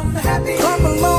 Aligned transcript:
Come 0.00 0.86
along. 0.86 1.09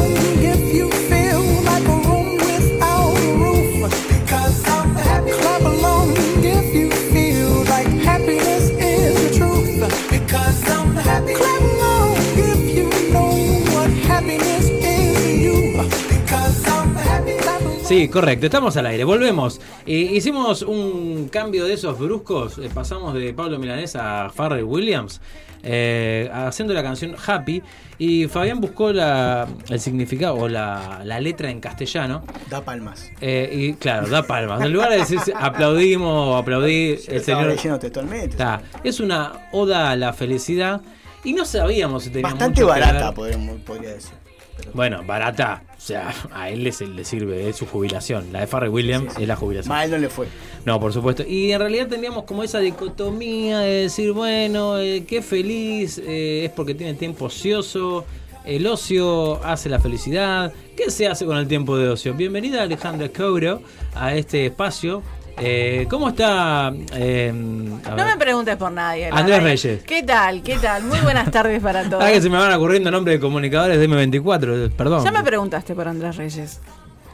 Sí, 17.91 18.07
correcto, 18.07 18.45
estamos 18.45 18.77
al 18.77 18.85
aire, 18.85 19.03
volvemos. 19.03 19.59
Eh, 19.85 19.97
hicimos 20.13 20.61
un 20.61 21.27
cambio 21.29 21.65
de 21.65 21.73
esos 21.73 21.99
bruscos, 21.99 22.57
eh, 22.57 22.69
pasamos 22.73 23.13
de 23.13 23.33
Pablo 23.33 23.59
Milanés 23.59 23.97
a 23.97 24.31
Pharrell 24.33 24.63
Williams, 24.63 25.19
eh, 25.61 26.29
haciendo 26.33 26.73
la 26.73 26.83
canción 26.83 27.17
Happy, 27.27 27.61
y 27.97 28.27
Fabián 28.29 28.61
buscó 28.61 28.93
la- 28.93 29.45
el 29.67 29.81
significado 29.81 30.35
o 30.35 30.47
la, 30.47 31.01
la 31.03 31.19
letra 31.19 31.51
en 31.51 31.59
castellano. 31.59 32.23
Da 32.49 32.61
palmas. 32.63 33.11
y 33.21 33.73
claro, 33.73 34.07
da 34.07 34.23
palmas. 34.23 34.61
En 34.61 34.71
lugar 34.71 34.91
de 34.91 34.99
decir 34.99 35.19
aplaudimos 35.35 36.29
o 36.29 36.37
aplaudí, 36.37 36.91
el 36.91 37.15
Estaba 37.17 37.41
señor. 37.41 37.47
leyendo 37.47 37.77
textualmente. 37.79 38.29
Está, 38.29 38.61
es 38.85 39.01
una 39.01 39.49
oda 39.51 39.91
a 39.91 39.97
la 39.97 40.13
felicidad. 40.13 40.79
Y 41.25 41.33
no 41.33 41.43
sabíamos 41.43 42.03
si 42.03 42.09
tenía 42.09 42.29
Bastante 42.29 42.61
mucho 42.61 42.67
barata, 42.73 43.13
podemos- 43.13 43.59
podría 43.65 43.89
decir. 43.95 44.13
Pero- 44.55 44.71
Bueno, 44.73 45.03
barata. 45.05 45.63
O 45.81 45.83
sea, 45.83 46.13
a 46.31 46.49
él 46.49 46.63
le, 46.63 46.71
le 46.87 47.03
sirve, 47.03 47.49
es 47.49 47.55
su 47.55 47.65
jubilación. 47.65 48.31
La 48.31 48.41
de 48.41 48.47
Farrell 48.47 48.69
Williams 48.69 49.17
es 49.17 49.27
la 49.27 49.35
jubilación. 49.35 49.75
Mal 49.75 49.89
no 49.89 49.97
le 49.97 50.09
fue. 50.09 50.27
No, 50.65 50.79
por 50.79 50.93
supuesto. 50.93 51.23
Y 51.27 51.51
en 51.51 51.59
realidad 51.59 51.87
teníamos 51.87 52.25
como 52.25 52.43
esa 52.43 52.59
dicotomía 52.59 53.59
de 53.59 53.83
decir, 53.83 54.11
bueno, 54.11 54.77
eh, 54.77 55.05
qué 55.07 55.21
feliz 55.21 55.99
eh, 56.05 56.45
es 56.45 56.51
porque 56.51 56.75
tiene 56.75 56.93
tiempo 56.93 57.25
ocioso. 57.25 58.05
El 58.45 58.65
ocio 58.67 59.43
hace 59.43 59.69
la 59.69 59.79
felicidad. 59.79 60.53
¿Qué 60.75 60.89
se 60.91 61.07
hace 61.07 61.25
con 61.25 61.37
el 61.37 61.47
tiempo 61.47 61.77
de 61.77 61.89
ocio? 61.89 62.13
Bienvenida 62.13 62.63
Alejandra 62.63 63.09
Couro 63.09 63.61
a 63.95 64.15
este 64.15 64.47
espacio. 64.47 65.03
Eh, 65.43 65.87
¿Cómo 65.89 66.09
está? 66.09 66.71
eh, 66.93 67.29
a 67.29 67.89
No 67.89 67.95
ver. 67.95 68.05
me 68.05 68.17
preguntes 68.17 68.55
por 68.57 68.71
nadie. 68.71 69.09
Andrés. 69.11 69.41
Reyes. 69.41 69.83
¿Qué 69.83 70.03
tal? 70.03 70.43
¿Qué 70.43 70.57
tal? 70.57 70.83
Muy 70.83 70.99
buenas 70.99 71.31
tardes 71.31 71.61
para 71.61 71.83
todos. 71.89 72.03
Ah, 72.03 72.11
que 72.11 72.21
se 72.21 72.29
me 72.29 72.37
van 72.37 72.53
ocurriendo 72.53 72.91
nombres 72.91 73.17
de 73.17 73.19
comunicadores 73.19 73.79
de 73.79 73.89
M24, 73.89 74.71
perdón. 74.71 75.03
Ya 75.03 75.11
me 75.11 75.23
preguntaste 75.23 75.73
por 75.73 75.87
Andrés 75.87 76.15
Reyes. 76.17 76.59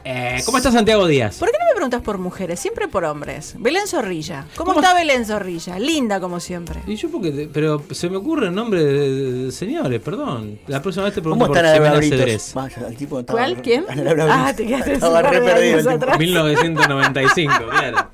Eh, 0.04 0.40
¿Cómo 0.44 0.58
está 0.58 0.70
Santiago 0.70 1.06
Díaz? 1.06 1.38
¿Por 1.38 1.50
qué 1.50 1.56
no 1.58 1.67
preguntas 1.78 2.02
por 2.02 2.18
mujeres? 2.18 2.60
Siempre 2.60 2.88
por 2.88 3.04
hombres. 3.04 3.54
Belén 3.58 3.86
Zorrilla. 3.86 4.46
¿Cómo, 4.56 4.72
¿Cómo 4.74 4.80
está 4.80 4.94
Belén 4.94 5.24
Zorrilla? 5.24 5.78
Linda 5.78 6.20
como 6.20 6.40
siempre. 6.40 6.80
Y 6.86 6.96
yo 6.96 7.10
porque, 7.10 7.30
te- 7.30 7.46
pero 7.48 7.82
se 7.92 8.10
me 8.10 8.16
ocurre 8.16 8.48
el 8.48 8.54
nombre 8.54 8.84
de, 8.84 9.08
de- 9.44 9.52
señores, 9.52 10.00
perdón. 10.00 10.58
La 10.66 10.82
próxima 10.82 11.04
vez 11.06 11.14
te 11.14 11.22
pregunto 11.22 11.44
¿Cómo 11.46 11.54
por 11.54 11.62
Cedrés. 12.02 12.52
Britos? 12.52 12.54
Vaya, 12.54 12.88
el 12.88 12.96
tipo 12.96 13.20
estaba- 13.20 13.38
¿Cuál? 13.38 13.62
¿Quién? 13.62 13.84
Ana 13.88 14.02
Laura 14.04 14.46
Ah, 14.48 14.52
te 14.54 14.66
quedaste 14.66 14.98
atrás. 15.94 16.18
1995, 16.18 17.54
claro. 17.70 18.10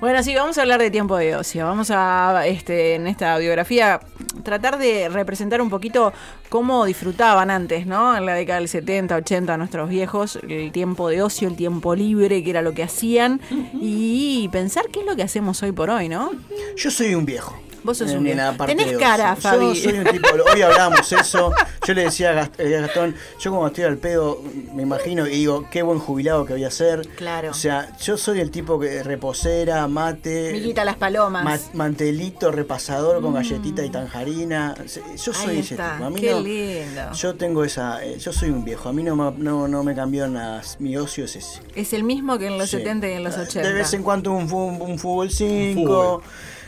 Bueno, 0.00 0.22
sí, 0.22 0.34
vamos 0.34 0.56
a 0.56 0.62
hablar 0.62 0.80
de 0.80 0.90
tiempo 0.90 1.16
de 1.18 1.36
ocio. 1.36 1.66
Vamos 1.66 1.90
a, 1.90 2.46
este, 2.46 2.94
en 2.94 3.06
esta 3.06 3.36
biografía, 3.36 4.00
tratar 4.42 4.78
de 4.78 5.10
representar 5.10 5.60
un 5.60 5.68
poquito 5.68 6.14
cómo 6.48 6.86
disfrutaban 6.86 7.50
antes, 7.50 7.86
¿no? 7.86 8.16
En 8.16 8.24
la 8.24 8.32
década 8.32 8.60
del 8.60 8.68
70, 8.68 9.14
80, 9.16 9.58
nuestros 9.58 9.90
viejos, 9.90 10.38
el 10.48 10.72
tiempo 10.72 11.08
de 11.10 11.22
ocio, 11.22 11.48
el 11.48 11.56
tiempo 11.56 11.94
libre, 11.94 12.42
que 12.42 12.48
era 12.48 12.62
lo 12.62 12.72
que 12.72 12.82
hacían, 12.82 13.42
y 13.74 14.48
pensar 14.50 14.86
qué 14.90 15.00
es 15.00 15.06
lo 15.06 15.16
que 15.16 15.22
hacemos 15.22 15.62
hoy 15.62 15.72
por 15.72 15.90
hoy, 15.90 16.08
¿no? 16.08 16.30
Yo 16.76 16.90
soy 16.90 17.14
un 17.14 17.26
viejo. 17.26 17.60
Vos 17.82 17.98
sos 17.98 18.10
un 18.12 18.24
Tenés 18.24 18.96
cara, 18.98 19.36
Fabi. 19.36 19.74
Yo 19.74 19.90
soy 19.90 19.98
un 19.98 20.04
tipo, 20.04 20.28
hoy 20.52 20.62
hablamos 20.62 21.10
eso. 21.12 21.52
Yo 21.86 21.94
le 21.94 22.04
decía 22.04 22.30
a 22.30 22.50
eh, 22.62 22.70
Gastón, 22.80 23.14
yo 23.38 23.50
como 23.50 23.66
estoy 23.66 23.84
al 23.84 23.96
pedo, 23.96 24.42
me 24.74 24.82
imagino 24.82 25.26
y 25.26 25.30
digo, 25.30 25.66
qué 25.70 25.82
buen 25.82 25.98
jubilado 25.98 26.44
que 26.44 26.52
voy 26.52 26.64
a 26.64 26.70
ser. 26.70 27.06
Claro. 27.16 27.50
O 27.50 27.54
sea, 27.54 27.96
yo 27.98 28.16
soy 28.18 28.40
el 28.40 28.50
tipo 28.50 28.78
que 28.78 29.02
reposera, 29.02 29.86
mate. 29.88 30.50
Miguita 30.52 30.84
las 30.84 30.96
palomas. 30.96 31.44
ma- 31.44 31.58
mantelito 31.74 32.50
repasador 32.50 33.22
con 33.22 33.34
galletita 33.34 33.84
y 33.84 33.90
tanjarina. 33.90 34.74
Yo 35.16 35.32
soy 35.32 35.50
Ahí 35.50 35.58
ese 35.60 35.76
tipo. 35.76 35.82
A 35.82 36.10
mí 36.10 36.20
qué 36.20 36.30
no- 36.32 36.40
lindo. 36.40 37.12
Yo 37.14 37.34
tengo 37.34 37.64
esa. 37.64 38.04
eh, 38.04 38.18
yo 38.18 38.32
soy 38.32 38.50
un 38.50 38.64
viejo. 38.64 38.88
A 38.88 38.92
mí 38.92 39.02
no, 39.02 39.16
me- 39.16 39.32
no, 39.42 39.66
no 39.68 39.82
me 39.82 39.94
cambió 39.94 40.28
nada. 40.28 40.62
Mi 40.78 40.96
ocio 40.96 41.24
es 41.24 41.36
ese. 41.36 41.60
Es 41.74 41.92
el 41.92 42.04
mismo 42.04 42.38
que 42.38 42.46
en 42.46 42.58
los 42.58 42.68
Sí. 42.70 42.76
70 42.78 43.08
y 43.08 43.12
en 43.12 43.24
los 43.24 43.36
80. 43.36 43.66
De 43.66 43.72
vez 43.74 43.92
en 43.94 44.02
cuando 44.02 44.32
un, 44.32 44.48
fu- 44.48 44.58
un 44.58 44.98
fútbol 44.98 45.30
5, 45.30 46.22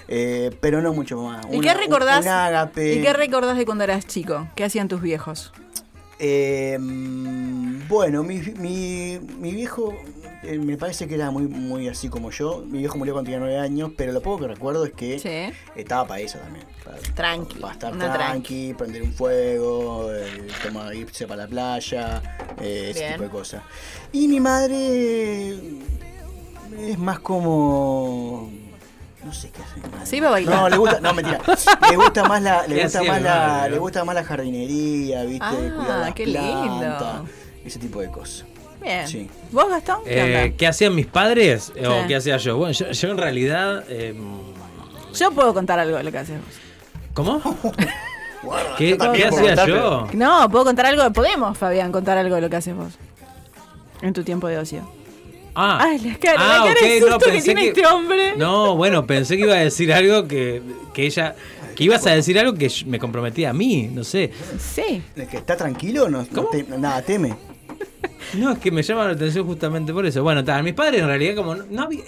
pero 0.07 0.81
no 0.83 0.93
mucho 0.93 1.21
más. 1.23 1.45
¿Y 1.51 1.57
Una- 1.57 1.61
qué 1.73 1.79
recordás? 1.79 2.25
Un. 2.25 2.83
¿Y 2.83 3.01
qué 3.03 3.13
recordás 3.13 3.57
de 3.57 3.65
cuando 3.65 3.85
eras 3.85 4.07
chico? 4.07 4.49
¿Qué 4.55 4.65
hacían 4.65 4.89
tus 4.89 5.01
viejos? 5.01 5.53
Eh, 6.25 6.79
mm, 6.79 7.89
bueno, 7.89 8.23
mi, 8.23 8.39
mi, 8.59 9.19
mi 9.39 9.51
viejo 9.53 9.93
eh, 10.45 10.57
me 10.59 10.77
parece 10.77 11.09
que 11.09 11.17
era 11.17 11.33
muy, 11.33 11.45
muy 11.49 11.89
así 11.89 12.09
como 12.09 12.31
yo. 12.31 12.63
Mi 12.65 12.79
viejo 12.79 12.97
murió 12.97 13.13
cuando 13.15 13.31
tenía 13.31 13.41
9 13.41 13.59
años, 13.59 13.91
pero 13.97 14.13
lo 14.13 14.21
poco 14.23 14.43
que 14.43 14.49
recuerdo 14.49 14.85
es 14.85 14.93
que 14.93 15.19
Sí. 15.19 15.53
estaba 15.75 16.07
para 16.07 16.21
eso 16.21 16.39
también. 16.39 16.65
Para, 16.85 16.99
Tranqui, 16.99 17.59
Para 17.59 17.73
estar 17.73 17.93
una 17.93 18.13
tranqui, 18.13 18.75
prender 18.75 19.03
un 19.03 19.13
fuego, 19.13 20.13
eh, 20.13 20.47
tomar, 20.63 20.95
irse 20.95 21.27
para 21.27 21.43
la 21.43 21.49
playa, 21.49 22.23
eh, 22.61 22.89
ese 22.91 23.01
Bien. 23.01 23.13
tipo 23.15 23.25
de 23.25 23.31
cosas. 23.31 23.63
Y 24.13 24.29
mi 24.29 24.39
madre 24.39 25.55
es 26.79 26.99
más 26.99 27.19
como. 27.19 28.49
No 29.25 29.33
sé 29.33 29.51
qué 29.51 29.63
hace. 29.63 30.07
Se 30.07 30.17
iba 30.17 30.29
a 30.29 30.31
bailar. 30.33 30.55
No, 30.55 30.69
le 30.69 30.77
gusta, 30.77 31.01
no, 31.01 31.15
mentira. 31.15 31.39
Le 31.91 31.97
gusta 31.97 32.25
más 32.25 32.43
la, 32.43 32.67
le 32.67 32.75
¿Qué 32.77 32.83
gusta 32.85 33.03
más 33.05 33.23
la, 33.23 33.69
le 33.69 33.79
gusta 33.79 34.05
más 34.05 34.15
la 34.17 34.25
jardinería, 34.25 35.23
viste, 35.25 35.45
Ah, 35.45 35.53
cuidar 35.77 35.99
las 36.01 36.15
qué 36.15 36.27
lindo. 36.27 37.27
ese 37.65 37.79
tipo 37.79 38.01
de 38.01 38.09
cosas. 38.11 38.45
Bien. 38.81 39.07
Sí. 39.07 39.31
¿Vos, 39.53 39.69
Gastón? 39.69 40.01
¿Qué 40.05 40.55
Eh, 40.59 40.67
hacían 40.67 40.95
mis 40.97 41.07
padres 41.07 41.73
Sí. 41.75 41.85
o 41.87 42.07
qué 42.09 42.17
hacía 42.17 42.37
yo? 42.39 42.57
Bueno, 42.57 42.73
yo, 42.73 42.91
yo 42.91 43.11
en 43.11 43.19
realidad... 43.19 43.85
eh, 43.89 44.13
Yo 45.15 45.31
puedo 45.31 45.55
contar 45.55 45.79
algo 45.79 45.97
de 45.99 46.03
lo 46.03 46.11
que 46.11 46.19
haces 46.19 46.37
vos. 46.41 46.57
¿Cómo? 47.15 47.41
¿Qué, 48.77 48.99
qué 48.99 49.25
hacía 49.27 49.67
yo? 49.67 50.09
No, 50.15 50.49
puedo 50.51 50.65
contar 50.65 50.87
algo. 50.87 51.13
Podemos, 51.13 51.57
Fabián, 51.57 51.93
contar 51.93 52.19
algo 52.19 52.35
de 52.35 52.41
lo 52.41 52.51
que 52.51 52.57
haces 52.57 52.75
vos. 52.75 52.95
En 54.01 54.13
tu 54.13 54.25
tiempo 54.25 54.49
de 54.49 54.59
ocio. 54.59 54.83
Ah, 55.55 55.79
Ay, 55.83 55.99
la 55.99 56.15
cara, 56.19 56.37
Ah, 56.39 56.59
la 56.67 56.75
cara 56.75 56.87
de 56.89 57.01
no, 57.01 57.07
susto 57.07 57.19
que 57.27 57.31
pensé 57.33 57.45
tiene 57.45 57.61
que- 57.63 57.69
este 57.69 57.87
hombre. 57.87 58.37
No, 58.37 58.75
bueno, 58.77 59.07
pensé 59.07 59.37
que 59.37 59.43
iba 59.43 59.55
a 59.55 59.59
decir 59.61 59.93
algo 59.93 60.27
que, 60.27 60.63
que 60.95 61.07
ella... 61.07 61.35
Que 61.77 61.85
ibas 61.85 62.07
a 62.07 62.11
decir 62.15 62.39
algo 62.39 62.53
que 62.55 62.71
me 62.87 62.99
comprometía 62.99 63.51
a 63.51 63.53
mí, 63.55 63.89
no 63.93 64.05
sé. 64.05 64.31
Sí. 64.59 65.03
El 65.17 65.27
que 65.27 65.39
está 65.39 65.57
tranquilo, 65.57 66.09
no, 66.11 66.19
no 66.23 66.29
¿Cómo? 66.35 66.49
te- 66.51 66.65
nada, 66.65 67.01
teme. 67.03 67.35
No, 68.35 68.53
es 68.53 68.59
que 68.59 68.71
me 68.71 68.83
llama 68.83 69.07
la 69.07 69.13
atención 69.13 69.47
justamente 69.47 69.91
por 69.93 70.05
eso. 70.05 70.23
Bueno, 70.23 70.45
tal, 70.45 70.63
mis 70.65 70.75
padres 70.75 71.01
en 71.01 71.07
realidad 71.07 71.35
como 71.35 71.55
no, 71.55 71.65
no 71.71 71.83
había- 71.85 72.05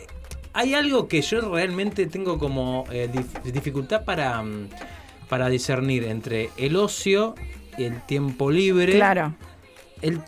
hay 0.52 0.74
algo 0.74 1.08
que 1.08 1.22
yo 1.22 1.40
realmente 1.52 2.06
tengo 2.06 2.38
como 2.38 2.84
eh, 2.92 3.08
dif- 3.12 3.42
dificultad 3.52 4.04
para, 4.04 4.42
mm, 4.42 4.68
para 5.30 5.48
discernir 5.48 6.04
entre 6.04 6.50
el 6.58 6.76
ocio 6.76 7.34
y 7.78 7.84
el 7.84 8.02
tiempo 8.02 8.50
libre. 8.50 8.92
Claro. 8.92 9.34
El, 10.02 10.20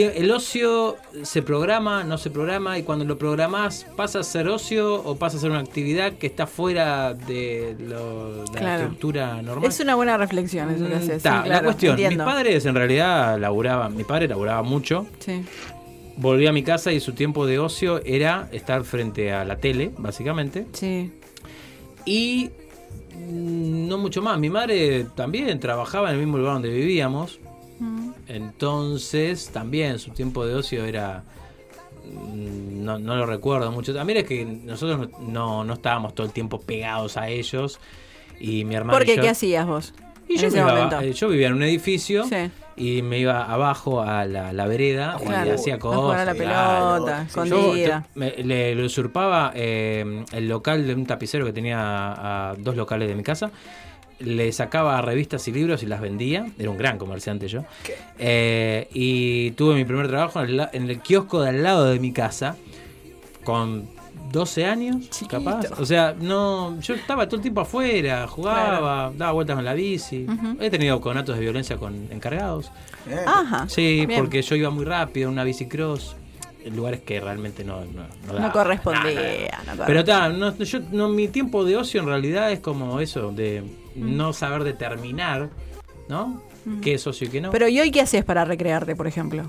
el 0.00 0.30
ocio 0.30 0.96
se 1.22 1.42
programa, 1.42 2.02
no 2.04 2.16
se 2.18 2.30
programa, 2.30 2.78
y 2.78 2.82
cuando 2.82 3.04
lo 3.04 3.18
programás 3.18 3.86
pasa 3.96 4.20
a 4.20 4.22
ser 4.22 4.48
ocio 4.48 4.94
o 5.04 5.16
pasa 5.16 5.36
a 5.36 5.40
ser 5.40 5.50
una 5.50 5.60
actividad 5.60 6.14
que 6.14 6.26
está 6.26 6.46
fuera 6.46 7.12
de, 7.14 7.76
lo- 7.78 8.44
de 8.44 8.60
la 8.60 8.76
estructura 8.76 9.42
normal. 9.42 9.68
Es 9.68 9.80
una 9.80 9.94
buena 9.94 10.16
reflexión 10.16 10.70
eso 10.70 10.86
que 10.86 10.94
Mm, 10.94 10.98
haces. 10.98 11.22
sí, 11.22 11.28
la 11.28 11.42
claro, 11.42 11.64
cuestión, 11.64 11.92
entiendo. 11.92 12.24
mis 12.24 12.32
padres 12.34 12.64
en 12.66 12.74
realidad 12.74 13.38
laburaban, 13.38 13.96
mi 13.96 14.04
padre 14.04 14.28
laburaba 14.28 14.62
mucho, 14.62 15.06
Sí. 15.18 15.44
volví 16.16 16.46
a 16.46 16.52
mi 16.52 16.62
casa 16.62 16.92
y 16.92 17.00
su 17.00 17.12
tiempo 17.12 17.44
de 17.46 17.58
ocio 17.58 18.00
era 18.04 18.48
estar 18.52 18.84
frente 18.84 19.32
a 19.32 19.44
la 19.44 19.56
tele, 19.56 19.90
básicamente, 19.98 20.66
Sí. 20.72 21.12
y 22.06 22.50
mm, 23.14 23.88
no 23.88 23.98
mucho 23.98 24.22
más. 24.22 24.38
Mi 24.38 24.48
madre 24.50 25.06
también 25.14 25.60
trabajaba 25.60 26.08
en 26.08 26.14
el 26.14 26.20
mismo 26.20 26.38
lugar 26.38 26.54
donde 26.54 26.70
vivíamos. 26.70 27.38
Entonces 28.28 29.50
también 29.52 29.98
su 29.98 30.10
tiempo 30.10 30.44
de 30.46 30.54
ocio 30.54 30.84
era... 30.84 31.22
mm, 32.04 32.84
No, 32.84 32.98
no 32.98 33.16
lo 33.16 33.26
recuerdo 33.26 33.70
mucho. 33.72 33.94
También 33.94 34.18
es 34.18 34.24
que 34.24 34.44
nosotros 34.44 35.08
no, 35.20 35.64
no, 35.64 35.74
estábamos 35.74 36.14
todo 36.14 36.26
el 36.26 36.32
tiempo 36.32 36.60
pegados 36.60 37.16
a 37.16 37.28
ellos. 37.28 37.78
Y 38.40 38.64
mi 38.64 38.74
hermano. 38.74 38.98
¿Por 38.98 39.02
y 39.04 39.06
qué? 39.10 39.16
yo- 39.16 39.22
¿Qué 39.22 39.28
hacías 39.28 39.66
vos? 39.66 39.94
Y 40.28 40.36
yo, 40.38 40.48
iba- 40.48 41.02
eh, 41.04 41.12
yo 41.12 41.28
vivía 41.28 41.48
en 41.48 41.54
un 41.54 41.62
edificio 41.64 42.24
Sí. 42.24 42.50
y 42.76 43.02
me 43.02 43.18
iba 43.18 43.44
abajo 43.44 44.00
a 44.00 44.24
la, 44.24 44.52
la 44.52 44.66
vereda 44.66 45.18
Claro. 45.22 45.50
y 45.50 45.54
hacía 45.54 45.78
cosas. 45.78 46.20
a 46.20 46.24
la 46.24 46.34
claro. 46.34 47.04
pelota, 47.04 47.26
Sí, 47.28 47.48
yo 47.50 47.74
me- 48.14 48.30
le, 48.42 48.74
le 48.74 48.84
usurpaba 48.84 49.52
eh, 49.54 50.24
el 50.32 50.48
local 50.48 50.86
de 50.86 50.94
un 50.94 51.04
tapicero 51.06 51.44
que 51.44 51.52
tenía 51.52 51.78
a, 51.80 52.50
a 52.50 52.54
dos 52.54 52.76
locales 52.76 53.08
de 53.08 53.14
mi 53.14 53.22
casa. 53.22 53.50
Le 54.24 54.52
sacaba 54.52 55.00
revistas 55.02 55.46
y 55.48 55.52
libros 55.52 55.82
y 55.82 55.86
las 55.86 56.00
vendía. 56.00 56.46
Era 56.58 56.70
un 56.70 56.76
gran 56.78 56.98
comerciante 56.98 57.48
yo. 57.48 57.64
Eh, 58.18 58.88
y 58.92 59.50
tuve 59.52 59.74
mi 59.74 59.84
primer 59.84 60.08
trabajo 60.08 60.40
en 60.42 60.48
el, 60.50 60.68
en 60.72 60.90
el 60.90 61.00
kiosco 61.00 61.42
de 61.42 61.50
al 61.50 61.62
lado 61.62 61.86
de 61.86 61.98
mi 61.98 62.12
casa 62.12 62.56
con 63.44 63.88
12 64.30 64.64
años, 64.64 65.10
Chiquito. 65.10 65.42
capaz. 65.44 65.80
O 65.80 65.84
sea, 65.84 66.14
no, 66.18 66.80
yo 66.80 66.94
estaba 66.94 67.26
todo 67.26 67.36
el 67.36 67.42
tiempo 67.42 67.60
afuera, 67.60 68.26
jugaba, 68.28 69.12
daba 69.16 69.32
vueltas 69.32 69.56
con 69.56 69.64
la 69.64 69.74
bici. 69.74 70.26
He 70.60 70.70
tenido 70.70 71.00
conatos 71.00 71.34
de 71.36 71.42
violencia 71.42 71.76
con 71.76 72.08
encargados. 72.10 72.70
Eh, 73.08 73.16
Ajá. 73.26 73.68
Sí, 73.68 74.06
Bien. 74.06 74.20
porque 74.20 74.40
yo 74.42 74.54
iba 74.56 74.70
muy 74.70 74.84
rápido 74.84 75.28
en 75.28 75.32
una 75.34 75.44
bicicross, 75.44 76.16
en 76.64 76.76
lugares 76.76 77.00
que 77.00 77.20
realmente 77.20 77.64
no, 77.64 77.80
no, 77.84 78.04
no 78.32 78.38
No 78.38 78.52
correspondía. 78.52 79.02
Nada, 79.02 79.74
no 79.74 79.76
correspondía. 79.76 79.86
Pero 79.86 80.00
está, 80.00 80.28
no, 80.28 80.56
yo, 80.56 80.78
no, 80.92 81.08
mi 81.08 81.28
tiempo 81.28 81.64
de 81.64 81.76
ocio 81.76 82.00
en 82.00 82.06
realidad 82.06 82.52
es 82.52 82.60
como 82.60 83.00
eso, 83.00 83.32
de 83.32 83.62
no 83.96 84.32
saber 84.32 84.64
determinar, 84.64 85.50
¿no? 86.08 86.42
¿Qué 86.80 86.94
es 86.94 87.06
ocio 87.06 87.26
y 87.26 87.30
qué 87.30 87.40
no? 87.40 87.50
Pero 87.50 87.66
¿y 87.68 87.80
hoy 87.80 87.90
qué 87.90 88.00
haces 88.02 88.24
para 88.24 88.44
recrearte, 88.44 88.94
por 88.96 89.06
ejemplo? 89.06 89.44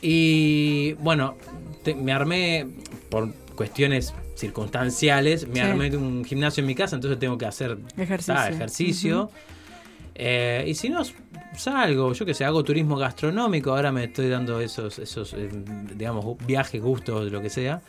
Y 0.00 0.92
bueno, 0.94 1.36
te- 1.82 1.94
me 1.94 2.12
armé 2.12 2.66
por 3.10 3.32
cuestiones 3.54 4.14
circunstanciales, 4.36 5.48
me 5.48 5.54
Sí. 5.56 5.60
armé 5.60 5.96
un 5.96 6.24
gimnasio 6.24 6.60
en 6.60 6.66
mi 6.68 6.74
casa, 6.74 6.94
entonces 6.96 7.18
tengo 7.18 7.36
que 7.38 7.46
hacer 7.46 7.78
Ejercicio. 7.96 8.34
ta, 8.34 8.48
ejercicio. 8.50 9.30
Eh, 10.14 10.64
y 10.68 10.74
si 10.74 10.88
no, 10.88 11.02
salgo, 11.56 12.12
yo 12.12 12.26
que 12.26 12.34
sé, 12.34 12.44
hago 12.44 12.62
turismo 12.62 12.96
gastronómico, 12.96 13.70
ahora 13.70 13.90
me 13.90 14.04
estoy 14.04 14.28
dando 14.28 14.60
esos, 14.60 14.98
esos 14.98 15.32
eh, 15.34 15.48
digamos, 15.96 16.36
viajes, 16.46 16.80
gustos, 16.82 17.30
lo 17.32 17.40
que 17.40 17.50
sea. 17.50 17.80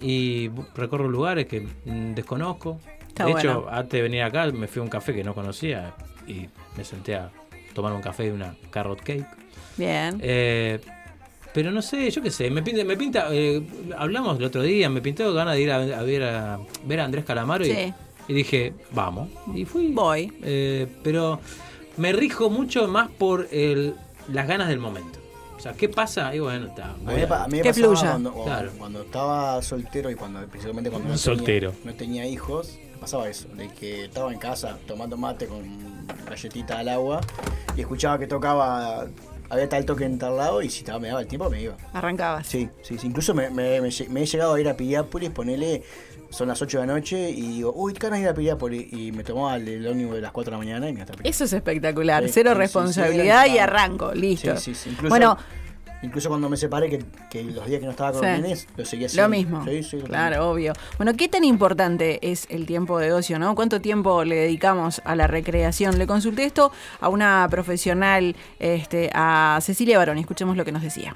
Y 0.00 0.50
recorro 0.74 1.08
lugares 1.08 1.46
que 1.46 1.60
mm, 1.60 2.14
desconozco. 2.14 2.80
Está 3.20 3.26
de 3.26 3.32
bueno. 3.32 3.50
hecho, 3.50 3.68
antes 3.70 3.90
de 3.92 4.02
venir 4.02 4.22
acá 4.22 4.46
me 4.52 4.66
fui 4.66 4.80
a 4.80 4.82
un 4.82 4.88
café 4.88 5.14
que 5.14 5.24
no 5.24 5.34
conocía 5.34 5.94
y 6.26 6.46
me 6.76 6.84
senté 6.84 7.14
a 7.16 7.30
tomar 7.74 7.92
un 7.92 8.02
café 8.02 8.26
y 8.26 8.30
una 8.30 8.54
carrot 8.70 9.00
cake. 9.00 9.26
Bien. 9.76 10.18
Eh, 10.22 10.80
pero 11.52 11.70
no 11.72 11.82
sé, 11.82 12.10
yo 12.10 12.22
qué 12.22 12.30
sé, 12.30 12.50
me 12.50 12.62
pinta, 12.62 12.84
me 12.84 12.96
pinta 12.96 13.26
eh, 13.32 13.62
hablamos 13.98 14.38
el 14.38 14.44
otro 14.44 14.62
día, 14.62 14.88
me 14.88 15.00
pintó 15.00 15.32
ganas 15.34 15.54
de 15.54 15.60
ir 15.62 15.70
a, 15.72 15.76
a 15.76 16.02
ver 16.02 16.22
a 16.22 16.58
ver 16.84 17.00
a 17.00 17.04
Andrés 17.04 17.24
Calamaro 17.24 17.64
y, 17.66 17.72
Sí. 17.74 17.94
y 18.28 18.34
dije, 18.34 18.72
vamos. 18.92 19.28
Y 19.54 19.64
fui. 19.64 19.88
Voy. 19.92 20.32
Eh, 20.42 20.86
pero 21.02 21.40
me 21.96 22.12
rijo 22.12 22.50
mucho 22.50 22.86
más 22.88 23.10
por 23.10 23.48
el, 23.50 23.94
las 24.32 24.46
ganas 24.46 24.68
del 24.68 24.78
momento. 24.78 25.18
O 25.56 25.60
sea, 25.62 25.72
¿qué 25.74 25.88
pasa? 25.90 26.34
Y 26.34 26.38
bueno, 26.38 26.68
está. 26.68 26.92
A 26.92 26.96
mí, 26.96 27.04
voy 27.04 27.14
me 27.16 27.22
a- 27.24 27.46
mí 27.48 27.58
me 27.58 27.64
pasaba 27.64 27.72
fluya. 27.72 28.10
Cuando, 28.12 28.32
cuando- 28.32 28.44
Claro. 28.44 28.70
cuando 28.78 29.02
estaba 29.02 29.62
soltero 29.62 30.10
y 30.10 30.14
cuando 30.14 30.40
principalmente 30.46 30.90
cuando 30.90 31.08
no 31.10 31.18
Soltero. 31.18 31.72
Tenía, 31.72 31.84
no 31.92 31.94
tenía 31.98 32.26
hijos, 32.26 32.78
pasaba 33.00 33.28
eso, 33.28 33.48
de 33.48 33.68
que 33.68 34.04
estaba 34.04 34.32
en 34.32 34.38
casa 34.38 34.78
tomando 34.86 35.16
mate 35.16 35.46
con 35.46 36.06
galletita 36.28 36.78
al 36.78 36.88
agua 36.88 37.20
y 37.76 37.80
escuchaba 37.80 38.18
que 38.18 38.26
tocaba, 38.26 39.06
había 39.48 39.68
tal 39.68 39.84
toque 39.84 40.04
en 40.04 40.18
tal 40.18 40.36
lado 40.36 40.62
y 40.62 40.68
si 40.70 40.80
estaba, 40.80 40.98
me 40.98 41.08
daba 41.08 41.20
el 41.22 41.26
tiempo 41.26 41.48
me 41.50 41.62
iba. 41.62 41.76
Arrancabas. 41.92 42.46
Sí, 42.46 42.68
sí, 42.82 42.98
sí. 42.98 43.06
incluso 43.06 43.34
me, 43.34 43.50
me- 43.50 43.80
me 43.80 43.88
he 44.22 44.26
llegado 44.26 44.54
a 44.54 44.60
ir 44.60 44.68
a 44.68 44.76
Piriápolis, 44.76 45.30
ponele, 45.30 45.82
son 46.30 46.46
las 46.48 46.60
8 46.62 46.80
de 46.80 46.86
la 46.86 46.92
noche 46.94 47.30
y 47.30 47.40
digo, 47.54 47.72
uy, 47.74 47.92
qué 47.94 48.00
ganas 48.06 48.18
de 48.20 48.22
ir 48.24 48.28
a 48.28 48.34
Piriápolis 48.34 48.92
y 48.92 49.10
me 49.12 49.24
tomaba 49.24 49.56
el, 49.56 49.66
el 49.66 49.86
ómnibus 49.86 50.14
de 50.16 50.20
las 50.20 50.30
4 50.32 50.50
de 50.50 50.54
la 50.54 50.58
mañana 50.58 50.88
y 50.88 50.92
me 50.92 51.00
hasta 51.00 51.14
Eso 51.24 51.44
es 51.44 51.52
espectacular. 51.52 52.22
Sí, 52.24 52.30
Cero 52.34 52.50
sí, 52.52 52.58
responsabilidad 52.58 53.44
sí, 53.46 53.52
y 53.52 53.58
arranco. 53.58 54.12
Listo. 54.14 54.56
Sí, 54.58 54.74
sí, 54.74 54.82
sí. 54.82 54.90
Incluso, 54.90 55.08
Bueno, 55.08 55.36
incluso 56.02 56.28
cuando 56.28 56.48
me 56.48 56.56
separé, 56.56 56.88
que, 56.90 57.04
que 57.30 57.42
los 57.44 57.66
días 57.66 57.80
que 57.80 57.86
no 57.86 57.90
estaba 57.92 58.12
con 58.12 58.20
Sí. 58.22 58.26
los 58.26 58.40
nenes, 58.40 58.68
lo 58.76 58.84
seguía 58.84 59.06
haciendo. 59.06 59.22
Lo 59.28 59.28
mismo. 59.36 59.64
Sí, 59.64 59.82
sí, 59.82 59.96
lo 59.98 60.04
claro, 60.04 60.50
obvio. 60.50 60.72
Bueno, 60.96 61.14
¿qué 61.14 61.28
tan 61.28 61.44
importante 61.44 62.18
es 62.30 62.46
el 62.50 62.66
tiempo 62.66 62.98
de 62.98 63.12
ocio, 63.12 63.38
no? 63.38 63.54
¿Cuánto 63.54 63.80
tiempo 63.80 64.24
le 64.24 64.36
dedicamos 64.36 65.00
a 65.04 65.14
la 65.14 65.26
recreación? 65.26 65.98
Le 65.98 66.06
consulté 66.06 66.44
esto 66.44 66.72
a 67.00 67.08
una 67.08 67.46
profesional, 67.50 68.36
este, 68.58 69.10
a 69.14 69.58
Cecilia 69.62 69.98
Barón. 69.98 70.18
Escuchemos 70.18 70.56
lo 70.56 70.64
que 70.64 70.72
nos 70.72 70.82
decía. 70.82 71.14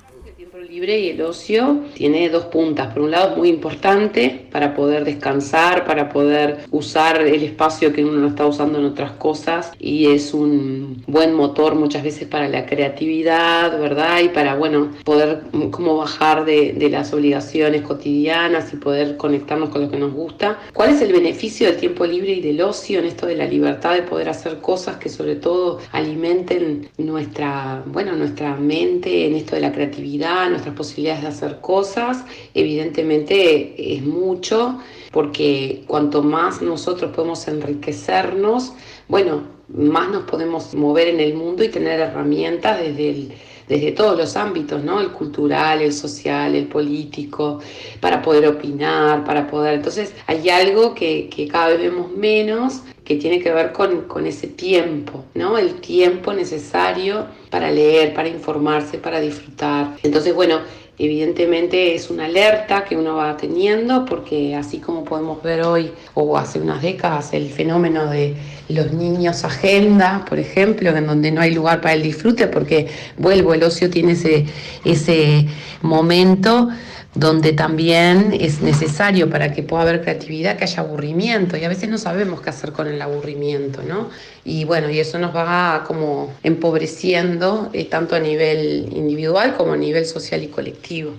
Libre 0.74 0.98
y 0.98 1.10
el 1.10 1.22
ocio 1.22 1.82
tiene 1.94 2.28
dos 2.28 2.46
puntas. 2.46 2.92
Por 2.92 3.02
un 3.02 3.12
lado 3.12 3.30
es 3.30 3.36
muy 3.36 3.48
importante 3.48 4.48
para 4.50 4.74
poder 4.74 5.04
descansar, 5.04 5.84
para 5.84 6.08
poder 6.08 6.64
usar 6.72 7.22
el 7.22 7.44
espacio 7.44 7.92
que 7.92 8.04
uno 8.04 8.18
no 8.18 8.26
está 8.26 8.44
usando 8.44 8.80
en 8.80 8.86
otras 8.86 9.12
cosas 9.12 9.70
y 9.78 10.06
es 10.06 10.34
un 10.34 11.00
buen 11.06 11.32
motor 11.32 11.76
muchas 11.76 12.02
veces 12.02 12.26
para 12.26 12.48
la 12.48 12.66
creatividad, 12.66 13.78
¿verdad? 13.78 14.20
Y 14.24 14.30
para, 14.30 14.56
bueno, 14.56 14.90
poder 15.04 15.42
como 15.70 15.96
bajar 15.96 16.44
de, 16.44 16.72
de 16.72 16.90
las 16.90 17.12
obligaciones 17.12 17.82
cotidianas 17.82 18.74
y 18.74 18.76
poder 18.76 19.16
conectarnos 19.16 19.68
con 19.68 19.82
lo 19.82 19.90
que 19.92 19.98
nos 19.98 20.12
gusta. 20.12 20.58
¿Cuál 20.72 20.90
es 20.90 21.00
el 21.02 21.12
beneficio 21.12 21.68
del 21.68 21.76
tiempo 21.76 22.04
libre 22.04 22.32
y 22.32 22.40
del 22.40 22.60
ocio 22.60 22.98
en 22.98 23.04
esto 23.04 23.26
de 23.26 23.36
la 23.36 23.46
libertad 23.46 23.94
de 23.94 24.02
poder 24.02 24.28
hacer 24.28 24.58
cosas 24.60 24.96
que 24.96 25.08
sobre 25.08 25.36
todo 25.36 25.78
alimenten 25.92 26.88
nuestra, 26.98 27.80
bueno, 27.86 28.16
nuestra 28.16 28.56
mente 28.56 29.28
en 29.28 29.36
esto 29.36 29.54
de 29.54 29.60
la 29.60 29.70
creatividad, 29.70 30.50
nuestras 30.64 30.76
posibilidades 30.76 31.22
de 31.22 31.28
hacer 31.28 31.60
cosas? 31.60 32.24
Evidentemente 32.54 33.94
es 33.94 34.02
mucho 34.02 34.80
porque 35.12 35.84
cuanto 35.86 36.22
más 36.22 36.62
nosotros 36.62 37.12
podemos 37.14 37.46
enriquecernos, 37.48 38.72
bueno, 39.08 39.42
más 39.68 40.10
nos 40.10 40.24
podemos 40.24 40.74
mover 40.74 41.08
en 41.08 41.20
el 41.20 41.34
mundo 41.34 41.64
y 41.64 41.68
tener 41.68 42.00
herramientas 42.00 42.80
desde 42.80 43.10
el 43.10 43.32
desde 43.68 43.92
todos 43.92 44.16
los 44.18 44.36
ámbitos, 44.36 44.82
¿no? 44.82 45.00
El 45.00 45.10
cultural, 45.10 45.80
el 45.82 45.92
social, 45.92 46.54
el 46.54 46.66
político, 46.66 47.60
para 48.00 48.22
poder 48.22 48.46
opinar, 48.46 49.24
para 49.24 49.46
poder... 49.46 49.74
Entonces 49.74 50.12
hay 50.26 50.48
algo 50.50 50.94
que, 50.94 51.28
que 51.28 51.48
cada 51.48 51.68
vez 51.68 51.80
vemos 51.80 52.10
menos 52.12 52.82
que 53.04 53.16
tiene 53.16 53.40
que 53.40 53.52
ver 53.52 53.72
con, 53.72 54.02
con 54.02 54.26
ese 54.26 54.46
tiempo, 54.46 55.24
¿no? 55.34 55.58
El 55.58 55.74
tiempo 55.74 56.32
necesario 56.32 57.26
para 57.50 57.70
leer, 57.70 58.14
para 58.14 58.28
informarse, 58.28 58.98
para 58.98 59.20
disfrutar. 59.20 59.96
Entonces, 60.02 60.34
bueno, 60.34 60.60
evidentemente 60.98 61.94
es 61.94 62.10
una 62.10 62.26
alerta 62.26 62.84
que 62.84 62.96
uno 62.96 63.16
va 63.16 63.36
teniendo 63.36 64.04
porque 64.04 64.54
así 64.54 64.78
como 64.78 65.04
podemos 65.04 65.42
ver 65.42 65.62
hoy 65.62 65.90
o 66.14 66.36
hace 66.36 66.60
unas 66.60 66.82
décadas 66.82 67.32
el 67.32 67.50
fenómeno 67.50 68.06
de 68.06 68.34
los 68.68 68.92
niños 68.92 69.44
agenda, 69.44 70.24
por 70.28 70.38
ejemplo, 70.38 70.96
en 70.96 71.06
donde 71.06 71.30
no 71.30 71.40
hay 71.40 71.54
lugar 71.54 71.80
para 71.80 71.94
el 71.94 72.02
disfrute 72.02 72.46
porque 72.46 72.88
vuelvo, 73.18 73.54
el 73.54 73.62
ocio 73.62 73.90
tiene 73.90 74.12
ese, 74.12 74.46
ese 74.84 75.46
momento 75.82 76.68
donde 77.14 77.52
también 77.52 78.36
es 78.38 78.60
necesario 78.60 79.30
para 79.30 79.52
que 79.52 79.62
pueda 79.62 79.82
haber 79.82 80.02
creatividad 80.02 80.56
que 80.56 80.64
haya 80.64 80.80
aburrimiento 80.82 81.56
y 81.56 81.64
a 81.64 81.68
veces 81.68 81.88
no 81.88 81.98
sabemos 81.98 82.40
qué 82.40 82.50
hacer 82.50 82.72
con 82.72 82.88
el 82.88 83.00
aburrimiento, 83.00 83.82
¿no? 83.82 84.10
Y 84.44 84.64
bueno, 84.64 84.90
y 84.90 84.98
eso 84.98 85.18
nos 85.18 85.34
va 85.34 85.84
como 85.86 86.32
empobreciendo 86.42 87.70
eh, 87.72 87.84
tanto 87.84 88.16
a 88.16 88.20
nivel 88.20 88.88
individual 88.92 89.54
como 89.56 89.74
a 89.74 89.76
nivel 89.76 90.06
social 90.06 90.42
y 90.42 90.48
colectivo. 90.48 91.14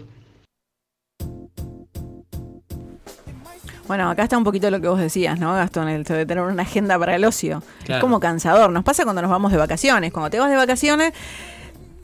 Bueno, 3.88 4.09
acá 4.09 4.24
está 4.24 4.38
un 4.38 4.44
poquito 4.44 4.69
lo 4.71 4.81
que 4.81 4.88
vos 4.88 5.00
decías, 5.00 5.39
¿no, 5.39 5.53
Gastón? 5.53 5.89
El 5.89 6.03
de 6.03 6.25
tener 6.25 6.44
una 6.44 6.63
agenda 6.63 6.97
para 6.97 7.15
el 7.15 7.24
ocio. 7.24 7.62
Es 7.88 8.00
como 8.00 8.19
cansador. 8.19 8.71
Nos 8.71 8.83
pasa 8.83 9.03
cuando 9.03 9.21
nos 9.21 9.30
vamos 9.30 9.51
de 9.51 9.59
vacaciones. 9.59 10.12
Cuando 10.12 10.31
te 10.31 10.39
vas 10.39 10.50
de 10.50 10.56
vacaciones, 10.56 11.13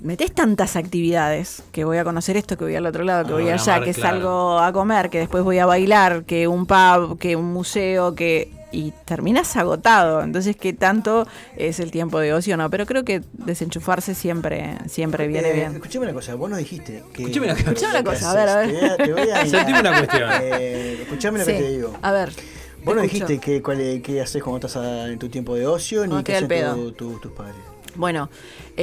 metes 0.01 0.31
tantas 0.33 0.75
actividades, 0.75 1.63
que 1.72 1.84
voy 1.86 1.98
a 1.98 2.03
conocer 2.03 2.38
esto, 2.38 2.58
que 2.58 2.63
voy 2.65 2.75
al 2.75 2.86
otro 2.86 3.03
lado, 3.03 3.25
que 3.25 3.31
Ah, 3.31 3.36
voy 3.36 3.50
allá, 3.50 3.74
Mar, 3.79 3.84
que 3.84 3.93
claro. 3.93 4.15
salgo 4.17 4.60
a 4.60 4.72
comer, 4.74 5.10
que 5.10 5.20
después 5.20 5.43
voy 5.43 5.60
a 5.60 5.65
bailar, 5.65 6.24
que 6.25 6.48
un 6.48 6.65
pub, 6.65 7.17
que 7.20 7.36
un 7.36 7.51
museo, 7.53 8.15
que... 8.15 8.51
Y 8.74 8.93
terminas 9.03 9.58
agotado. 9.58 10.22
Entonces, 10.24 10.55
¿qué 10.55 10.72
tanto 10.72 11.27
es 11.58 11.81
el 11.81 11.91
tiempo 11.91 12.20
de 12.22 12.31
ocio? 12.34 12.55
No, 12.55 12.70
pero 12.70 12.86
creo 12.86 13.03
que 13.03 13.22
desenchufarse 13.34 14.15
siempre, 14.15 14.77
siempre 14.88 15.27
viene 15.27 15.50
Eh, 15.50 15.53
bien. 15.53 15.74
Escuchame 15.74 16.05
una 16.05 16.13
cosa, 16.13 16.36
vos 16.36 16.50
nos 16.50 16.58
dijiste 16.60 17.03
que. 17.12 17.24
Escuchame 17.24 17.48
una 17.48 17.55
cosa. 17.55 17.70
Escuchame 17.70 17.91
una 18.00 18.03
cosa, 18.05 18.31
a 18.31 18.34
ver, 18.34 18.48
a 18.50 18.55
ver. 18.55 18.67
Te 18.70 18.74
voy 18.79 18.89
a, 18.89 18.96
te 18.96 19.12
voy 19.12 19.29
a- 19.29 19.46
Sentime 19.46 19.79
una 19.81 19.98
cuestión. 19.98 20.29
Eh, 20.41 21.00
escuchame 21.01 21.39
lo 21.39 21.43
Sí. 21.46 21.51
que 21.51 21.58
te 21.60 21.70
digo. 21.70 21.98
A 22.01 22.12
ver. 22.13 22.29
Vos 22.29 22.96
escucho. 22.96 23.01
dijiste 23.01 23.39
que, 23.39 23.62
cuál, 23.62 23.81
es- 23.81 24.01
qué 24.01 24.22
haces 24.22 24.41
cuando 24.41 24.65
estás 24.65 24.81
a- 24.81 25.10
en 25.10 25.20
tu 25.20 25.27
tiempo 25.27 25.53
de 25.55 25.67
ocio, 25.67 26.08
No, 26.08 26.20
ni 26.20 26.24
qué 26.24 26.31
queda 26.39 26.55
el 26.60 26.65
hacen 26.70 26.75
tu- 26.77 26.91
tu- 26.93 27.20
tus 27.20 27.31
padres. 27.34 27.55
Bueno, 27.96 28.29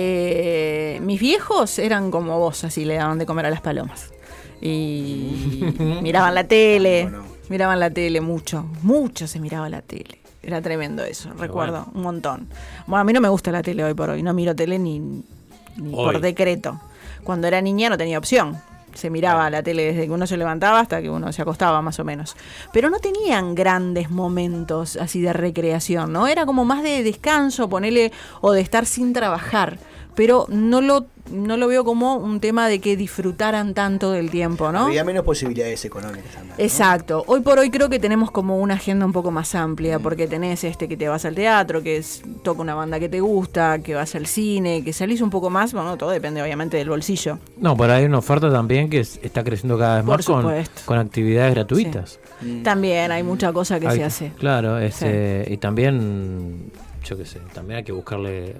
eh, 0.00 1.00
mis 1.00 1.20
viejos 1.20 1.78
eran 1.80 2.12
como 2.12 2.38
vos, 2.38 2.62
así 2.62 2.84
le 2.84 2.94
daban 2.94 3.18
de 3.18 3.26
comer 3.26 3.46
a 3.46 3.50
las 3.50 3.60
palomas. 3.60 4.12
Y 4.60 5.74
miraban 6.02 6.34
la 6.34 6.44
tele, 6.44 7.10
miraban 7.48 7.80
la 7.80 7.90
tele 7.90 8.20
mucho, 8.20 8.64
mucho 8.82 9.26
se 9.26 9.40
miraba 9.40 9.68
la 9.68 9.82
tele. 9.82 10.20
Era 10.40 10.62
tremendo 10.62 11.02
eso, 11.02 11.30
recuerdo, 11.36 11.84
bueno. 11.86 11.92
un 11.94 12.02
montón. 12.02 12.48
Bueno, 12.86 13.00
a 13.00 13.04
mí 13.04 13.12
no 13.12 13.20
me 13.20 13.28
gusta 13.28 13.50
la 13.50 13.60
tele 13.62 13.82
hoy 13.82 13.94
por 13.94 14.10
hoy, 14.10 14.22
no 14.22 14.32
miro 14.34 14.54
tele 14.54 14.78
ni, 14.78 15.00
ni 15.00 15.92
por 15.92 16.20
decreto. 16.20 16.80
Cuando 17.24 17.48
era 17.48 17.60
niña 17.60 17.90
no 17.90 17.98
tenía 17.98 18.18
opción. 18.18 18.56
Se 18.98 19.10
miraba 19.10 19.48
la 19.48 19.62
tele 19.62 19.84
desde 19.84 20.06
que 20.06 20.10
uno 20.10 20.26
se 20.26 20.36
levantaba 20.36 20.80
hasta 20.80 21.00
que 21.00 21.08
uno 21.08 21.32
se 21.32 21.40
acostaba, 21.40 21.80
más 21.82 22.00
o 22.00 22.04
menos. 22.04 22.36
Pero 22.72 22.90
no 22.90 22.98
tenían 22.98 23.54
grandes 23.54 24.10
momentos 24.10 24.96
así 24.96 25.20
de 25.20 25.32
recreación, 25.32 26.12
¿no? 26.12 26.26
Era 26.26 26.46
como 26.46 26.64
más 26.64 26.82
de 26.82 27.04
descanso, 27.04 27.68
ponele, 27.68 28.10
o 28.40 28.50
de 28.50 28.60
estar 28.60 28.86
sin 28.86 29.12
trabajar. 29.12 29.78
Pero 30.16 30.46
no 30.48 30.80
lo 30.80 31.06
no 31.32 31.56
lo 31.56 31.68
veo 31.68 31.84
como 31.84 32.16
un 32.16 32.40
tema 32.40 32.68
de 32.68 32.78
que 32.80 32.96
disfrutaran 32.96 33.74
tanto 33.74 34.10
del 34.12 34.30
tiempo, 34.30 34.72
¿no? 34.72 34.86
Había 34.86 35.04
menos 35.04 35.24
posibilidades 35.24 35.84
económicas 35.84 36.32
también. 36.32 36.54
¿no? 36.58 36.62
Exacto. 36.64 37.24
Hoy 37.26 37.40
por 37.40 37.58
hoy 37.58 37.70
creo 37.70 37.88
que 37.88 37.98
tenemos 37.98 38.30
como 38.30 38.58
una 38.58 38.74
agenda 38.74 39.04
un 39.06 39.12
poco 39.12 39.30
más 39.30 39.54
amplia, 39.54 39.98
porque 39.98 40.26
tenés 40.26 40.64
este 40.64 40.88
que 40.88 40.96
te 40.96 41.08
vas 41.08 41.24
al 41.24 41.34
teatro, 41.34 41.82
que 41.82 41.96
es, 41.98 42.22
toca 42.42 42.62
una 42.62 42.74
banda 42.74 42.98
que 43.00 43.08
te 43.08 43.20
gusta, 43.20 43.78
que 43.80 43.94
vas 43.94 44.14
al 44.14 44.26
cine, 44.26 44.82
que 44.84 44.92
salís 44.92 45.20
un 45.20 45.30
poco 45.30 45.50
más, 45.50 45.72
bueno, 45.72 45.96
todo 45.96 46.10
depende 46.10 46.42
obviamente 46.42 46.76
del 46.76 46.88
bolsillo. 46.88 47.38
No, 47.58 47.76
pero 47.76 47.92
hay 47.94 48.04
una 48.04 48.18
oferta 48.18 48.50
también 48.50 48.88
que 48.90 49.00
es- 49.00 49.18
está 49.22 49.44
creciendo 49.44 49.78
cada 49.78 49.96
vez 49.96 50.04
Por 50.04 50.16
más 50.18 50.26
con, 50.26 50.42
supuesto. 50.42 50.82
con 50.84 50.98
actividades 50.98 51.54
gratuitas. 51.54 52.18
También 52.62 53.10
hay 53.12 53.22
mucha 53.22 53.52
cosa 53.52 53.78
que 53.80 53.88
Hay 53.88 53.98
se 53.98 54.04
hace. 54.04 54.32
Claro, 54.38 54.78
este, 54.78 55.44
y 55.50 55.56
también, 55.58 56.70
yo 57.04 57.16
qué 57.16 57.24
sé, 57.26 57.40
también 57.52 57.78
hay 57.78 57.84
que 57.84 57.92
buscarle, 57.92 58.56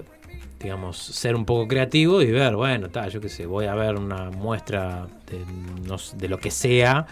digamos, 0.59 0.97
ser 0.97 1.35
un 1.35 1.45
poco 1.45 1.67
creativo 1.67 2.21
y 2.21 2.31
ver, 2.31 2.55
bueno, 2.55 2.87
está, 2.87 3.07
yo 3.07 3.21
qué 3.21 3.29
sé, 3.29 3.45
voy 3.45 3.65
a 3.65 3.75
ver 3.75 3.95
una 3.95 4.29
muestra 4.29 5.07
de, 5.27 5.39
no 5.87 5.97
sé, 5.97 6.17
de 6.17 6.27
lo 6.27 6.37
que 6.37 6.51
sea 6.51 7.07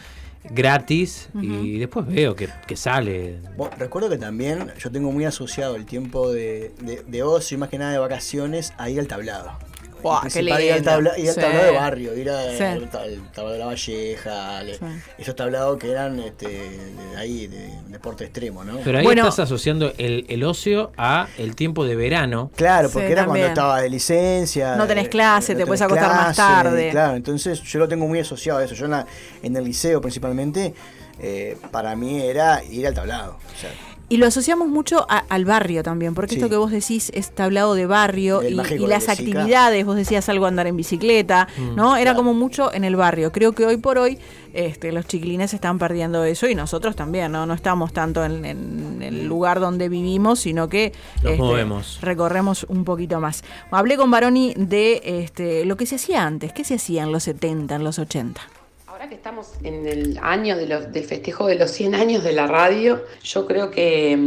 gratis 0.49 1.29
y 1.41 1.77
después 1.77 2.05
veo 2.07 2.35
que, 2.35 2.49
que 2.67 2.75
sale. 2.75 3.39
Bueno, 3.57 3.75
recuerdo 3.77 4.09
que 4.09 4.17
también 4.17 4.71
yo 4.79 4.91
tengo 4.91 5.11
muy 5.11 5.25
asociado 5.25 5.75
el 5.75 5.85
tiempo 5.85 6.31
de, 6.31 6.73
de, 6.81 7.03
de 7.05 7.23
ocio 7.23 7.55
y 7.55 7.59
más 7.59 7.69
que 7.69 7.77
nada 7.77 7.91
de 7.91 7.97
vacaciones 7.97 8.73
a 8.77 8.89
ir 8.89 8.99
al 8.99 9.07
tablado. 9.07 9.51
Qué 10.01 10.29
principal, 10.29 10.61
ir 10.63 10.71
al, 10.71 10.77
lindo. 10.77 10.91
tabla- 10.91 11.17
ir 11.19 11.27
al 11.29 11.35
Sí. 11.35 11.41
tablado 11.41 11.65
de 11.65 11.71
barrio, 11.71 12.17
ir 12.17 12.29
Sí. 12.57 12.63
al, 12.63 12.89
ta- 12.89 13.01
al 13.01 13.31
tablado 13.31 13.53
de 13.53 13.59
la 13.59 13.65
Valleja, 13.65 14.61
Sí. 14.63 14.85
esos 15.17 15.35
tablados 15.35 15.77
que 15.77 15.91
eran 15.91 16.19
este, 16.19 16.47
de 16.47 17.17
ahí, 17.17 17.47
de 17.47 17.71
deporte 17.87 18.23
extremo, 18.25 18.63
¿no? 18.63 18.79
Pero 18.83 18.99
ahí 18.99 19.03
Bueno. 19.05 19.23
estás 19.27 19.39
asociando 19.45 19.93
el, 19.97 20.25
el 20.29 20.43
ocio 20.43 20.91
a 20.97 21.27
el 21.37 21.55
tiempo 21.55 21.85
de 21.85 21.95
verano. 21.95 22.51
Claro, 22.55 22.89
porque 22.89 23.07
Sí, 23.07 23.11
era 23.13 23.25
también. 23.25 23.45
cuando 23.45 23.61
estaba 23.61 23.81
de 23.81 23.89
licencia. 23.89 24.75
No 24.75 24.87
tenés 24.87 25.09
clase, 25.09 25.55
te 25.55 25.65
puedes 25.65 25.81
acostar 25.81 26.09
más 26.09 26.35
tarde. 26.35 26.89
Claro, 26.91 27.15
entonces 27.15 27.61
yo 27.63 27.79
lo 27.79 27.87
tengo 27.87 28.07
muy 28.07 28.19
asociado 28.19 28.59
a 28.59 28.63
eso. 28.63 28.75
Yo 28.75 28.85
en, 28.85 28.91
la- 28.91 29.07
en 29.43 29.55
el 29.55 29.63
liceo 29.63 29.99
principalmente, 30.01 30.73
eh, 31.19 31.57
para 31.71 31.95
mí 31.95 32.21
era 32.21 32.63
ir 32.63 32.85
al 32.87 32.93
tablado. 32.93 33.37
O 33.55 33.59
sea, 33.59 33.71
Y 34.09 34.17
lo 34.17 34.25
asociamos 34.25 34.69
mucho 34.69 35.05
a- 35.09 35.25
al 35.27 35.43
barrio 35.43 35.83
también, 35.83 36.13
porque 36.13 36.35
Sí. 36.35 36.37
esto 36.37 36.49
que 36.49 36.55
vos 36.55 36.71
decís 36.71 37.11
es 37.13 37.31
tablado 37.31 37.75
de 37.75 37.85
barrio 37.87 38.41
y, 38.41 38.53
las 38.53 39.09
actividades, 39.09 39.85
vos 39.85 39.97
decías 39.97 40.29
algo 40.29 40.45
andar 40.45 40.65
en 40.65 40.77
bicicleta, 40.77 41.49
¿no? 41.75 41.95
Era 41.97 42.11
claro. 42.11 42.17
como 42.19 42.33
mucho 42.33 42.73
en 42.73 42.85
el 42.85 42.95
barrio. 42.95 43.33
Creo 43.33 43.51
que 43.51 43.65
hoy 43.65 43.75
por 43.75 43.97
hoy 43.97 44.17
este, 44.53 44.93
los 44.93 45.05
chiquilines 45.07 45.53
están 45.53 45.77
perdiendo 45.77 46.23
eso 46.23 46.47
y 46.47 46.55
nosotros 46.55 46.95
también, 46.95 47.33
¿no? 47.33 47.45
No 47.45 47.53
estamos 47.53 47.91
tanto 47.91 48.23
en, 48.23 48.45
en 48.45 49.01
el 49.03 49.25
lugar 49.27 49.59
donde 49.59 49.89
vivimos, 49.89 50.39
sino 50.39 50.69
que 50.69 50.93
este, 51.17 51.29
Nos 51.31 51.37
movemos. 51.39 51.99
recorremos 52.01 52.65
un 52.69 52.85
poquito 52.85 53.19
más. 53.19 53.43
Hablé 53.71 53.97
con 53.97 54.09
Baroni 54.09 54.53
de 54.55 55.01
este, 55.03 55.65
lo 55.65 55.75
que 55.75 55.85
se 55.85 55.95
hacía 55.95 56.25
antes. 56.25 56.53
¿Qué 56.53 56.63
se 56.63 56.75
hacía 56.75 57.03
en 57.03 57.11
los 57.11 57.23
70, 57.23 57.75
en 57.75 57.83
los 57.83 57.99
80? 57.99 58.39
Que 59.09 59.15
estamos 59.15 59.53
en 59.63 59.87
el 59.87 60.19
año 60.21 60.57
de 60.57 60.65
del 60.65 61.03
festejo 61.05 61.47
de 61.47 61.55
los 61.55 61.71
100 61.71 61.95
años 61.95 62.23
de 62.25 62.33
la 62.33 62.45
radio, 62.45 63.03
yo 63.23 63.47
creo 63.47 63.71
que, 63.71 64.17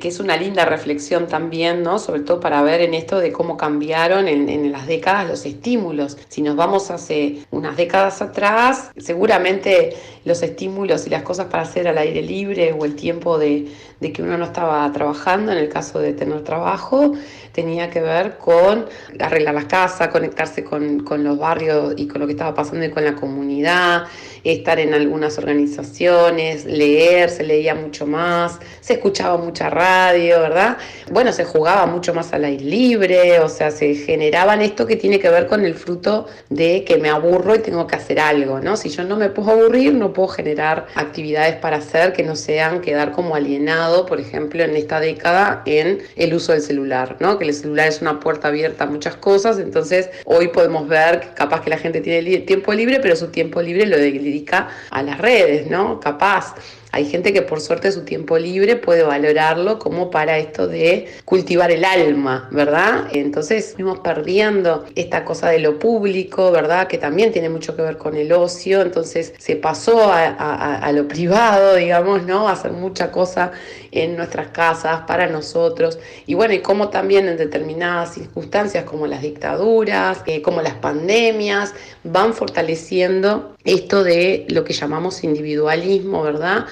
que 0.00 0.06
es 0.06 0.20
una 0.20 0.36
linda 0.36 0.64
reflexión 0.64 1.26
también, 1.26 1.82
¿no? 1.82 1.98
Sobre 1.98 2.20
todo 2.20 2.38
para 2.38 2.62
ver 2.62 2.80
en 2.82 2.94
esto 2.94 3.18
de 3.18 3.32
cómo 3.32 3.56
cambiaron 3.56 4.28
en 4.28 4.70
las 4.70 4.86
décadas 4.86 5.28
los 5.28 5.44
estímulos. 5.44 6.16
Si 6.28 6.42
nos 6.42 6.54
vamos 6.54 6.92
hace 6.92 7.40
unas 7.50 7.76
décadas 7.76 8.22
atrás, 8.22 8.92
seguramente 8.96 9.96
los 10.28 10.42
estímulos 10.42 11.06
y 11.06 11.10
las 11.10 11.22
cosas 11.22 11.46
para 11.46 11.64
hacer 11.64 11.88
al 11.88 11.98
aire 11.98 12.22
libre 12.22 12.72
o 12.72 12.84
el 12.84 12.94
tiempo 12.94 13.38
de, 13.38 13.66
que 14.00 14.22
uno 14.22 14.38
no 14.38 14.44
estaba 14.44 14.90
trabajando, 14.92 15.50
en 15.50 15.58
el 15.58 15.68
caso 15.68 15.98
de 15.98 16.12
tener 16.12 16.44
trabajo, 16.44 17.14
tenía 17.52 17.90
que 17.90 18.00
ver 18.00 18.38
con 18.38 18.86
arreglar 19.18 19.54
las 19.54 19.64
casas, 19.64 20.08
conectarse 20.08 20.62
con, 20.62 21.00
con 21.00 21.24
los 21.24 21.38
barrios 21.38 21.94
y 21.96 22.06
con 22.06 22.20
lo 22.20 22.26
que 22.26 22.32
estaba 22.34 22.54
pasando 22.54 22.84
y 22.84 22.90
con 22.90 23.04
la 23.04 23.16
comunidad, 23.16 24.04
estar 24.44 24.78
en 24.78 24.94
algunas 24.94 25.38
organizaciones, 25.38 26.64
leer, 26.64 27.30
se 27.30 27.42
leía 27.42 27.74
mucho 27.74 28.06
más, 28.06 28.58
se 28.80 28.94
escuchaba 28.94 29.36
mucha 29.38 29.70
radio, 29.70 30.40
¿verdad? 30.40 30.76
Bueno, 31.10 31.32
se 31.32 31.44
jugaba 31.44 31.86
mucho 31.86 32.14
más 32.14 32.32
al 32.32 32.44
aire 32.44 32.64
libre, 32.64 33.40
o 33.40 33.48
sea, 33.48 33.70
se 33.70 33.94
generaban 33.94 34.60
esto 34.60 34.86
que 34.86 34.96
tiene 34.96 35.18
que 35.18 35.28
ver 35.28 35.46
con 35.46 35.64
el 35.64 35.74
fruto 35.74 36.26
de 36.50 36.84
que 36.84 36.98
me 36.98 37.08
aburro 37.08 37.54
y 37.54 37.60
tengo 37.60 37.86
que 37.86 37.96
hacer 37.96 38.20
algo, 38.20 38.60
¿no? 38.60 38.76
Si 38.76 38.88
yo 38.88 39.04
no 39.04 39.16
me 39.16 39.30
puedo 39.30 39.52
aburrir, 39.52 39.94
no 39.94 40.12
puedo 40.12 40.17
generar 40.26 40.86
actividades 40.96 41.56
para 41.56 41.76
hacer 41.76 42.12
que 42.12 42.24
no 42.24 42.34
sean 42.34 42.80
quedar 42.80 43.12
como 43.12 43.36
alienado, 43.36 44.06
por 44.06 44.18
ejemplo, 44.18 44.64
en 44.64 44.74
esta 44.74 44.98
década 44.98 45.62
en 45.66 46.02
el 46.16 46.34
uso 46.34 46.52
del 46.52 46.62
celular, 46.62 47.16
¿no? 47.20 47.38
Que 47.38 47.44
el 47.44 47.54
celular 47.54 47.88
es 47.88 48.00
una 48.00 48.18
puerta 48.18 48.48
abierta 48.48 48.84
a 48.84 48.86
muchas 48.88 49.14
cosas, 49.16 49.58
entonces 49.58 50.10
hoy 50.24 50.48
podemos 50.48 50.88
ver 50.88 51.20
que 51.20 51.28
capaz 51.34 51.60
que 51.60 51.70
la 51.70 51.78
gente 51.78 52.00
tiene 52.00 52.38
tiempo 52.38 52.72
libre, 52.72 52.98
pero 53.00 53.14
su 53.14 53.28
tiempo 53.28 53.62
libre 53.62 53.86
lo 53.86 53.96
dedica 53.96 54.68
a 54.90 55.02
las 55.02 55.18
redes, 55.18 55.68
¿no? 55.70 56.00
Capaz. 56.00 56.54
Hay 56.90 57.04
gente 57.04 57.32
que 57.34 57.42
por 57.42 57.60
suerte 57.60 57.92
su 57.92 58.02
tiempo 58.04 58.38
libre 58.38 58.76
puede 58.76 59.02
valorarlo 59.02 59.78
como 59.78 60.10
para 60.10 60.38
esto 60.38 60.66
de 60.66 61.06
cultivar 61.26 61.70
el 61.70 61.84
alma, 61.84 62.48
¿verdad? 62.50 63.08
Entonces 63.12 63.74
fuimos 63.74 63.98
perdiendo 64.00 64.86
esta 64.94 65.24
cosa 65.24 65.50
de 65.50 65.58
lo 65.58 65.78
público, 65.78 66.50
¿verdad? 66.50 66.88
Que 66.88 66.96
también 66.96 67.30
tiene 67.30 67.50
mucho 67.50 67.76
que 67.76 67.82
ver 67.82 67.98
con 67.98 68.16
el 68.16 68.32
ocio, 68.32 68.80
entonces 68.80 69.34
se 69.38 69.56
pasó 69.56 70.10
a, 70.10 70.28
a- 70.28 70.92
lo 70.92 71.06
privado, 71.06 71.74
digamos, 71.74 72.22
¿no? 72.24 72.48
Hacer 72.48 72.72
mucha 72.72 73.12
cosa 73.12 73.52
en 73.92 74.16
nuestras 74.16 74.48
casas, 74.48 75.02
para 75.06 75.26
nosotros. 75.26 75.98
Y 76.26 76.34
bueno, 76.34 76.54
y 76.54 76.60
como 76.60 76.88
también 76.88 77.28
en 77.28 77.36
determinadas 77.36 78.14
circunstancias 78.14 78.84
como 78.84 79.06
las 79.06 79.20
dictaduras, 79.22 80.22
eh, 80.26 80.40
como 80.42 80.62
las 80.62 80.74
pandemias, 80.74 81.74
van 82.04 82.32
fortaleciendo 82.34 83.56
esto 83.68 84.02
de 84.04 84.46
lo 84.48 84.64
que 84.64 84.72
llamamos 84.72 85.22
individualismo, 85.24 86.22
¿verdad? 86.22 86.66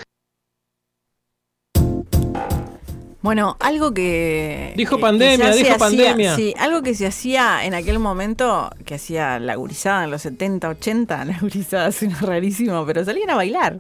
Bueno, 3.23 3.57
algo 3.59 3.93
que. 3.93 4.73
Dijo 4.77 5.01
pandemia, 5.01 5.51
dijo 5.51 5.67
hacía- 5.67 5.79
pandemia. 5.79 6.37
Sí, 6.37 6.55
algo 6.59 6.83
que 6.83 6.95
se 6.95 7.07
hacía 7.09 7.65
en 7.65 7.75
aquel 7.75 7.99
momento, 7.99 8.71
que 8.85 8.95
hacía 8.95 9.41
la 9.41 9.57
gurizada 9.57 10.05
en 10.05 10.13
los 10.13 10.23
70, 10.23 10.69
80, 10.69 11.25
la 11.25 11.39
gurizada 11.41 11.91
suena 11.93 12.19
rarísimo, 12.21 12.87
pero 12.87 13.05
salían 13.05 13.31
a 13.31 13.35
bailar. 13.35 13.79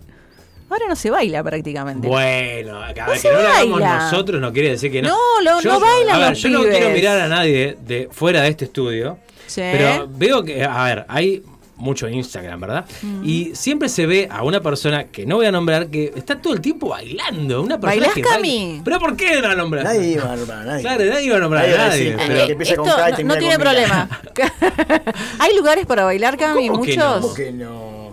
Ahora 0.68 0.86
no 0.88 0.96
se 0.96 1.10
baila 1.10 1.44
prácticamente. 1.44 2.08
Bueno, 2.08 2.82
a 2.82 2.88
ver, 2.92 2.98
No 3.06 3.12
que 3.12 3.28
no 3.30 3.40
lo 3.40 3.48
hagamos 3.48 3.80
nosotros 3.80 4.40
no 4.40 4.52
quiere 4.52 4.70
decir 4.70 4.90
que 4.90 5.00
no. 5.00 5.10
No, 5.10 5.40
lo- 5.42 5.62
no 5.62 5.78
bailan 5.78 6.16
a 6.16 6.18
ver, 6.18 6.28
los 6.30 6.42
yo 6.42 6.48
no 6.48 6.62
quiero 6.64 6.90
mirar 6.90 7.20
a 7.20 7.28
nadie 7.28 7.78
de 7.86 8.08
fuera 8.10 8.42
de 8.42 8.48
este 8.48 8.64
estudio, 8.64 9.16
Sí. 9.46 9.60
pero 9.60 10.08
veo 10.10 10.42
que, 10.42 10.64
a 10.64 10.82
ver, 10.84 11.04
hay 11.08 11.44
mucho 11.76 12.08
Instagram, 12.08 12.58
¿verdad? 12.60 12.84
Y 13.22 13.52
siempre 13.54 13.88
se 13.88 14.06
ve 14.06 14.28
a 14.30 14.42
una 14.42 14.60
persona 14.60 15.04
que 15.04 15.26
no 15.26 15.36
voy 15.36 15.46
a 15.46 15.52
nombrar 15.52 15.88
que 15.88 16.12
está 16.16 16.40
todo 16.40 16.54
el 16.54 16.60
tiempo 16.60 16.88
bailando. 16.88 17.62
Una 17.62 17.78
persona 17.78 18.00
¿Bailás, 18.00 18.14
que 18.14 18.22
Cami? 18.22 18.66
baila- 18.68 18.82
¿Pero 18.84 18.98
por 18.98 19.16
qué 19.16 19.34
no 19.42 19.48
la 19.48 19.54
nombras? 19.54 19.84
nadie 19.84 20.12
iba 20.12 20.32
a 20.32 20.36
nombrar, 20.36 20.64
nadie. 20.64 20.82
Claro, 20.82 21.04
nadie 21.04 21.24
iba 21.26 21.36
a 21.36 21.40
nombrar 21.40 21.62
Nadie 21.64 21.76
a 21.78 21.84
a 21.84 21.88
nadie. 21.88 22.04
decir, 22.12 22.16
pero- 22.26 22.46
que 22.46 22.52
empieza 22.52 22.72
Esto 22.72 22.82
con 22.84 22.92
K 22.92 23.10
no, 23.22 23.24
no 23.34 23.36
tiene 23.36 23.58
problema. 23.58 24.08
¿Hay 25.38 25.56
lugares 25.56 25.86
para 25.86 26.04
bailar, 26.04 26.36
Cami? 26.38 26.68
¿Cómo 26.68 26.82
que 26.82 26.96
Muchos. 26.96 27.04
no? 27.16 27.20
¿Cómo 27.20 27.34
que 27.34 27.52
no? 27.52 28.10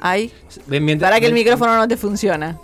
Hay. 0.00 0.30
Ven, 0.66 0.84
mientras- 0.84 1.10
Para 1.10 1.20
que 1.20 1.26
el 1.26 1.32
micrófono 1.32 1.76
no 1.76 1.88
te 1.88 1.96
funciona. 1.96 2.58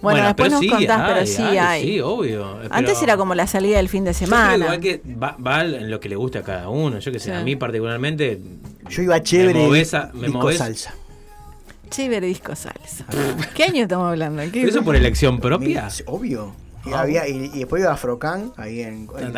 Bueno, 0.00 0.24
después 0.26 0.50
nos 0.52 0.60
sí 0.60 0.68
contás, 0.68 1.10
pero 1.12 1.26
sí 1.26 1.42
hay, 1.42 1.58
hay. 1.58 1.82
Sí, 1.82 2.00
obvio. 2.00 2.58
Antes 2.70 2.94
pero- 2.94 3.04
era 3.04 3.16
como 3.16 3.34
la 3.34 3.46
salida 3.46 3.78
del 3.78 3.88
fin 3.88 4.04
de 4.04 4.12
Yo 4.12 4.18
creo 4.18 4.28
semana. 4.28 4.56
igual 4.64 4.80
que 4.80 5.00
va, 5.20 5.36
va 5.44 5.62
en 5.64 5.90
lo 5.90 5.98
que 6.00 6.08
le 6.08 6.16
gusta 6.16 6.40
a 6.40 6.42
cada 6.42 6.68
uno. 6.68 6.98
Yo 7.00 7.10
que 7.12 7.18
sé, 7.18 7.26
Sí. 7.26 7.30
a 7.32 7.42
mí 7.42 7.56
particularmente. 7.56 8.40
Yo 8.90 9.02
iba 9.02 9.20
chévere. 9.22 9.58
Me 9.58 9.64
movés 9.66 9.94
a- 9.94 10.10
me 10.14 10.26
disco 10.28 10.38
movés- 10.42 10.56
salsa. 10.58 10.94
Chévere 11.90 12.26
disco 12.26 12.54
salsa. 12.54 13.04
¿Qué 13.54 13.64
año 13.64 13.82
estamos 13.82 14.08
hablando? 14.08 14.42
¿Qué- 14.52 14.62
¿Eso 14.62 14.82
por 14.82 14.94
elección 14.94 15.40
propia? 15.40 15.86
Mi- 15.86 16.02
Obvio. 16.06 16.52
Y, 16.86 16.92
Ah. 16.92 17.00
había, 17.00 17.26
y, 17.28 17.50
y 17.52 17.58
después 17.58 17.80
iba 17.82 17.90
a 17.90 17.94
Afrocan, 17.94 18.52
ahí 18.56 18.82
en, 18.82 19.08
en- 19.18 19.32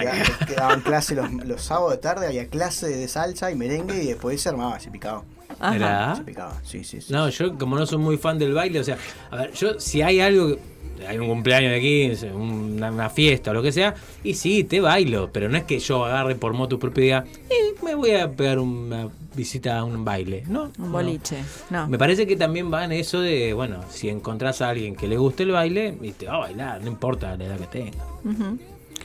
daban 0.56 0.82
clase 0.82 1.14
los, 1.14 1.32
los 1.32 1.62
sábados 1.62 1.92
de 1.92 1.98
tarde, 1.98 2.26
había 2.26 2.46
clase 2.48 2.88
de 2.88 3.08
salsa 3.08 3.50
y 3.50 3.56
merengue 3.56 4.02
y 4.02 4.06
después 4.08 4.40
se 4.40 4.48
armaba, 4.50 4.78
se 4.78 4.90
picaba. 4.90 5.22
Ajá. 5.60 6.16
Se 6.16 6.22
picaba, 6.24 6.60
sí, 6.64 6.84
sí, 6.84 7.00
sí. 7.00 7.12
No, 7.12 7.28
yo 7.28 7.56
como 7.58 7.76
no 7.76 7.86
soy 7.86 7.98
muy 7.98 8.16
fan 8.16 8.38
del 8.38 8.52
baile, 8.54 8.80
o 8.80 8.84
sea, 8.84 8.96
a 9.30 9.36
ver, 9.36 9.52
yo 9.52 9.78
si 9.78 10.00
hay 10.02 10.20
algo, 10.20 10.48
que- 10.56 11.06
hay 11.06 11.16
un 11.18 11.28
cumpleaños 11.28 11.70
de 11.72 11.80
15, 11.80 12.32
una, 12.32 12.90
una 12.90 13.08
fiesta 13.10 13.50
o 13.52 13.54
lo 13.54 13.62
que 13.62 13.72
sea, 13.72 13.94
y 14.24 14.34
sí, 14.34 14.64
te 14.64 14.80
bailo, 14.80 15.30
pero 15.32 15.48
no 15.48 15.56
es 15.56 15.64
que 15.64 15.78
yo 15.78 16.04
agarre 16.04 16.34
por 16.34 16.52
moto 16.52 16.78
propio 16.78 17.00
y 17.02 17.04
diga, 17.06 17.24
"Eh, 17.48 17.74
me 17.82 17.94
voy 17.94 18.10
a 18.12 18.30
pegar 18.30 18.58
una 18.58 19.08
visita 19.34 19.78
a 19.78 19.84
un 19.84 20.04
baile, 20.04 20.42
¿no? 20.48 20.64
Un 20.78 20.86
no. 20.86 20.88
boliche. 20.90 21.36
No. 21.70 21.86
Me 21.88 21.96
parece 21.98 22.26
que 22.26 22.36
también 22.36 22.70
va 22.72 22.84
en 22.84 22.92
eso 22.92 23.20
de, 23.20 23.54
bueno, 23.54 23.80
si 23.90 24.08
encontrás 24.08 24.60
a 24.60 24.68
alguien 24.70 24.94
que 24.96 25.06
le 25.08 25.16
guste 25.16 25.44
el 25.44 25.52
baile, 25.52 25.96
y 26.02 26.12
te 26.12 26.26
va 26.26 26.34
a 26.34 26.38
bailar, 26.38 26.82
no 26.82 26.88
importa 26.88 27.36
la 27.36 27.44
edad 27.46 27.58
que 27.58 27.66
tenga. 27.66 28.04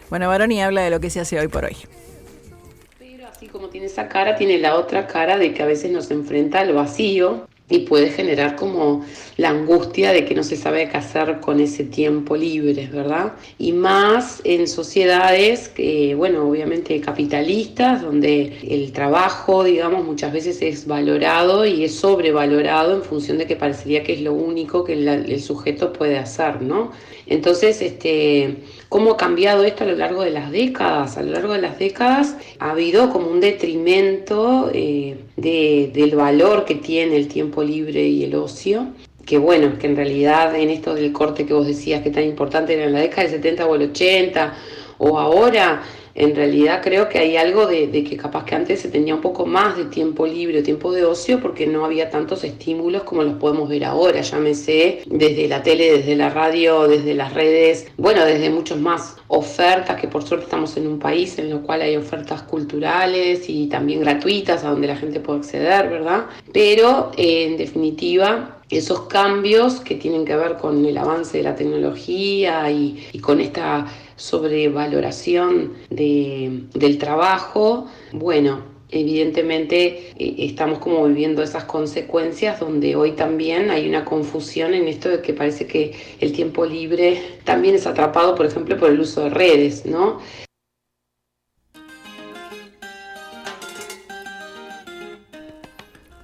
Bueno, 0.10 0.28
Baroni 0.28 0.62
habla 0.62 0.82
de 0.82 0.90
lo 0.90 1.00
que 1.00 1.10
se 1.10 1.20
hace 1.20 1.40
hoy 1.40 1.48
por 1.48 1.66
hoy. 1.66 1.76
Así 3.36 3.48
como 3.48 3.68
tiene 3.68 3.88
esa 3.88 4.08
cara, 4.08 4.38
tiene 4.38 4.60
la 4.60 4.76
otra 4.76 5.08
cara 5.08 5.38
de 5.38 5.54
que 5.54 5.62
a 5.62 5.66
veces 5.66 5.92
nos 5.92 6.10
enfrenta 6.10 6.62
al 6.62 6.72
vacío 6.72 7.46
y 7.68 7.80
puede 7.80 8.10
generar 8.10 8.56
como 8.56 9.04
la 9.36 9.50
angustia 9.50 10.14
de 10.14 10.24
que 10.24 10.34
no 10.36 10.44
se 10.44 10.56
sabe 10.56 10.88
qué 10.88 10.96
hacer 10.96 11.42
con 11.42 11.60
ese 11.60 11.84
tiempo 11.84 12.38
libre, 12.38 12.88
¿verdad? 12.88 13.34
Y 13.58 13.74
más 13.74 14.40
en 14.46 14.70
sociedades 14.70 15.68
que, 15.68 16.16
bueno, 16.16 16.48
obviamente 16.48 17.02
capitalistas, 17.02 18.04
donde 18.04 18.58
el 18.70 18.94
trabajo, 18.94 19.66
digamos, 19.66 20.06
muchas 20.06 20.32
veces 20.32 20.62
es 20.62 20.88
valorado 20.88 21.66
y 21.66 21.84
es 21.84 21.94
sobrevalorado 21.96 22.96
en 22.96 23.04
función 23.04 23.38
de 23.38 23.48
que 23.48 23.58
parecería 23.58 24.04
que 24.04 24.14
es 24.14 24.22
lo 24.22 24.32
único 24.32 24.86
que 24.86 24.94
el 24.94 25.42
sujeto 25.42 25.92
puede 25.92 26.18
hacer, 26.18 26.62
¿no? 26.62 26.92
Entonces, 27.28 27.82
este, 27.82 28.58
¿cómo 28.90 29.12
ha 29.12 29.18
cambiado 29.18 29.64
esto 29.64 29.84
a 29.84 29.88
lo 29.88 29.96
largo 29.96 30.24
de 30.24 30.32
las 30.32 30.52
décadas? 30.52 31.18
A 31.18 31.24
lo 31.24 31.32
largo 31.32 31.54
de 31.54 31.62
las 31.62 31.80
décadas 31.80 32.36
ha 32.60 32.72
habido 32.72 33.10
como 33.10 33.30
un 33.30 33.40
detrimento 33.40 34.70
eh, 34.74 35.18
de, 35.38 35.92
del 35.94 36.16
valor 36.16 36.66
que 36.66 36.76
tiene 36.76 37.16
el 37.18 37.28
tiempo 37.28 37.64
libre 37.64 38.08
y 38.08 38.24
el 38.24 38.36
ocio. 38.36 38.88
Que 39.26 39.38
bueno, 39.40 39.80
que 39.80 39.88
en 39.88 39.96
realidad 39.96 40.56
en 40.56 40.70
esto 40.70 40.94
del 40.94 41.12
corte 41.12 41.46
que 41.46 41.54
vos 41.54 41.66
decías 41.66 42.04
que 42.04 42.12
tan 42.12 42.24
importante 42.24 42.74
era 42.74 42.86
en 42.86 42.94
la 42.94 43.00
década 43.00 43.24
del 43.24 43.32
70 43.32 43.66
o 43.66 43.76
el 43.76 43.82
80 43.90 44.54
o 44.98 45.20
ahora, 45.20 45.82
en 46.16 46.34
realidad 46.34 46.82
creo 46.82 47.10
que 47.10 47.20
hay 47.20 47.36
algo 47.36 47.68
de, 47.68 47.92
que 47.92 48.16
capaz 48.16 48.46
que 48.46 48.56
antes 48.56 48.80
se 48.80 48.88
tenía 48.88 49.14
un 49.14 49.22
poco 49.22 49.46
más 49.46 49.76
de 49.78 49.86
tiempo 49.86 50.26
libre 50.26 50.62
tiempo 50.62 50.94
de 50.94 51.04
ocio 51.04 51.42
porque 51.42 51.68
no 51.68 51.84
había 51.84 52.10
tantos 52.10 52.46
estímulos 52.46 53.04
como 53.04 53.24
los 53.24 53.34
podemos 53.34 53.68
ver 53.68 53.84
ahora, 53.84 54.22
llámese 54.22 55.02
desde 55.06 55.50
la 55.50 55.62
tele, 55.62 55.92
desde 55.98 56.16
la 56.16 56.30
radio, 56.30 56.88
desde 56.88 57.14
las 57.14 57.34
redes, 57.34 57.88
bueno, 57.98 58.24
desde 58.24 58.50
muchos 58.50 58.80
más 58.80 59.18
ofertas, 59.28 60.00
que 60.00 60.08
por 60.08 60.24
suerte 60.24 60.46
estamos 60.46 60.78
en 60.78 60.88
un 60.88 61.00
país 61.00 61.38
en 61.38 61.52
el 61.52 61.60
cual 61.60 61.82
hay 61.82 61.98
ofertas 61.98 62.44
culturales 62.44 63.50
y 63.50 63.68
también 63.68 64.00
gratuitas 64.00 64.64
a 64.64 64.70
donde 64.70 64.88
la 64.88 64.96
gente 64.96 65.20
puede 65.20 65.40
acceder, 65.40 65.90
¿verdad? 65.90 66.28
Pero 66.54 67.12
eh, 67.18 67.46
en 67.46 67.58
definitiva 67.58 68.62
esos 68.70 69.02
cambios 69.02 69.82
que 69.82 69.96
tienen 69.96 70.26
que 70.26 70.36
ver 70.36 70.56
con 70.56 70.84
el 70.86 70.98
avance 70.98 71.38
de 71.38 71.44
la 71.44 71.56
tecnología 71.56 72.72
y 72.72 73.20
con 73.20 73.40
esta 73.40 73.86
sobrevaloración 74.16 75.74
de, 75.90 76.64
del 76.74 76.98
trabajo, 76.98 77.88
bueno, 78.12 78.76
evidentemente 78.90 80.14
eh, 80.18 80.36
estamos 80.40 80.80
como 80.80 81.06
viviendo 81.06 81.42
esas 81.44 81.66
consecuencias 81.66 82.60
donde 82.60 82.96
hoy 82.96 83.12
también 83.14 83.72
hay 83.72 83.90
una 83.90 84.06
confusión 84.06 84.74
en 84.74 84.88
esto 84.88 85.10
de 85.10 85.22
que 85.22 85.34
parece 85.34 85.68
que 85.68 85.94
el 86.20 86.32
tiempo 86.32 86.66
libre 86.66 87.22
también 87.44 87.76
es 87.76 87.88
atrapado, 87.88 88.36
por 88.36 88.46
ejemplo, 88.46 88.78
por 88.78 88.90
el 88.92 89.00
uso 89.00 89.24
de 89.24 89.30
redes, 89.30 89.86
¿no? 89.86 90.20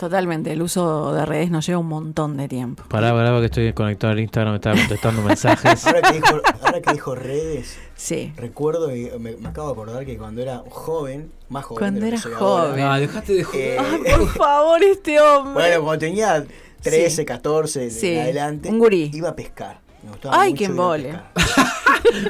Totalmente, 0.01 0.51
el 0.51 0.63
uso 0.63 1.13
de 1.13 1.27
redes 1.27 1.51
nos 1.51 1.63
lleva 1.67 1.77
un 1.77 1.85
montón 1.87 2.35
de 2.35 2.47
tiempo. 2.47 2.81
Pará, 2.87 3.11
pará, 3.13 3.37
que 3.39 3.45
estoy 3.45 3.71
conectado 3.73 4.13
al 4.13 4.19
Instagram, 4.19 4.53
me 4.53 4.55
estaba 4.55 4.75
contestando 4.75 5.21
mensajes. 5.21 5.85
Ahora 5.85 6.01
que 6.01 6.13
dijo, 6.13 6.41
ahora 6.63 6.81
que 6.81 6.93
dijo 6.93 7.13
redes, 7.13 7.77
Sí. 7.95 8.33
recuerdo 8.35 8.95
y 8.95 9.11
me, 9.19 9.35
me 9.35 9.49
acabo 9.49 9.67
de 9.67 9.73
acordar 9.73 10.03
que 10.07 10.17
cuando 10.17 10.41
era 10.41 10.63
joven, 10.71 11.31
más 11.49 11.65
joven. 11.65 11.77
Cuando 11.79 12.03
era 12.07 12.19
joven. 12.19 12.79
ahora, 12.83 12.95
No, 12.95 12.99
dejate 12.99 13.33
de 13.35 13.43
joder. 13.43 13.79
eh, 14.07 14.11
por 14.17 14.27
favor, 14.29 14.83
este 14.83 15.21
hombre. 15.21 15.53
bueno, 15.53 15.83
cuando 15.83 15.99
tenía 15.99 16.43
13, 16.81 17.09
Sí. 17.11 17.23
14 17.25 17.91
Sí, 17.91 18.07
en 18.15 18.21
adelante, 18.21 18.69
un 18.69 18.79
gurí. 18.79 19.11
iba 19.13 19.29
a 19.29 19.35
pescar. 19.35 19.81
Me 20.01 20.09
gustaba 20.09 20.41
Ay, 20.41 20.49
mucho 20.49 20.57
qué 20.57 20.63
ir 20.63 20.69
a 20.69 20.71
embole. 20.71 21.19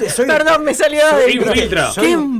Soy- 0.10 0.28
Perdón, 0.28 0.64
me 0.64 0.74
salió 0.74 1.02
de 1.16 1.24
filtro. 1.26 1.92
Soy 1.94 2.12
soy 2.12 2.14
un 2.14 2.38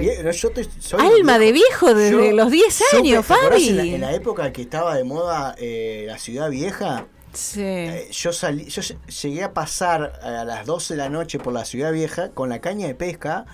vie- 0.00 0.22
no, 0.22 0.30
yo 0.30 0.50
te- 0.50 0.64
soy 0.80 1.00
un 1.00 1.12
Alma 1.14 1.38
de 1.38 1.52
viejo 1.52 1.94
desde 1.94 2.10
Yo 2.30 2.32
los 2.36 2.50
10 2.50 2.74
supe- 2.80 2.98
años, 2.98 3.26
¿te 3.26 3.32
acordás 3.34 3.50
Fabi. 3.50 3.68
En 3.68 3.76
la, 3.76 3.82
en 3.84 4.00
la 4.00 4.12
época 4.14 4.52
que 4.52 4.62
estaba 4.62 4.94
de 4.96 5.04
moda 5.04 5.54
eh, 5.58 6.04
la 6.06 6.18
ciudad 6.18 6.50
vieja, 6.50 7.06
Sí. 7.32 7.60
eh, 7.62 8.08
yo 8.10 8.32
salí, 8.32 8.64
yo 8.66 8.82
ll- 8.82 8.96
llegué 9.22 9.42
a 9.44 9.52
pasar 9.52 10.18
a 10.22 10.44
las 10.44 10.66
12 10.66 10.94
de 10.94 10.98
la 10.98 11.08
noche 11.08 11.38
por 11.38 11.52
la 11.52 11.64
ciudad 11.64 11.92
vieja 11.92 12.30
con 12.30 12.48
la 12.48 12.60
caña 12.60 12.86
de 12.86 12.94
pesca, 12.94 13.44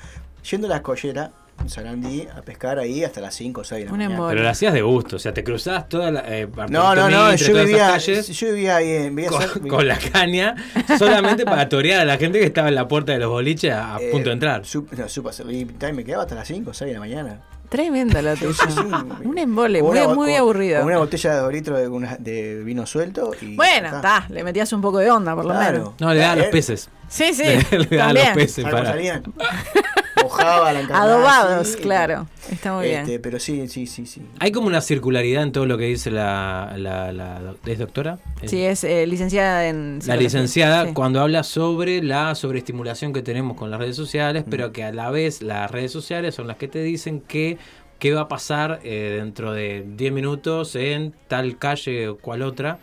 yendo 0.48 0.66
a 0.66 0.70
la 0.70 0.76
escollera 0.76 1.32
en 1.60 1.68
Sarandí 1.68 2.26
a 2.36 2.42
pescar 2.42 2.78
ahí 2.78 3.04
hasta 3.04 3.20
las 3.20 3.34
5 3.34 3.60
o 3.60 3.64
6 3.64 3.80
de 3.80 3.86
la 3.86 3.92
Un 3.92 3.98
mañana. 3.98 4.14
embole. 4.14 4.32
Pero 4.34 4.42
lo 4.44 4.48
hacías 4.50 4.74
de 4.74 4.82
gusto, 4.82 5.16
o 5.16 5.18
sea, 5.18 5.32
te 5.32 5.42
cruzabas 5.44 5.88
toda 5.88 6.10
la. 6.10 6.22
Eh, 6.26 6.46
No, 6.68 6.94
no, 6.94 7.08
no, 7.08 7.34
yo 7.34 7.54
vivía, 7.54 7.88
calles 7.92 8.28
yo 8.28 8.46
vivía 8.48 8.76
ahí 8.76 8.90
en 8.90 9.16
vivía 9.16 9.30
con, 9.30 9.40
cer- 9.42 9.68
con 9.68 9.88
la 9.88 9.98
caña 9.98 10.54
solamente 10.98 11.44
para 11.44 11.68
torear 11.68 12.00
a 12.00 12.04
la 12.04 12.18
gente 12.18 12.38
que 12.40 12.46
estaba 12.46 12.68
en 12.68 12.74
la 12.74 12.86
puerta 12.88 13.12
de 13.12 13.18
los 13.18 13.30
boliches 13.30 13.72
a, 13.72 13.96
a 13.96 14.00
eh, 14.02 14.10
punto 14.12 14.28
de 14.30 14.34
entrar. 14.34 14.60
no, 14.60 14.64
supe 15.08 15.28
hacer- 15.30 15.50
y 15.50 15.64
me 15.92 16.04
quedaba 16.04 16.24
hasta 16.24 16.34
las 16.34 16.46
5 16.48 16.70
o 16.70 16.74
6 16.74 16.88
de 16.88 16.94
la 16.94 17.00
mañana. 17.00 17.40
Tremendo 17.70 18.20
lo 18.22 18.34
tuyo. 18.36 18.52
Sí, 18.52 18.60
sí. 18.68 18.80
Un 19.24 19.38
embole, 19.38 19.82
muy, 19.82 19.98
una- 19.98 20.08
muy 20.14 20.28
con- 20.32 20.36
aburrido. 20.40 20.78
Con 20.80 20.88
una 20.88 20.98
botella 20.98 21.34
de 21.34 21.40
dos 21.40 21.52
litros 21.52 21.78
de, 21.80 21.88
una- 21.88 22.16
de 22.18 22.62
vino 22.62 22.84
suelto. 22.86 23.32
Y 23.40 23.56
Bueno, 23.56 23.88
está, 23.88 24.26
le 24.28 24.44
metías 24.44 24.72
un 24.74 24.80
poco 24.82 24.98
de 24.98 25.10
onda, 25.10 25.34
por 25.34 25.44
lo 25.46 25.50
Claro. 25.52 25.72
menos. 25.78 25.94
No, 25.98 26.12
le 26.12 26.20
da 26.20 26.32
a 26.32 26.36
los 26.36 26.46
Eh, 26.46 26.50
peces. 26.52 26.88
Sí, 27.08 27.32
sí, 27.32 27.42
le 27.76 27.96
da 27.96 28.08
a 28.08 28.12
los 28.12 28.22
también. 28.22 28.34
peces 28.34 28.64
¿Sabes 28.64 29.20
cómo 29.22 29.34
para. 29.36 29.54
salían? 30.28 30.46
Mojaba 30.54 30.72
la 30.72 30.80
encarnada 30.80 31.12
Adobados, 31.14 31.68
así, 31.68 31.78
claro. 31.82 32.26
Está 32.50 32.74
muy 32.74 32.86
este, 32.86 33.06
bien. 33.10 33.22
Pero 33.22 33.38
sí, 33.38 33.68
sí, 33.68 33.86
sí, 33.86 34.06
sí. 34.06 34.22
Hay 34.38 34.52
como 34.52 34.66
una 34.66 34.80
circularidad 34.80 35.42
en 35.42 35.52
todo 35.52 35.66
lo 35.66 35.78
que 35.78 35.84
dice 35.84 36.10
la. 36.10 36.74
la, 36.76 37.12
la- 37.12 37.54
¿Es 37.66 37.78
doctora? 37.78 38.18
Sí, 38.44 38.62
es 38.62 38.84
eh, 38.84 39.06
licenciada 39.06 39.68
en... 39.68 40.00
La 40.06 40.16
licenciada 40.16 40.86
Sí. 40.86 40.92
cuando 40.94 41.20
habla 41.20 41.42
sobre 41.42 42.02
la 42.02 42.34
sobreestimulación 42.34 43.12
que 43.12 43.22
tenemos 43.22 43.56
con 43.56 43.70
las 43.70 43.80
redes 43.80 43.96
sociales, 43.96 44.44
pero 44.48 44.72
que 44.72 44.84
a 44.84 44.92
la 44.92 45.10
vez 45.10 45.42
las 45.42 45.70
redes 45.70 45.92
sociales 45.92 46.34
son 46.34 46.46
las 46.46 46.56
que 46.56 46.68
te 46.68 46.82
dicen 46.82 47.20
que 47.20 47.58
qué 47.98 48.12
va 48.12 48.22
a 48.22 48.28
pasar 48.28 48.80
eh, 48.84 49.16
dentro 49.18 49.52
de 49.52 49.84
10 49.96 50.12
minutos 50.12 50.74
en 50.76 51.14
tal 51.28 51.56
calle 51.58 52.08
o 52.08 52.18
cual 52.18 52.42
otra, 52.42 52.78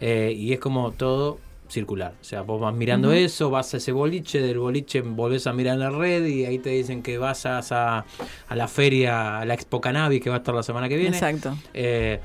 eh, 0.00 0.32
y 0.36 0.52
es 0.52 0.58
como 0.58 0.90
todo 0.90 1.38
circular. 1.74 2.14
O 2.20 2.24
sea, 2.24 2.42
vos 2.42 2.60
vas 2.60 2.74
mirando 2.74 3.12
eso, 3.12 3.50
vas 3.50 3.74
a 3.74 3.76
ese 3.76 3.92
boliche, 3.92 4.40
del 4.40 4.58
boliche 4.58 5.02
volvés 5.02 5.46
a 5.46 5.52
mirar 5.52 5.76
la 5.76 5.90
red 5.90 6.24
y 6.24 6.44
ahí 6.46 6.58
te 6.58 6.70
dicen 6.70 7.02
que 7.02 7.18
vas 7.18 7.44
a, 7.46 7.58
a, 7.70 8.04
a 8.48 8.56
la 8.56 8.68
feria, 8.68 9.40
a 9.40 9.44
la 9.44 9.54
Expo 9.54 9.80
Cannabis 9.80 10.22
que 10.22 10.30
va 10.30 10.36
a 10.36 10.38
estar 10.38 10.54
la 10.54 10.62
semana 10.62 10.88
que 10.88 10.96
viene. 10.96 11.16
Exacto. 11.16 11.56
Eh, 11.74 12.20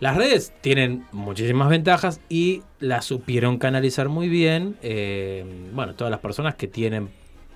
las 0.00 0.16
redes 0.16 0.52
tienen 0.60 1.04
muchísimas 1.10 1.68
ventajas 1.68 2.20
y 2.28 2.62
las 2.78 3.04
supieron 3.04 3.58
canalizar 3.58 4.08
muy 4.08 4.28
bien. 4.28 4.76
eh, 4.80 5.44
bueno, 5.74 5.94
todas 5.94 6.10
las 6.10 6.20
personas 6.20 6.54
que 6.54 6.68
tienen 6.68 7.08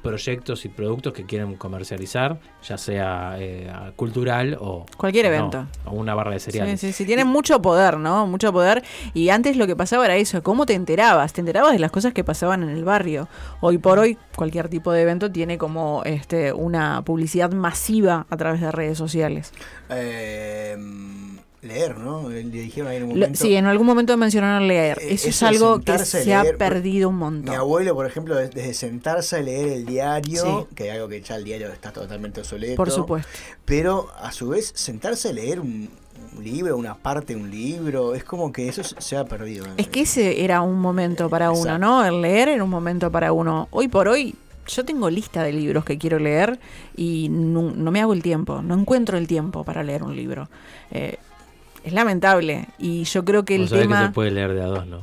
proyectos 0.02 0.64
y 0.64 0.68
productos 0.68 1.12
que 1.12 1.24
quieren 1.24 1.54
comercializar, 1.56 2.40
ya 2.62 2.76
sea 2.76 3.36
eh, 3.38 3.70
cultural 3.96 4.56
o 4.60 4.84
Cualquier 4.96 5.26
o 5.26 5.28
no, 5.30 5.34
evento. 5.36 5.66
o 5.84 5.92
una 5.92 6.14
barra 6.14 6.32
de 6.32 6.40
Sí, 6.40 6.50
cereales. 6.50 6.80
sí, 6.80 6.92
sí, 6.92 7.04
tienen 7.06 7.28
mucho 7.28 7.62
poder, 7.62 7.98
¿no? 7.98 8.26
Mucho 8.26 8.52
poder. 8.52 8.82
Y 9.14 9.28
antes 9.28 9.56
lo 9.56 9.66
que 9.66 9.76
pasaba 9.76 10.04
era 10.04 10.16
eso, 10.16 10.42
¿cómo 10.42 10.66
te 10.66 10.74
enterabas? 10.74 11.32
Te 11.32 11.40
enterabas 11.40 11.72
de 11.72 11.78
las 11.78 11.90
cosas 11.92 12.12
que 12.12 12.24
pasaban 12.24 12.62
en 12.62 12.70
el 12.70 12.84
barrio. 12.84 13.28
Hoy 13.60 13.78
por 13.78 13.98
hoy, 13.98 14.18
cualquier 14.36 14.68
tipo 14.68 14.92
de 14.92 15.02
evento 15.02 15.30
tiene 15.30 15.56
como 15.56 16.02
este 16.04 16.52
una 16.52 17.02
publicidad 17.02 17.52
masiva 17.52 18.26
a 18.28 18.36
través 18.36 18.60
de 18.60 18.72
redes 18.72 18.98
sociales. 18.98 19.52
Eh, 19.88 20.76
leer, 21.62 21.96
¿no? 21.98 22.28
Le 22.28 22.42
dijeron 22.42 22.90
ahí 22.90 22.96
en 22.96 23.02
Lo- 23.04 23.08
momento. 23.10 23.38
sí, 23.40 23.54
en 23.54 23.66
algún 23.66 23.86
momento 23.86 24.16
mencionaron 24.16 24.66
leer. 24.66 24.98
Eh, 25.00 25.14
Eso 25.14 25.28
es 25.28 25.42
algo 25.44 25.80
que 25.80 25.96
se 25.98 26.34
ha 26.34 26.44
perdido 26.58 27.08
un 27.08 27.14
Mi 27.16 27.20
montón. 27.20 27.54
abuelo, 27.54 27.94
por 27.94 28.04
ejemplo, 28.06 28.34
des- 28.36 28.50
desde 28.50 28.74
sentarse 28.74 29.36
a 29.36 29.40
leer 29.40 29.68
el 29.68 29.86
diario, 29.86 30.66
Sí. 30.68 30.74
que 30.74 30.88
es 30.88 30.94
algo 30.94 31.08
que 31.08 31.20
ya 31.22 31.36
el 31.36 31.44
diario 31.44 31.68
está 31.68 31.92
totalmente 31.92 32.40
obsoleto. 32.40 32.74
Por 32.76 32.90
supuesto. 32.90 33.28
Pero 33.64 34.08
a 34.20 34.32
su 34.32 34.48
vez, 34.48 34.72
sentarse 34.74 35.28
a 35.28 35.32
leer 35.32 35.60
un, 35.60 35.88
un 36.36 36.44
libro, 36.44 36.76
una 36.76 36.94
parte 36.96 37.34
de 37.34 37.40
un 37.40 37.50
libro, 37.50 38.14
es 38.16 38.24
como 38.24 38.52
que 38.52 38.68
eso 38.68 38.82
se- 38.82 39.16
ha 39.16 39.24
perdido. 39.24 39.66
Es 39.76 39.86
que 39.86 40.00
ese 40.02 40.44
era 40.44 40.62
un 40.62 40.80
momento 40.80 41.28
para 41.30 41.52
uno. 41.52 41.78
¿no? 41.78 42.04
El 42.04 42.20
leer 42.22 42.48
era 42.48 42.64
un 42.64 42.70
momento 42.70 43.10
para 43.12 43.32
uno. 43.32 43.68
Hoy 43.70 43.86
por 43.86 44.08
hoy, 44.08 44.34
yo 44.66 44.84
tengo 44.84 45.08
lista 45.10 45.42
de 45.44 45.52
libros 45.52 45.84
que 45.84 45.96
quiero 45.98 46.18
leer 46.18 46.58
y 46.96 47.28
no, 47.30 47.70
no 47.70 47.90
me 47.92 48.00
hago 48.00 48.12
el 48.14 48.22
tiempo, 48.22 48.62
no 48.62 48.74
encuentro 48.78 49.16
el 49.18 49.26
tiempo 49.28 49.62
para 49.64 49.82
leer 49.84 50.02
un 50.02 50.14
libro. 50.16 50.48
Eh, 50.90 51.18
es 51.84 51.92
lamentable 51.92 52.68
y 52.78 53.04
yo 53.04 53.24
creo 53.24 53.44
que 53.44 53.56
el 53.56 53.62
Vos 53.62 53.70
sabés 53.70 53.84
que 53.84 53.88
tema... 53.88 54.06
se 54.06 54.12
puede 54.12 54.30
leer 54.30 54.54
de 54.54 54.62
a 54.62 54.66
dos, 54.66 54.86
¿no? 54.86 55.00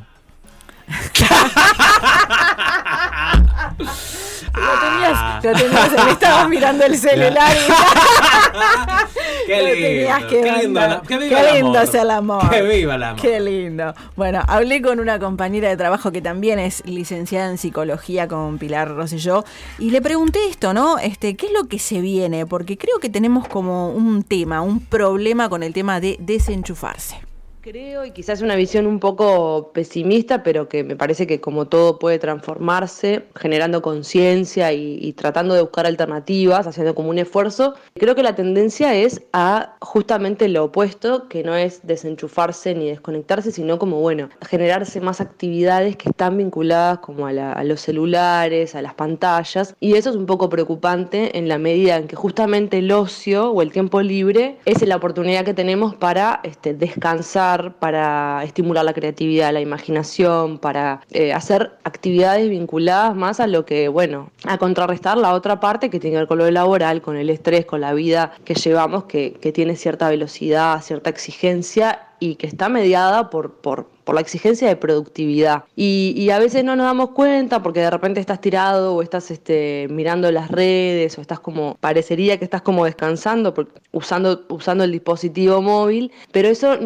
Lo 4.60 4.80
tenías, 4.80 5.44
lo 5.44 5.54
tenías, 5.54 6.06
me 6.06 6.12
estabas 6.12 6.50
mirando 6.50 6.86
el 6.86 6.98
celular 6.98 7.52
y 7.56 7.72
Qué 9.48 9.62
lindo, 9.64 10.28
qué 10.30 10.52
lindo, 10.62 10.80
la- 10.80 11.02
viva 11.08 11.42
Qué 11.42 11.54
lindo 11.54 11.82
es 11.82 11.94
el 11.96 12.12
amor. 12.12 12.50
Que 12.50 12.62
viva 12.62 12.96
el 12.96 13.04
amor. 13.04 13.22
Qué 13.22 13.40
lindo. 13.40 13.94
Bueno, 14.16 14.42
hablé 14.48 14.82
con 14.82 15.00
una 15.00 15.18
compañera 15.20 15.70
de 15.70 15.78
trabajo 15.78 16.12
que 16.12 16.22
también 16.22 16.60
es 16.60 16.86
licenciada 16.86 17.50
en 17.50 17.58
psicología 17.58 18.28
con 18.28 18.58
Pilar 18.58 18.90
Rosselló 18.90 19.44
y 19.80 19.90
le 19.92 20.02
pregunté 20.02 20.40
esto, 20.50 20.74
¿no? 20.74 21.00
Este, 21.00 21.36
¿qué 21.36 21.48
es 21.48 21.52
lo 21.54 21.68
que 21.68 21.80
se 21.80 22.02
viene? 22.02 22.46
Porque 22.46 22.78
creo 22.78 23.00
que 23.00 23.10
tenemos 23.10 23.48
como 23.48 23.90
un 23.92 24.24
tema, 24.24 24.62
un 24.62 24.80
problema 24.80 25.50
con 25.50 25.64
el 25.64 25.74
tema 25.74 26.00
de 26.00 26.18
desenchufarse. 26.20 27.29
Creo, 27.70 28.04
y 28.04 28.10
quizás 28.10 28.42
una 28.42 28.56
visión 28.56 28.88
un 28.88 29.00
poco 29.00 29.70
pesimista, 29.76 30.42
pero 30.42 30.68
que 30.68 30.84
me 30.84 30.96
parece 30.96 31.28
que 31.28 31.40
como 31.40 31.68
todo 31.68 32.00
puede 32.00 32.18
transformarse, 32.18 33.26
generando 33.36 33.84
conciencia 33.84 34.74
y, 34.74 35.14
tratando 35.14 35.54
de 35.54 35.62
buscar 35.62 35.86
alternativas, 35.86 36.66
haciendo 36.66 36.96
como 36.96 37.12
un 37.12 37.20
esfuerzo, 37.20 37.76
creo 37.94 38.16
que 38.16 38.24
la 38.24 38.34
tendencia 38.34 38.96
es 38.96 39.22
a 39.34 39.76
justamente 39.82 40.48
lo 40.48 40.64
opuesto, 40.64 41.28
que 41.28 41.44
no 41.44 41.56
es 41.56 41.86
desenchufarse 41.86 42.74
ni 42.74 42.88
desconectarse, 42.90 43.52
sino 43.52 43.78
como, 43.78 44.00
bueno, 44.00 44.30
generarse 44.42 45.00
más 45.00 45.22
actividades 45.22 45.96
que 45.96 46.10
están 46.10 46.38
vinculadas 46.40 46.98
como 46.98 47.28
a, 47.28 47.34
la- 47.34 47.54
a 47.54 47.64
los 47.64 47.82
celulares, 47.82 48.74
a 48.74 48.82
las 48.82 48.96
pantallas, 48.96 49.76
y 49.80 49.94
eso 49.94 50.10
es 50.10 50.16
un 50.16 50.26
poco 50.26 50.50
preocupante 50.50 51.38
en 51.38 51.48
la 51.48 51.60
medida 51.60 51.98
en 51.98 52.08
que 52.08 52.16
justamente 52.16 52.80
el 52.80 52.92
ocio 52.92 53.52
o 53.52 53.62
el 53.62 53.72
tiempo 53.72 54.02
libre 54.02 54.58
es 54.66 54.82
la 54.88 54.96
oportunidad 54.96 55.46
que 55.46 55.54
tenemos 55.54 55.94
para 55.94 56.40
este, 56.44 56.74
descansar, 56.74 57.59
para 57.80 58.44
estimular 58.44 58.86
la 58.86 58.94
creatividad, 58.94 59.54
la 59.54 59.62
imaginación, 59.62 60.58
para 60.60 61.02
eh, 61.12 61.34
hacer 61.34 61.72
actividades 61.84 62.50
vinculadas 62.50 63.16
más 63.16 63.40
a 63.40 63.48
lo 63.48 63.66
que, 63.66 63.88
bueno, 63.88 64.32
a 64.46 64.58
contrarrestar 64.58 65.18
la 65.18 65.34
otra 65.34 65.60
parte 65.60 65.90
que 65.90 66.00
tiene 66.00 66.16
que 66.16 66.20
ver 66.20 66.28
con 66.28 66.38
lo 66.38 66.50
laboral, 66.50 67.02
con 67.02 67.18
el 67.18 67.30
estrés, 67.30 67.66
con 67.66 67.82
la 67.82 67.94
vida 67.94 68.34
que 68.46 68.56
llevamos, 68.56 69.06
que, 69.06 69.34
que 69.34 69.52
tiene 69.52 69.76
cierta 69.76 70.10
velocidad, 70.10 70.82
cierta 70.82 71.10
exigencia 71.10 72.10
y 72.20 72.36
que 72.36 72.48
está 72.48 72.70
mediada 72.70 73.30
por, 73.30 73.54
por, 73.56 73.88
por 74.04 74.16
la 74.16 74.22
exigencia 74.22 74.68
de 74.68 74.76
productividad. 74.76 75.64
Y, 75.76 76.30
a 76.30 76.40
veces 76.40 76.64
no 76.64 76.76
nos 76.76 76.86
damos 76.86 77.12
cuenta 77.12 77.64
porque 77.64 77.80
de 77.80 77.90
repente 77.90 78.20
estás 78.20 78.42
tirado 78.42 78.96
o 78.96 79.02
estás 79.02 79.32
este, 79.32 79.88
mirando 79.90 80.32
las 80.32 80.52
redes 80.52 81.18
o 81.18 81.22
estás 81.22 81.40
como, 81.40 81.76
parecería 81.80 82.38
que 82.38 82.46
estás 82.46 82.62
como 82.62 82.86
descansando 82.86 83.54
usando, 83.92 84.46
usando 84.50 84.84
el 84.84 84.92
dispositivo 84.92 85.62
móvil, 85.62 86.12
pero 86.32 86.50
eso 86.50 86.78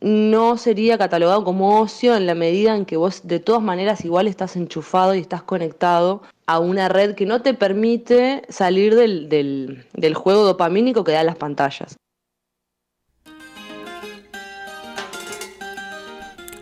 no 0.00 0.56
sería 0.56 0.98
catalogado 0.98 1.44
como 1.44 1.80
ocio 1.80 2.16
en 2.16 2.26
la 2.26 2.34
medida 2.34 2.76
en 2.76 2.84
que 2.84 2.96
vos 2.96 3.26
de 3.26 3.40
todas 3.40 3.62
maneras 3.62 4.04
igual 4.04 4.28
estás 4.28 4.56
enchufado 4.56 5.14
y 5.14 5.18
estás 5.18 5.42
conectado 5.42 6.22
a 6.46 6.58
una 6.60 6.88
red 6.88 7.14
que 7.14 7.26
no 7.26 7.42
te 7.42 7.54
permite 7.54 8.42
salir 8.48 8.94
del, 8.94 9.28
del, 9.28 9.84
del 9.92 10.14
juego 10.14 10.44
dopamínico 10.44 11.04
que 11.04 11.12
dan 11.12 11.26
las 11.26 11.36
pantallas. 11.36 11.96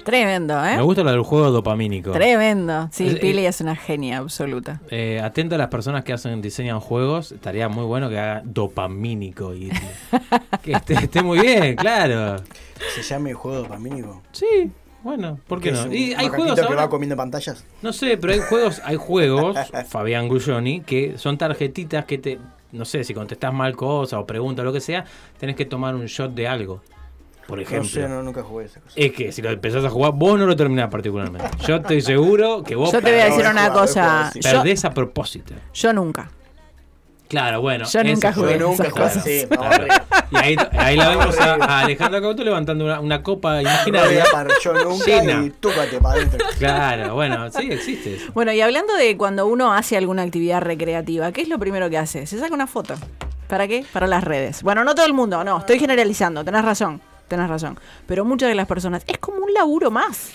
Tremendo, 0.07 0.64
¿eh? 0.64 0.77
Me 0.77 0.83
gusta 0.83 1.03
lo 1.03 1.11
del 1.11 1.23
juego 1.23 1.51
dopamínico. 1.51 2.12
Tremendo. 2.12 2.88
Sí, 2.92 3.09
Es- 3.09 3.16
Pili 3.19 3.45
es 3.45 3.61
una 3.61 3.75
genia 3.77 4.19
absoluta. 4.19 4.81
Eh, 4.90 5.21
atento 5.23 5.57
a 5.57 5.59
las 5.59 5.69
personas 5.69 6.05
que 6.05 6.12
hacen 6.12 6.40
diseñan 6.40 6.79
juegos, 6.81 7.33
estaría 7.33 7.69
muy 7.69 7.85
bueno 7.85 8.09
que 8.09 8.19
haga 8.19 8.40
dopamínico 8.45 9.53
y 9.53 9.69
que 10.62 10.73
esté, 10.73 10.95
esté 10.95 11.23
muy 11.23 11.40
bien, 11.40 11.75
claro. 11.77 12.42
Se 12.95 13.03
llama 13.03 13.31
el 13.31 13.35
juego 13.35 13.59
dopamínico. 13.59 14.23
Sí, 14.33 14.71
bueno, 15.03 15.38
¿por 15.47 15.61
qué 15.61 15.71
Que 15.73 15.77
no? 15.77 15.92
Y 15.92 16.14
hay 16.14 16.29
juegos 16.29 16.55
que 16.55 16.61
ahora, 16.61 16.77
va 16.77 16.88
comiendo 16.88 17.16
pantallas. 17.16 17.64
no 17.83 17.92
sé, 17.92 18.16
pero 18.16 18.33
hay 18.33 18.40
juegos, 18.40 18.81
hay 18.85 18.97
juegos, 18.97 19.57
Fabián 19.88 20.29
Guglioni, 20.29 20.81
que 20.83 21.19
son 21.19 21.37
tarjetitas 21.38 22.05
que 22.05 22.19
te, 22.19 22.38
no 22.73 22.85
sé, 22.85 23.03
si 23.05 23.12
contestás 23.14 23.53
mal 23.53 23.75
cosa 23.77 24.19
o 24.21 24.27
preguntas 24.27 24.62
o 24.62 24.66
lo 24.66 24.73
que 24.73 24.81
sea, 24.81 25.05
tenés 25.38 25.57
que 25.57 25.64
tomar 25.64 25.95
un 25.95 26.07
shot 26.07 26.33
de 26.35 26.47
algo, 26.49 26.83
por 27.46 27.59
No 27.59 27.62
ejemplo. 27.62 27.88
sé, 27.88 28.09
no, 28.09 28.22
nunca 28.22 28.42
jugué 28.42 28.64
esa 28.66 28.80
cosa. 28.80 28.92
Es 28.96 29.12
que 29.12 29.30
si 29.32 29.40
lo 29.42 29.50
empezás 29.50 29.85
a 29.85 29.90
jugar, 29.90 30.12
vos 30.14 30.38
no 30.38 30.46
lo 30.46 30.56
terminás 30.56 30.88
particularmente. 30.90 31.48
Yo 31.66 31.76
estoy 31.76 32.00
seguro 32.00 32.62
que 32.62 32.74
vos 32.74 32.90
Yo 32.92 33.00
te 33.00 33.11
voy 33.12 33.20
a 33.20 33.24
decir 33.26 33.40
una 33.46 33.50
jugado, 33.66 33.80
cosa. 33.80 34.30
sí. 34.32 34.40
Yo, 34.40 34.50
perdés 34.50 34.85
a 34.85 34.90
propósito. 34.90 35.54
yo 35.72 35.92
nunca. 35.92 36.28
Claro, 37.28 37.61
bueno. 37.61 37.87
Yo 37.87 38.04
nunca 38.04 38.32
jugué 38.32 38.56
Yo 38.56 38.68
nunca 38.68 38.88
jugué 38.88 39.48
Claro. 39.48 39.62
horrible. 39.68 39.94
Y 40.30 40.37
ahí, 40.37 40.56
ahí 40.78 40.96
la 40.96 41.09
vemos 41.09 41.37
a, 41.40 41.54
a 41.54 41.80
Alejandra 41.80 42.20
Cauto 42.20 42.44
levantando 42.44 42.85
una, 42.85 43.00
una 43.00 43.20
copa 43.22 43.61
imaginaria. 43.61 44.24
Yo 44.62 44.72
nunca 44.74 45.04
Llena. 45.06 45.44
y 45.44 45.50
túpate 45.50 45.98
para 46.00 46.14
adentro. 46.20 46.46
Claro, 46.59 47.14
bueno, 47.14 47.50
sí, 47.50 47.68
existe 47.70 48.14
eso. 48.14 48.32
Bueno, 48.32 48.52
y 48.52 48.61
hablando 48.61 48.94
de 48.94 49.16
cuando 49.16 49.46
uno 49.48 49.72
hace 49.74 49.96
alguna 49.96 50.22
actividad 50.22 50.61
recreativa, 50.62 51.32
¿qué 51.32 51.42
es 51.42 51.48
lo 51.48 51.59
primero 51.59 51.90
que 51.90 51.98
hace? 51.98 52.26
Se 52.28 52.38
saca 52.38 52.54
una 52.54 52.68
foto. 52.68 52.94
¿Para 53.48 53.66
qué? 53.66 53.85
Para 53.92 54.06
las 54.06 54.22
redes. 54.22 54.62
Bueno, 54.62 54.85
no 54.85 54.94
todo 54.94 55.06
el 55.06 55.12
mundo, 55.14 55.42
no, 55.42 55.59
estoy 55.59 55.78
generalizando, 55.80 56.44
tenés 56.44 56.64
razón, 56.64 57.00
tenés 57.29 57.49
razón. 57.49 57.79
Pero 58.07 58.25
muchas 58.25 58.49
de 58.49 58.55
las 58.55 58.67
personas, 58.67 59.05
es 59.07 59.19
como 59.19 59.39
un 59.45 59.53
laburo 59.53 59.91
más. 59.91 60.33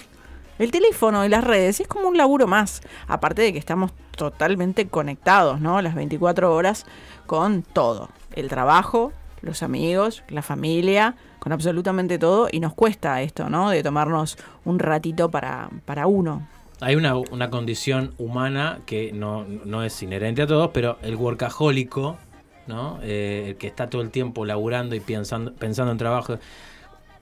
El 0.60 0.70
teléfono 0.70 1.26
y 1.26 1.30
las 1.30 1.44
redes 1.44 1.80
es 1.80 1.88
como 1.88 2.08
un 2.08 2.18
laburo 2.18 2.46
más. 2.46 2.82
Aparte 3.08 3.42
de 3.42 3.54
que 3.54 3.60
estamos 3.60 3.92
totalmente 4.16 4.88
conectados, 4.88 5.60
¿no? 5.60 5.82
Las 5.82 5.96
24 5.96 6.54
horas 6.54 6.86
con 7.26 7.64
todo. 7.64 8.10
El 8.34 8.48
trabajo, 8.48 9.12
los 9.42 9.64
amigos, 9.64 10.24
la 10.30 10.44
familia, 10.44 11.16
con 11.40 11.52
absolutamente 11.52 12.20
todo. 12.20 12.48
Y 12.52 12.60
nos 12.60 12.74
cuesta 12.74 13.22
esto, 13.24 13.50
¿no? 13.50 13.72
De 13.72 13.82
tomarnos 13.82 14.38
un 14.64 14.78
ratito 14.78 15.32
para, 15.32 15.70
para 15.86 16.06
uno. 16.06 16.48
Hay 16.80 16.96
una, 16.96 17.16
una 17.16 17.50
condición 17.50 18.14
humana 18.18 18.80
que 18.86 19.12
no, 19.14 19.46
no 19.46 19.84
es 19.84 20.02
inherente 20.04 20.44
a 20.44 20.48
todos, 20.48 20.70
pero 20.74 20.98
el 21.02 21.16
workahólico, 21.16 22.18
¿no? 22.68 23.00
Eh, 23.02 23.46
el 23.50 23.56
que 23.56 23.68
está 23.68 23.90
todo 23.90 24.02
el 24.02 24.12
tiempo 24.12 24.46
laburando 24.46 24.96
y 24.96 25.00
pensando, 25.00 25.54
pensando 25.54 25.92
en 25.92 25.98
trabajo, 25.98 26.38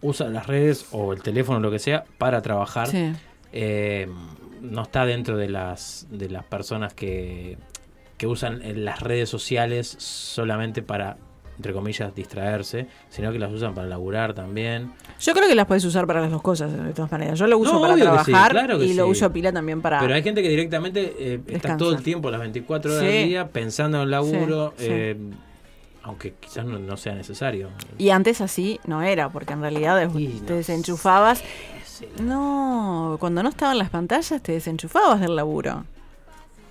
usa 0.01 0.29
las 0.29 0.47
redes 0.47 0.85
o 0.91 1.13
el 1.13 1.21
teléfono, 1.21 1.59
lo 1.59 1.71
que 1.71 1.79
sea, 1.79 2.05
para 2.17 2.41
trabajar. 2.41 2.87
Sí. 2.87 3.11
eh, 3.51 4.07
no 4.61 4.81
está 4.81 5.05
dentro 5.05 5.37
de 5.37 5.47
las, 5.47 6.05
de 6.11 6.29
las 6.29 6.43
personas 6.43 6.93
que, 6.93 7.57
que 8.17 8.27
usan 8.27 8.61
eh, 8.61 8.73
las 8.75 8.99
redes 8.99 9.29
sociales 9.29 9.95
solamente 9.99 10.81
para, 10.81 11.15
entre 11.55 11.71
comillas, 11.71 12.13
distraerse, 12.13 12.87
sino 13.07 13.31
que 13.31 13.39
las 13.39 13.53
usan 13.53 13.73
para 13.73 13.87
laburar 13.87 14.33
también. 14.33 14.91
Yo 15.21 15.33
creo 15.33 15.47
que 15.47 15.55
las 15.55 15.65
puedes 15.65 15.85
usar 15.85 16.05
para 16.07 16.19
las 16.19 16.29
dos 16.31 16.41
cosas, 16.41 16.71
de 16.73 16.91
todas 16.93 17.09
maneras. 17.09 17.39
Yo 17.39 17.47
lo 17.47 17.57
uso 17.57 17.73
No, 17.75 17.81
para 17.81 17.95
sí, 17.95 18.01
trabajar 18.01 18.51
claro 18.51 18.83
y 18.83 18.93
lo 18.95 19.05
sí. 19.05 19.11
uso 19.11 19.31
pila 19.31 19.53
también 19.53 19.81
para... 19.81 19.99
Pero 20.01 20.13
hay 20.13 20.23
gente 20.23 20.41
que 20.41 20.49
directamente 20.49 21.15
eh, 21.17 21.39
está 21.47 21.77
todo 21.77 21.93
el 21.95 22.03
tiempo, 22.03 22.29
las 22.29 22.41
24 22.41 22.91
horas 22.91 23.03
Sí. 23.05 23.09
del 23.11 23.27
día, 23.29 23.47
pensando 23.47 23.97
en 23.99 24.03
el 24.03 24.11
laburo, 24.11 24.73
eh, 24.77 25.15
aunque 26.03 26.33
quizás 26.33 26.65
no, 26.65 26.79
no 26.79 26.97
sea 26.97 27.13
necesario. 27.15 27.69
Y 27.97 28.09
antes 28.09 28.41
así 28.41 28.79
no 28.85 29.01
era, 29.01 29.29
porque 29.29 29.53
en 29.53 29.61
realidad 29.61 29.99
te 29.99 30.07
no 30.07 30.55
desenchufabas. 30.55 31.43
No, 32.21 33.17
cuando 33.19 33.43
no 33.43 33.49
estaban 33.49 33.77
las 33.77 33.89
pantallas 33.89 34.41
te 34.41 34.53
desenchufabas 34.53 35.19
del 35.19 35.35
laburo. 35.35 35.85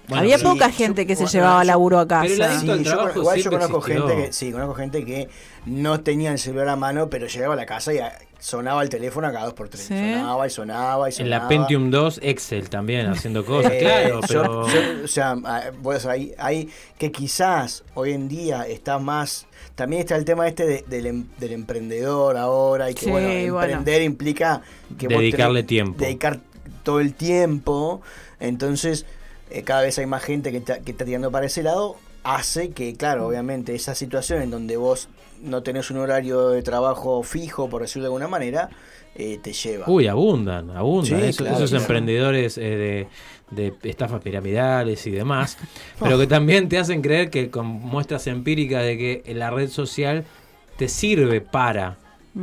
Bueno, 0.09 0.23
Había 0.23 0.39
pero- 0.39 0.51
poca 0.53 0.69
yo- 0.69 0.75
gente 0.75 1.07
que 1.07 1.15
se 1.15 1.25
bueno, 1.25 1.33
llevaba 1.33 1.63
yo- 1.63 1.67
laburo 1.67 1.99
a 2.01 2.07
pero 2.09 2.23
el 2.23 2.39
casa. 2.39 2.53
al 2.55 2.61
Sí, 2.61 2.67
yo, 2.67 2.83
trabajo 2.83 3.19
igual 3.21 3.43
yo 3.43 3.51
conozco 3.51 3.79
existió. 3.79 4.07
gente 4.09 4.25
que 4.27 4.33
sí, 4.33 4.53
conozco 4.53 4.75
gente 4.75 5.05
que 5.05 5.29
no 5.67 6.01
tenía 6.01 6.33
el 6.33 6.39
celular 6.39 6.69
a 6.71 6.77
mano, 6.77 7.11
pero 7.11 7.27
llegaba 7.27 7.53
a 7.55 7.57
la 7.57 7.67
casa 7.67 7.93
y 7.93 7.99
ah, 7.99 8.13
sonaba 8.39 8.83
el 8.83 8.89
teléfono 8.89 9.27
a 9.27 9.33
cada 9.33 9.45
dos 9.45 9.55
por 9.55 9.69
tres. 9.69 9.83
Sí. 9.83 9.95
Sonaba 9.95 10.47
y 10.47 10.51
sonaba 10.51 11.09
y 11.09 11.13
En 11.13 11.17
sonaba. 11.19 11.43
la 11.43 11.49
Pentium 11.49 11.91
2, 11.91 12.21
Excel 12.23 12.71
también 12.71 13.07
haciendo 13.09 13.45
cosas, 13.45 13.71
Eh, 13.73 13.79
claro, 13.81 14.21
yo- 14.21 14.21
pero... 14.27 14.69
yo- 14.69 15.05
o 15.05 15.09
sea, 15.09 15.37
ah, 15.45 15.63
pues, 15.83 16.07
hay, 16.07 16.35
hay 16.39 16.71
que 16.97 17.13
quizás 17.13 17.85
hoy 17.95 18.13
en 18.13 18.29
día 18.29 18.67
está 18.67 18.99
más. 18.99 19.47
También 19.75 20.01
está 20.01 20.17
el 20.17 20.25
tema 20.25 20.49
este 20.49 20.65
de- 20.67 20.85
del, 20.89 21.07
em- 21.07 21.27
del 21.39 21.53
emprendedor 21.53 22.37
ahora 22.39 22.91
y 22.91 22.95
que 22.95 23.05
Sí, 23.05 23.11
bueno, 23.11 23.29
bueno. 23.29 23.59
emprender 23.61 24.03
implica 24.03 24.63
que 24.99 25.07
vos 25.09 25.19
Dedicarle 25.19 25.61
tenés- 25.65 25.67
tiempo. 25.67 26.01
Dedicar 26.03 26.41
todo 26.83 27.01
el 27.01 27.13
tiempo. 27.15 28.01
Entonces, 28.41 29.05
eh, 29.51 29.63
cada 29.63 29.83
vez 29.83 29.99
hay 29.99 30.07
más 30.07 30.23
gente 30.23 30.51
que 30.51 30.59
está, 30.59 30.81
que 30.81 30.93
está 30.93 31.05
tirando 31.05 31.31
para 31.31 31.47
ese 31.47 31.63
lado. 31.63 31.97
Hace 32.25 32.71
que, 32.71 32.95
claro, 32.95 33.27
obviamente, 33.29 33.75
esa 33.75 33.95
situación 33.95 34.43
en 34.43 34.51
donde 34.51 34.77
vos 34.77 35.09
no 35.43 35.63
tenés 35.63 35.91
un 35.91 35.99
horario 35.99 36.49
de 36.51 36.63
trabajo 36.63 37.23
fijo, 37.23 37.69
por 37.71 37.83
decirlo 37.83 38.03
de 38.05 38.07
alguna 38.09 38.29
manera, 38.29 38.71
eh, 39.15 39.39
te 39.43 39.53
lleva. 39.53 39.89
Uy, 39.89 40.09
abundan, 40.09 40.71
abundan. 40.71 41.21
Sí, 41.21 41.27
Eso- 41.29 41.45
claro, 41.45 41.57
esos 41.59 41.71
claro. 41.71 41.85
emprendedores 41.85 42.59
eh, 42.59 43.07
de, 43.51 43.73
de 43.81 43.89
estafas 43.89 44.21
piramidales 44.21 45.07
y 45.07 45.11
demás, 45.13 45.57
pero 46.01 46.19
que 46.19 46.27
también 46.27 46.69
te 46.69 46.79
hacen 46.79 47.01
creer 47.03 47.31
que 47.31 47.51
con 47.51 47.67
muestras 47.67 48.27
empíricas 48.27 48.83
de 48.83 48.99
que 48.99 49.35
la 49.35 49.51
red 49.51 49.69
social 49.71 50.25
te 50.77 50.89
sirve 50.89 51.41
para 51.41 51.97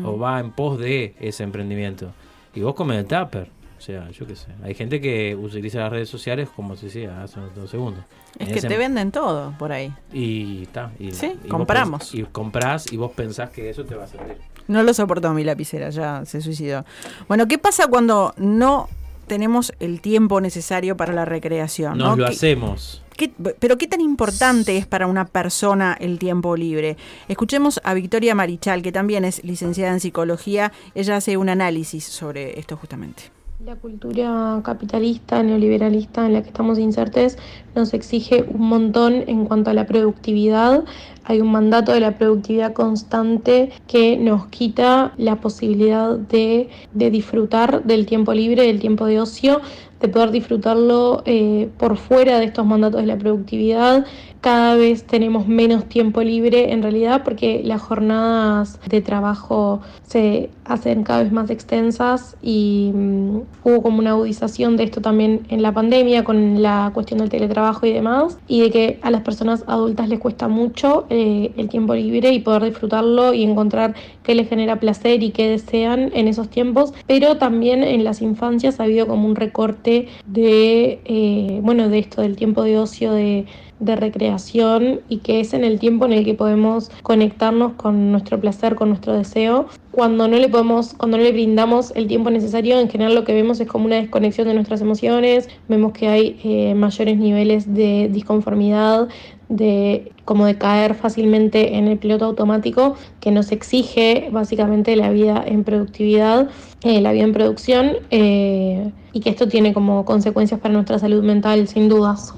o 0.04 0.18
va 0.18 0.39
en 0.39 0.52
pos 0.52 0.78
de 0.80 1.13
ese 1.22 1.44
emprendimiento. 1.44 2.12
Y 2.54 2.62
vos 2.62 2.76
comes 2.76 2.98
el 2.98 3.06
tupper. 3.06 3.50
O 3.86 3.88
sea, 3.88 4.10
yo 4.10 4.26
qué 4.26 4.36
sé. 4.36 4.48
Hay 4.63 4.74
gente 4.74 5.00
que 5.00 5.36
utiliza 5.36 5.78
las 5.78 5.91
redes 5.91 6.10
sociales 6.10 6.50
como 6.56 6.76
si 6.76 6.88
decía 6.88 7.21
hace 7.21 7.38
unos 7.38 7.54
dos 7.54 7.69
segundos. 7.69 8.04
Es 8.39 8.48
En 8.48 8.54
que 8.54 8.58
ese- 8.60 8.67
te 8.67 8.78
venden 8.78 9.12
todo 9.12 9.54
por 9.60 9.71
ahí. 9.71 9.93
Y 10.12 10.63
está. 10.63 10.91
Y, 10.98 11.12
Sí, 11.12 11.34
y 11.43 11.48
compramos. 11.50 12.12
pens- 12.12 12.19
y 12.19 12.24
comprás 12.24 12.91
y 12.91 12.98
vos 12.98 13.12
pensás 13.12 13.52
que 13.52 13.69
eso 13.69 13.86
te 13.86 13.93
va 13.93 14.06
a 14.06 14.08
servir. 14.08 14.38
No 14.67 14.82
lo 14.82 14.91
soportó 14.91 15.32
mi 15.36 15.43
lapicera, 15.43 15.91
ya 15.91 16.26
se 16.26 16.41
suicidó. 16.41 16.84
Bueno, 17.28 17.48
¿qué 17.48 17.60
pasa 17.60 17.86
cuando 17.86 18.34
no 18.38 18.89
tenemos 19.28 19.71
el 19.80 20.02
tiempo 20.02 20.41
necesario 20.41 20.98
para 20.98 21.13
la 21.13 21.26
recreación? 21.26 22.00
Nos 22.00 22.10
¿no? 22.10 22.15
lo 22.15 22.26
¿Qué- 22.26 22.34
hacemos. 22.34 23.04
qué- 23.15 23.30
pero 23.60 23.78
qué 23.78 23.88
tan 23.88 24.02
importante 24.02 24.78
es 24.78 24.88
para 24.88 25.06
una 25.06 25.26
persona 25.26 25.95
el 26.00 26.17
tiempo 26.17 26.58
libre. 26.58 26.98
Escuchemos 27.28 27.80
a 27.84 27.93
Victoria 27.93 28.34
Marichal, 28.34 28.82
que 28.82 28.91
también 28.91 29.26
es 29.26 29.43
licenciada 29.43 29.93
en 29.93 30.00
psicología. 30.00 30.71
Ella 30.95 31.17
hace 31.17 31.38
un 31.38 31.50
análisis 31.50 32.04
sobre 32.04 32.60
esto 32.60 32.78
justamente. 32.78 33.26
La 33.63 33.78
cultura 33.78 34.60
capitalista, 34.65 35.41
neoliberalista 35.41 36.26
en 36.26 36.34
la 36.34 36.41
que 36.41 36.50
estamos 36.50 36.78
insertes 36.78 37.38
nos 37.74 37.94
exige 37.94 38.44
un 38.44 38.68
montón 38.68 39.24
en 39.28 39.46
cuanto 39.46 39.70
a 39.70 39.74
la 39.74 39.86
productividad. 39.86 40.84
Hay 41.24 41.39
un 41.39 41.54
mandato 41.54 41.94
de 41.94 42.02
la 42.02 42.18
productividad 42.18 42.74
constante 42.74 43.72
que 43.88 44.18
nos 44.18 44.48
quita 44.48 45.13
la 45.15 45.38
posibilidad 45.38 46.18
de, 46.18 46.70
de 46.94 47.10
disfrutar 47.10 47.86
del 47.86 48.06
tiempo 48.06 48.34
libre, 48.34 48.63
del 48.63 48.80
tiempo 48.82 49.06
de 49.06 49.22
ocio, 49.22 49.62
de 50.02 50.10
poder 50.10 50.32
disfrutarlo 50.32 51.24
eh, 51.26 51.70
por 51.78 51.98
fuera 51.98 52.39
de 52.39 52.46
estos 52.46 52.65
mandatos 52.65 53.02
de 53.02 53.08
la 53.08 53.18
productividad. 53.18 54.06
Cada 54.41 54.76
vez 54.76 55.06
tenemos 55.06 55.48
menos 55.48 55.86
tiempo 55.86 56.22
libre 56.22 56.74
en 56.74 56.84
realidad 56.84 57.24
porque 57.24 57.62
las 57.63 57.82
jornadas 57.82 58.80
de 58.88 59.02
trabajo 59.02 59.82
se 60.04 60.50
hacen 60.65 61.04
cada 61.04 61.23
vez 61.23 61.32
más 61.32 61.49
extensas 61.49 62.36
y 62.41 62.91
mm, 62.93 63.38
hubo 63.63 63.82
como 63.82 63.99
una 63.99 64.12
agudización 64.12 64.78
de 64.78 64.84
esto 64.84 65.01
también 65.01 65.41
en 65.49 65.62
la 65.62 65.71
pandemia 65.73 66.23
con 66.23 66.62
la 66.62 66.91
cuestión 66.93 67.19
del 67.19 67.30
teletrabajo 67.30 67.86
y 67.86 67.93
demás 67.93 68.38
y 68.47 68.62
de 68.62 68.71
que 68.71 68.99
a 69.01 69.12
las 69.12 69.21
personas 69.21 69.63
adultas 69.67 70.10
les 70.10 70.19
cuesta 70.19 70.47
mucho 70.47 71.06
eh, 71.10 71.51
el 71.58 71.69
tiempo 71.69 71.95
libre 71.95 72.32
y 72.32 72.39
poder 72.39 72.63
disfrutarlo 72.63 73.34
y 73.34 73.43
encontrar 73.43 73.95
qué 74.23 74.36
les 74.36 74.49
genera 74.49 74.80
placer 74.80 75.23
y 75.23 75.32
qué 75.32 75.49
desean 75.49 76.12
en 76.13 76.28
esos 76.28 76.49
tiempos, 76.49 76.93
pero 77.08 77.38
también 77.38 77.84
en 77.84 78.04
las 78.04 78.21
infancias 78.21 78.80
ha 78.80 78.84
habido 78.84 79.08
como 79.08 79.28
un 79.28 79.36
recorte 79.36 80.08
de, 80.25 80.99
eh, 81.06 81.60
bueno, 81.62 81.89
de 81.89 81.99
esto, 81.99 82.21
del 82.21 82.36
tiempo 82.36 82.63
de 82.63 82.80
ocio, 82.80 83.12
de, 83.12 83.45
de 83.86 83.95
recreación 83.95 85.02
y 85.10 85.17
que 85.17 85.39
es 85.39 85.54
en 85.54 85.63
el 85.63 85.80
tiempo 85.80 86.06
en 86.06 86.13
el 86.13 86.26
que 86.26 86.34
podemos 86.34 86.91
conectarnos 87.04 87.74
con 87.74 88.12
nuestro 88.12 88.39
placer, 88.39 88.76
con 88.76 88.89
nuestro 88.89 89.13
deseo. 89.13 89.67
Cuando 89.91 90.28
no 90.28 90.38
le 90.38 90.50
podemos, 90.50 90.93
cuando 90.93 91.17
no 91.17 91.24
le 91.24 91.32
brindamos 91.32 91.93
el 91.95 92.08
tiempo 92.08 92.30
necesario, 92.30 92.80
en 92.80 92.89
general 92.89 93.15
lo 93.15 93.24
que 93.24 93.34
vemos 93.34 93.60
es 93.60 93.67
como 93.67 93.86
una 93.86 93.95
desconexión 93.95 94.48
de 94.48 94.54
nuestras 94.54 94.82
emociones, 94.82 95.48
vemos 95.69 95.93
que 95.93 96.08
hay 96.08 96.39
eh, 96.43 96.76
mayores 96.76 97.17
niveles 97.17 97.74
de 97.74 98.10
disconformidad, 98.12 99.08
de 99.50 100.12
como 100.26 100.45
de 100.45 100.58
caer 100.58 100.95
fácilmente 100.95 101.76
en 101.76 101.88
el 101.88 101.98
piloto 101.98 102.26
automático 102.26 102.95
que 103.19 103.32
nos 103.32 103.52
exige 103.52 104.30
básicamente 104.32 104.95
la 104.95 105.12
vida 105.12 105.43
en 105.45 105.63
productividad, 105.63 106.50
eh, 106.84 107.02
la 107.02 107.12
vida 107.12 107.24
en 107.24 107.34
producción 107.34 107.91
eh, 108.10 108.91
y 109.13 109.19
que 109.19 109.30
esto 109.30 109.48
tiene 109.48 109.74
como 109.74 110.04
consecuencias 110.06 110.60
para 110.60 110.74
nuestra 110.74 111.00
salud 111.00 111.24
mental 111.24 111.67
sin 111.67 111.89
dudas. 111.89 112.34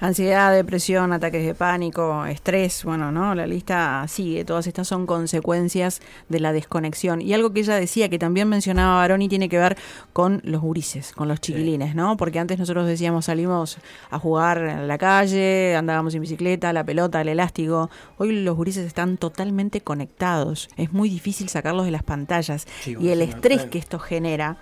Ansiedad, 0.00 0.54
depresión, 0.54 1.12
ataques 1.12 1.44
de 1.44 1.54
pánico, 1.54 2.24
estrés, 2.24 2.84
bueno, 2.84 3.10
¿no? 3.10 3.34
La 3.34 3.48
lista 3.48 4.04
sigue. 4.06 4.44
Todas 4.44 4.68
estas 4.68 4.86
son 4.86 5.06
consecuencias 5.06 6.00
de 6.28 6.38
la 6.38 6.52
desconexión. 6.52 7.20
Y 7.20 7.34
algo 7.34 7.52
que 7.52 7.60
ella 7.60 7.74
decía, 7.74 8.08
que 8.08 8.18
también 8.18 8.48
mencionaba 8.48 8.96
Baroni, 8.98 9.28
tiene 9.28 9.48
que 9.48 9.58
ver 9.58 9.76
con 10.12 10.40
los 10.44 10.60
gurises, 10.60 11.10
con 11.12 11.26
los 11.26 11.40
chiquilines, 11.40 11.96
¿no? 11.96 12.16
Porque 12.16 12.38
antes 12.38 12.60
nosotros 12.60 12.86
decíamos 12.86 13.24
salimos 13.24 13.78
a 14.10 14.20
jugar 14.20 14.58
en 14.58 14.86
la 14.86 14.98
calle, 14.98 15.74
andábamos 15.74 16.14
en 16.14 16.20
bicicleta, 16.20 16.72
la 16.72 16.84
pelota, 16.84 17.20
el 17.20 17.28
elástico. 17.28 17.90
Hoy 18.18 18.32
los 18.44 18.56
gurises 18.56 18.86
están 18.86 19.16
totalmente 19.16 19.80
conectados. 19.80 20.68
Es 20.76 20.92
muy 20.92 21.08
difícil 21.08 21.48
sacarlos 21.48 21.86
de 21.86 21.90
las 21.90 22.04
pantallas. 22.04 22.68
Sí, 22.82 22.96
y 23.00 23.08
el 23.08 23.20
estrés 23.20 23.64
que 23.64 23.78
esto 23.78 23.98
genera 23.98 24.58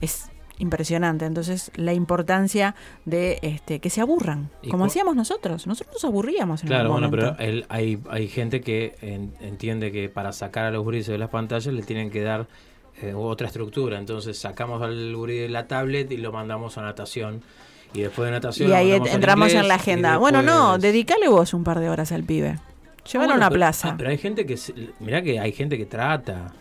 es 0.00 0.30
impresionante. 0.60 1.24
Entonces, 1.26 1.72
la 1.74 1.92
importancia 1.92 2.74
de 3.04 3.38
este 3.42 3.80
que 3.80 3.90
se 3.90 4.00
aburran, 4.00 4.50
como 4.70 4.84
hacíamos 4.84 5.16
nosotros. 5.16 5.66
Nosotros 5.66 5.94
nos 5.94 6.04
aburríamos 6.04 6.62
en 6.62 6.68
Claro, 6.68 6.92
bueno, 6.92 7.10
pero 7.10 7.36
el- 7.38 7.66
hay, 7.68 7.98
hay 8.10 8.28
gente 8.28 8.60
que 8.60 8.94
en- 9.02 9.32
entiende 9.40 9.90
que 9.90 10.08
para 10.08 10.32
sacar 10.32 10.66
a 10.66 10.70
los 10.70 10.84
gurises 10.84 11.08
de 11.08 11.18
las 11.18 11.30
pantallas 11.30 11.72
le 11.74 11.82
tienen 11.82 12.10
que 12.10 12.22
dar 12.22 12.46
eh, 13.02 13.14
otra 13.14 13.46
estructura. 13.46 13.98
Entonces 13.98 14.38
sacamos 14.38 14.82
al 14.82 15.16
gurí 15.16 15.38
de 15.38 15.48
la 15.48 15.66
tablet 15.66 16.12
y 16.12 16.18
lo 16.18 16.32
mandamos 16.32 16.76
a 16.76 16.82
natación. 16.82 17.42
Y 17.94 18.02
después 18.02 18.26
de 18.26 18.32
natación 18.32 18.68
Y 18.70 18.72
ahí 18.74 18.92
entramos 18.92 19.48
inglés, 19.48 19.62
en 19.62 19.68
la 19.68 19.74
agenda. 19.76 20.16
Bueno, 20.18 20.42
no, 20.42 20.76
dedícale 20.78 21.26
vos 21.28 21.54
un 21.54 21.64
par 21.64 21.80
de 21.80 21.88
horas 21.88 22.12
al 22.12 22.22
pibe. 22.24 22.58
Llévalo 23.10 23.30
Bueno, 23.30 23.32
a 23.32 23.36
una 23.38 23.48
pero- 23.48 23.58
plaza. 23.58 23.88
ah, 23.88 23.94
pero 23.96 24.10
hay 24.10 24.18
gente 24.18 24.44
que, 24.46 24.56
mirá 25.00 25.22
que 25.22 25.40
hay 25.40 25.52
gente 25.52 25.78
que 25.78 25.86
trata 25.86 26.52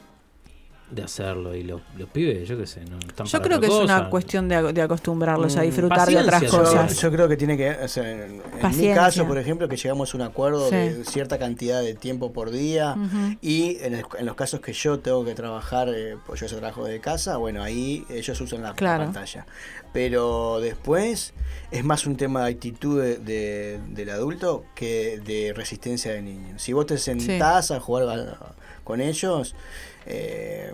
de 0.91 1.03
hacerlo 1.03 1.53
y 1.55 1.61
los, 1.63 1.81
los 1.97 2.09
pibes, 2.09 2.47
yo 2.49 2.57
qué 2.57 2.65
sé, 2.65 2.81
no 2.85 2.97
están 2.97 3.27
Yo 3.27 3.31
para 3.33 3.43
creo 3.43 3.59
que 3.59 3.67
es 3.67 3.73
una 3.73 4.09
cuestión 4.09 4.49
de, 4.49 4.55
acostumbrarlos 4.81 5.55
a 5.55 5.59
Mm, 5.61 5.65
disfrutar 5.65 6.07
de 6.09 6.17
otras 6.17 6.41
Yo, 6.41 6.49
cosas. 6.49 6.97
yo 6.99 7.11
creo 7.11 7.27
que 7.27 7.37
tiene 7.37 7.55
que, 7.57 7.69
o 7.71 7.87
sea, 7.87 8.09
en, 8.11 8.21
en 8.21 8.37
mi 8.37 8.61
Paciencia. 8.61 8.95
caso, 8.95 9.27
por 9.27 9.37
ejemplo, 9.37 9.67
que 9.69 9.77
llegamos 9.77 10.13
a 10.13 10.17
un 10.17 10.23
acuerdo 10.23 10.67
Sí. 10.69 10.75
de 10.75 11.05
cierta 11.05 11.37
cantidad 11.37 11.81
de 11.81 11.93
tiempo 11.93 12.33
por 12.33 12.49
día 12.49 12.95
y 13.41 13.77
en, 13.81 13.93
el- 13.95 14.05
en 14.17 14.25
los 14.25 14.35
casos 14.35 14.61
que 14.61 14.73
yo 14.73 14.99
tengo 14.99 15.23
que 15.25 15.35
trabajar, 15.35 15.89
eh, 15.93 16.17
pues 16.25 16.39
yo 16.39 16.47
ese 16.47 16.55
trabajo 16.55 16.83
de 16.85 16.99
casa, 16.99 17.37
bueno, 17.37 17.61
ahí 17.61 18.03
ellos 18.09 18.41
usan 18.41 18.63
la, 18.63 18.73
Claro. 18.73 19.03
pantalla. 19.05 19.45
Pero 19.93 20.59
después 20.59 21.33
es 21.71 21.83
más 21.83 22.05
un 22.05 22.15
tema 22.15 22.45
de 22.45 22.51
actitud 22.53 23.01
de- 23.01 23.17
de- 23.17 23.79
del 23.89 24.09
adulto 24.09 24.65
que 24.75 25.19
de 25.23 25.53
resistencia 25.55 26.13
del 26.13 26.25
niño. 26.25 26.57
Si 26.59 26.73
vos 26.73 26.85
te 26.85 26.97
sentás 26.97 27.71
a 27.71 27.79
jugar 27.79 28.37
con 28.83 29.01
ellos, 29.01 29.55
eh, 30.05 30.71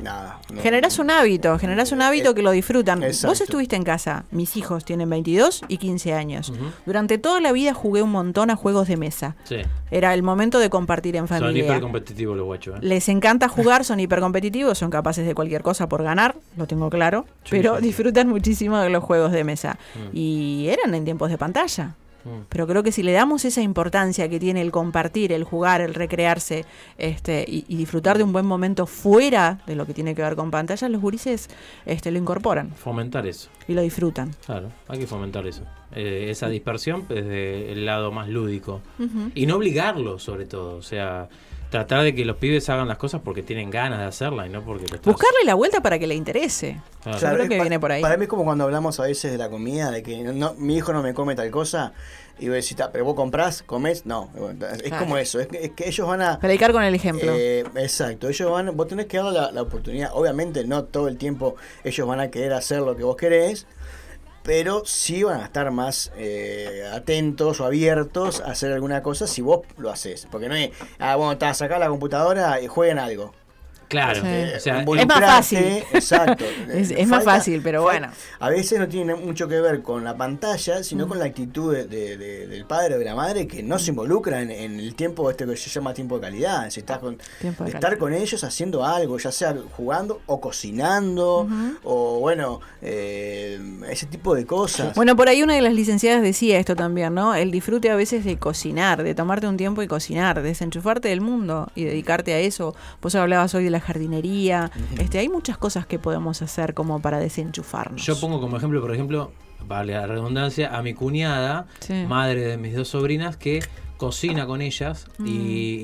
nada. 0.00 0.40
no- 0.52 0.60
Generás 0.60 0.98
un 0.98 1.10
hábito, 1.10 1.58
generás 1.58 1.92
un 1.92 2.02
hábito 2.02 2.34
que 2.34 2.42
lo 2.42 2.50
disfrutan. 2.50 3.00
Vos 3.00 3.40
estuviste 3.40 3.76
en 3.76 3.84
casa, 3.84 4.24
mis 4.30 4.56
hijos 4.56 4.84
tienen 4.84 5.08
22 5.10 5.62
y 5.68 5.76
15 5.78 6.12
años. 6.14 6.52
Durante 6.86 7.18
toda 7.18 7.40
la 7.40 7.52
vida 7.52 7.72
jugué 7.74 8.02
un 8.02 8.10
montón 8.10 8.50
a 8.50 8.56
juegos 8.56 8.88
de 8.88 8.96
mesa. 8.96 9.36
Sí, 9.44 9.58
Era 9.90 10.12
el 10.14 10.22
momento 10.22 10.58
de 10.58 10.70
compartir 10.70 11.14
en 11.16 11.28
son 11.28 11.38
familia. 11.40 11.64
hiper 11.64 11.80
competitivos 11.80 12.36
los 12.36 12.46
guachos. 12.46 12.76
¿eh? 12.76 12.78
Les 12.82 13.08
encanta 13.08 13.48
jugar, 13.48 13.84
son 13.84 14.00
hipercompetitivos, 14.00 14.76
son 14.78 14.90
capaces 14.90 15.26
de 15.26 15.34
cualquier 15.34 15.62
cosa 15.62 15.88
por 15.88 16.02
ganar, 16.02 16.34
lo 16.56 16.66
tengo 16.66 16.90
claro, 16.90 17.26
Sí, 17.44 17.50
pero 17.50 17.76
sí, 17.78 17.82
disfrutan 17.84 18.28
muchísimo 18.28 18.78
de 18.78 18.90
los 18.90 19.04
juegos 19.04 19.30
de 19.32 19.44
mesa. 19.44 19.78
Mm. 19.94 20.16
Y 20.16 20.68
eran 20.68 20.94
en 20.94 21.04
tiempos 21.04 21.30
de 21.30 21.38
pantalla. 21.38 21.94
Mm. 22.24 22.46
Pero 22.48 22.66
creo 22.66 22.82
que 22.82 22.92
si 22.92 23.02
le 23.02 23.12
damos 23.12 23.44
esa 23.44 23.62
importancia 23.62 24.28
que 24.28 24.38
tiene 24.38 24.60
el 24.60 24.70
compartir, 24.70 25.32
el 25.32 25.44
jugar, 25.44 25.80
el 25.80 25.94
recrearse 25.94 26.64
este, 26.98 27.44
y, 27.48 27.64
y 27.68 27.76
disfrutar 27.76 28.18
de 28.18 28.24
un 28.24 28.32
buen 28.32 28.46
momento 28.46 28.86
fuera 28.86 29.60
de 29.66 29.74
lo 29.76 29.86
que 29.86 29.94
tiene 29.94 30.14
que 30.14 30.22
ver 30.22 30.36
con 30.36 30.50
pantallas, 30.50 30.90
los 30.90 31.00
gurises 31.00 31.48
este, 31.86 32.10
lo 32.10 32.18
incorporan 32.18 32.70
Fomentar 32.72 33.26
eso. 33.26 33.48
y 33.68 33.74
lo 33.74 33.82
disfrutan. 33.82 34.30
Claro, 34.46 34.68
hay 34.88 34.98
que 34.98 35.06
fomentar 35.06 35.46
eso. 35.46 35.62
Eh, 35.94 36.28
esa 36.30 36.48
dispersión 36.48 37.06
desde 37.08 37.72
el 37.72 37.84
lado 37.84 38.12
más 38.12 38.28
lúdico. 38.28 38.80
Y 39.34 39.46
no 39.46 39.56
obligarlos, 39.56 40.22
sobre 40.22 40.46
todo. 40.46 40.76
O 40.76 40.82
sea, 40.82 41.28
tratar 41.72 42.04
de 42.04 42.14
que 42.14 42.24
los 42.24 42.36
pibes 42.36 42.68
hagan 42.68 42.86
las 42.86 42.98
cosas 42.98 43.20
porque 43.24 43.42
tienen 43.42 43.68
ganas 43.70 43.98
de 43.98 44.04
hacerlas 44.04 44.46
y 44.46 44.50
no 44.50 44.62
porque 44.62 44.86
lo 44.86 44.94
estás... 44.94 45.12
Buscarle 45.12 45.38
la 45.44 45.54
vuelta 45.54 45.80
para 45.82 45.98
que 45.98 46.06
le 46.06 46.14
interese. 46.14 46.80
Claro. 47.02 47.18
Yo 47.18 47.26
creo 47.30 47.42
es 47.42 47.48
que 47.48 47.56
pa- 47.56 47.62
viene 47.64 47.80
por 47.80 47.90
ahí. 47.90 48.00
Para 48.02 48.16
mí 48.16 48.22
es 48.24 48.28
como 48.28 48.44
cuando 48.44 48.62
hablamos 48.64 49.00
a 49.00 49.02
veces 49.02 49.32
de 49.32 49.38
la 49.38 49.48
comida, 49.50 49.90
de 49.90 50.04
que 50.04 50.22
no, 50.22 50.54
mi 50.54 50.76
hijo 50.76 50.92
no 50.92 51.02
me 51.02 51.12
come 51.14 51.34
tal 51.34 51.50
cosa, 51.50 51.92
y 52.38 52.46
vos 52.46 52.54
decís, 52.54 52.76
"Ta, 52.76 52.92
pero 52.92 53.04
vos 53.04 53.14
comprás, 53.14 53.62
comés, 53.62 54.06
no. 54.06 54.30
Es 54.74 54.82
Claro. 54.84 54.98
como 55.04 55.16
eso, 55.16 55.40
es 55.40 55.48
que, 55.48 55.64
es 55.64 55.70
que 55.72 55.88
ellos 55.88 56.06
van 56.06 56.22
a... 56.22 56.38
Predicar 56.38 56.72
con 56.72 56.82
el 56.84 56.94
ejemplo. 56.94 57.32
Eh, 57.34 57.64
exacto, 57.76 58.28
ellos 58.28 58.50
van, 58.50 58.76
vos 58.76 58.86
tenés 58.86 59.06
que 59.06 59.16
darle 59.16 59.32
la, 59.40 59.50
la 59.50 59.62
oportunidad, 59.62 60.10
obviamente 60.14 60.64
no 60.66 60.84
todo 60.84 61.08
el 61.08 61.16
tiempo 61.18 61.56
ellos 61.84 62.06
van 62.06 62.20
a 62.20 62.30
querer 62.30 62.52
hacer 62.52 62.80
lo 62.80 62.94
que 62.96 63.02
vos 63.04 63.16
querés, 63.16 63.66
pero 64.42 64.82
sí 64.84 65.22
van 65.22 65.40
a 65.40 65.44
estar 65.44 65.70
más 65.70 66.12
eh, 66.16 66.88
atentos 66.92 67.60
o 67.60 67.64
abiertos 67.64 68.40
a 68.40 68.52
hacer 68.52 68.72
alguna 68.72 69.02
cosa 69.02 69.26
si 69.26 69.42
vos 69.42 69.60
lo 69.78 69.90
haces, 69.90 70.26
porque 70.30 70.48
no 70.48 70.54
es, 70.54 70.70
ah, 70.98 71.16
bueno, 71.16 71.32
está, 71.32 71.54
sacá 71.54 71.78
la 71.78 71.88
computadora 71.88 72.60
y 72.60 72.66
jueguen 72.66 72.98
algo. 72.98 73.32
Claro, 73.92 74.20
Sí. 74.22 74.26
Eh, 74.26 74.52
o 74.56 74.60
sea, 74.60 74.78
involucrarte, 74.80 75.26
fácil. 75.26 75.58
Exacto. 75.92 76.44
Es- 76.72 76.90
es 76.90 77.06
más 77.06 77.22
fácil, 77.24 77.60
pero 77.62 77.82
bueno. 77.82 78.08
A 78.40 78.48
veces 78.48 78.78
no 78.78 78.88
tiene 78.88 79.14
mucho 79.14 79.46
que 79.48 79.60
ver 79.60 79.82
con 79.82 80.02
la 80.02 80.16
pantalla, 80.16 80.80
Mm. 80.80 80.84
sino 80.84 81.06
con 81.06 81.18
la 81.18 81.26
actitud 81.26 81.74
de- 81.74 81.84
de- 81.86 82.16
de- 82.16 82.46
del 82.46 82.64
padre 82.64 82.94
o 82.94 82.98
de 82.98 83.04
la 83.04 83.14
madre 83.14 83.46
que 83.46 83.62
no 83.62 83.78
se 83.78 83.90
involucra 83.90 84.40
en, 84.40 84.50
en 84.50 84.80
el 84.80 84.94
tiempo 84.94 85.30
este 85.30 85.46
que 85.46 85.56
se 85.56 85.68
llama 85.70 85.92
tiempo 85.94 86.16
de 86.16 86.22
calidad. 86.22 86.70
Si 86.70 86.80
estás 86.80 86.98
con, 86.98 87.18
Tiempo 87.40 87.64
de 87.64 87.70
estar 87.70 87.82
calidad. 87.82 87.98
con 88.00 88.14
ellos 88.14 88.42
haciendo 88.44 88.84
algo, 88.84 89.18
ya 89.18 89.30
sea 89.30 89.54
jugando 89.76 90.20
o 90.26 90.40
cocinando, 90.40 91.46
o 91.84 92.18
bueno, 92.20 92.60
eh, 92.80 93.60
ese 93.90 94.06
tipo 94.06 94.34
de 94.34 94.46
cosas. 94.46 94.94
Bueno, 94.94 95.16
por 95.16 95.28
ahí 95.28 95.42
una 95.42 95.54
de 95.54 95.60
las 95.60 95.74
licenciadas 95.74 96.22
decía 96.22 96.58
esto 96.58 96.74
también, 96.76 97.14
¿no? 97.14 97.34
El 97.34 97.50
disfrute 97.50 97.90
a 97.90 97.96
veces 97.96 98.24
de 98.24 98.38
cocinar, 98.38 99.02
de 99.02 99.14
tomarte 99.14 99.46
un 99.46 99.56
tiempo 99.56 99.82
y 99.82 99.86
cocinar, 99.86 100.42
desenchufarte 100.42 101.08
del 101.08 101.20
mundo 101.20 101.70
y 101.74 101.84
dedicarte 101.84 102.32
a 102.34 102.38
eso. 102.38 102.74
Vos 103.00 103.14
hablabas 103.14 103.54
hoy 103.54 103.64
de 103.64 103.70
la 103.70 103.80
jardinería. 103.82 104.70
Este, 104.98 105.18
hay 105.18 105.28
muchas 105.28 105.58
cosas 105.58 105.86
que 105.86 105.98
podemos 105.98 106.40
hacer 106.42 106.72
como 106.74 107.00
para 107.02 107.18
desenchufarnos. 107.18 108.04
Yo 108.04 108.18
pongo 108.18 108.40
como 108.40 108.56
ejemplo, 108.56 108.80
por 108.80 108.92
ejemplo, 108.94 109.32
vale 109.66 109.92
la 109.92 110.06
redundancia, 110.06 110.76
a 110.76 110.82
mi 110.82 110.94
cuñada, 110.94 111.66
Sí. 111.80 112.04
madre 112.08 112.40
de 112.42 112.56
mis 112.56 112.74
dos 112.74 112.88
sobrinas, 112.88 113.36
que 113.36 113.60
cocina 113.96 114.46
con 114.46 114.62
ellas 114.62 115.06
y, 115.24 115.30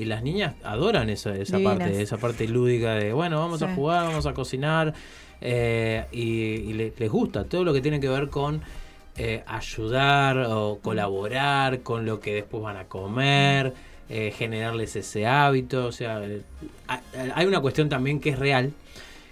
y 0.01 0.05
las 0.05 0.23
niñas 0.23 0.55
adoran 0.63 1.09
esa, 1.09 1.33
esa 1.37 1.55
Mm. 1.55 1.59
Divinas. 1.59 1.77
parte, 1.79 2.01
esa 2.01 2.17
parte 2.17 2.47
lúdica 2.49 2.95
de, 2.95 3.13
bueno, 3.13 3.39
vamos 3.39 3.61
a 3.61 3.73
jugar, 3.73 4.07
vamos 4.07 4.25
a 4.25 4.33
cocinar, 4.33 4.93
eh, 5.39 6.05
y, 6.11 6.21
y 6.21 6.73
le- 6.73 6.93
les 6.97 7.09
gusta 7.09 7.45
todo 7.45 7.63
lo 7.63 7.71
que 7.73 7.79
tiene 7.81 7.99
que 8.01 8.09
ver 8.09 8.29
con 8.29 8.61
eh, 9.21 9.43
ayudar 9.47 10.37
o 10.49 10.79
colaborar 10.81 11.81
con 11.81 12.05
lo 12.05 12.19
que 12.19 12.33
después 12.35 12.61
van 12.63 12.77
a 12.77 12.85
comer, 12.85 13.73
eh, 14.09 14.33
generarles 14.35 14.95
ese 14.95 15.25
hábito, 15.27 15.85
o 15.85 15.91
sea, 15.91 16.21
eh, 16.23 16.41
hay- 17.35 17.45
una 17.45 17.59
cuestión 17.61 17.89
también 17.89 18.19
que 18.19 18.29
es 18.31 18.39
real, 18.39 18.73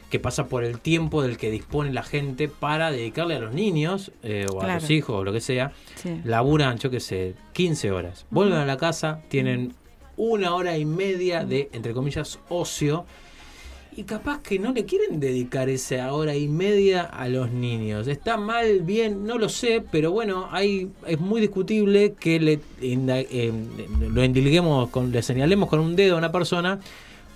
que 0.10 0.20
pasa 0.20 0.48
por 0.48 0.64
el 0.64 0.80
tiempo 0.80 1.22
del 1.22 1.38
que 1.38 1.52
dispone 1.52 1.92
la 1.92 2.04
gente 2.04 2.48
para 2.48 2.92
dedicarle 2.92 3.36
a 3.36 3.40
los 3.40 3.54
niños 3.54 4.12
eh, 4.24 4.46
o 4.54 4.62
a 4.62 4.68
los 4.76 4.90
hijos 4.90 5.16
o 5.18 5.24
lo 5.24 5.34
que 5.34 5.42
sea. 5.42 5.74
Sí. 5.96 6.22
Laburan, 6.24 6.78
yo 6.78 6.90
qué 6.90 7.00
sé, 7.02 7.34
15 7.54 7.92
horas. 7.92 8.26
Vuelven 8.30 8.60
a 8.60 8.66
la 8.66 8.78
casa, 8.78 9.20
tienen 9.28 9.74
una 10.16 10.56
hora 10.56 10.78
y 10.78 10.86
media 10.86 11.44
de, 11.44 11.70
entre 11.74 11.94
comillas, 11.94 12.40
ocio. 12.50 13.06
Y 13.98 14.04
capaz 14.04 14.44
que 14.44 14.60
no 14.60 14.74
le 14.74 14.86
quieren 14.86 15.20
dedicar 15.20 15.70
esa 15.70 16.14
hora 16.14 16.36
y 16.36 16.48
media 16.48 17.02
a 17.02 17.28
los 17.30 17.50
niños. 17.50 18.08
Está 18.08 18.38
mal, 18.38 18.82
bien, 18.82 19.26
no 19.26 19.40
lo 19.40 19.50
sé, 19.50 19.84
pero 19.92 20.12
bueno, 20.12 20.48
hay, 20.52 20.92
es 21.08 21.20
muy 21.20 21.42
discutible 21.42 22.14
que 22.14 22.40
le 22.40 22.60
eh, 22.80 23.52
lo 24.00 24.22
endilguemos, 24.22 24.90
con, 24.90 25.12
le 25.12 25.24
señalemos 25.24 25.68
con 25.68 25.80
un 25.80 25.96
dedo 25.96 26.14
a 26.14 26.20
una 26.20 26.32
persona 26.32 26.80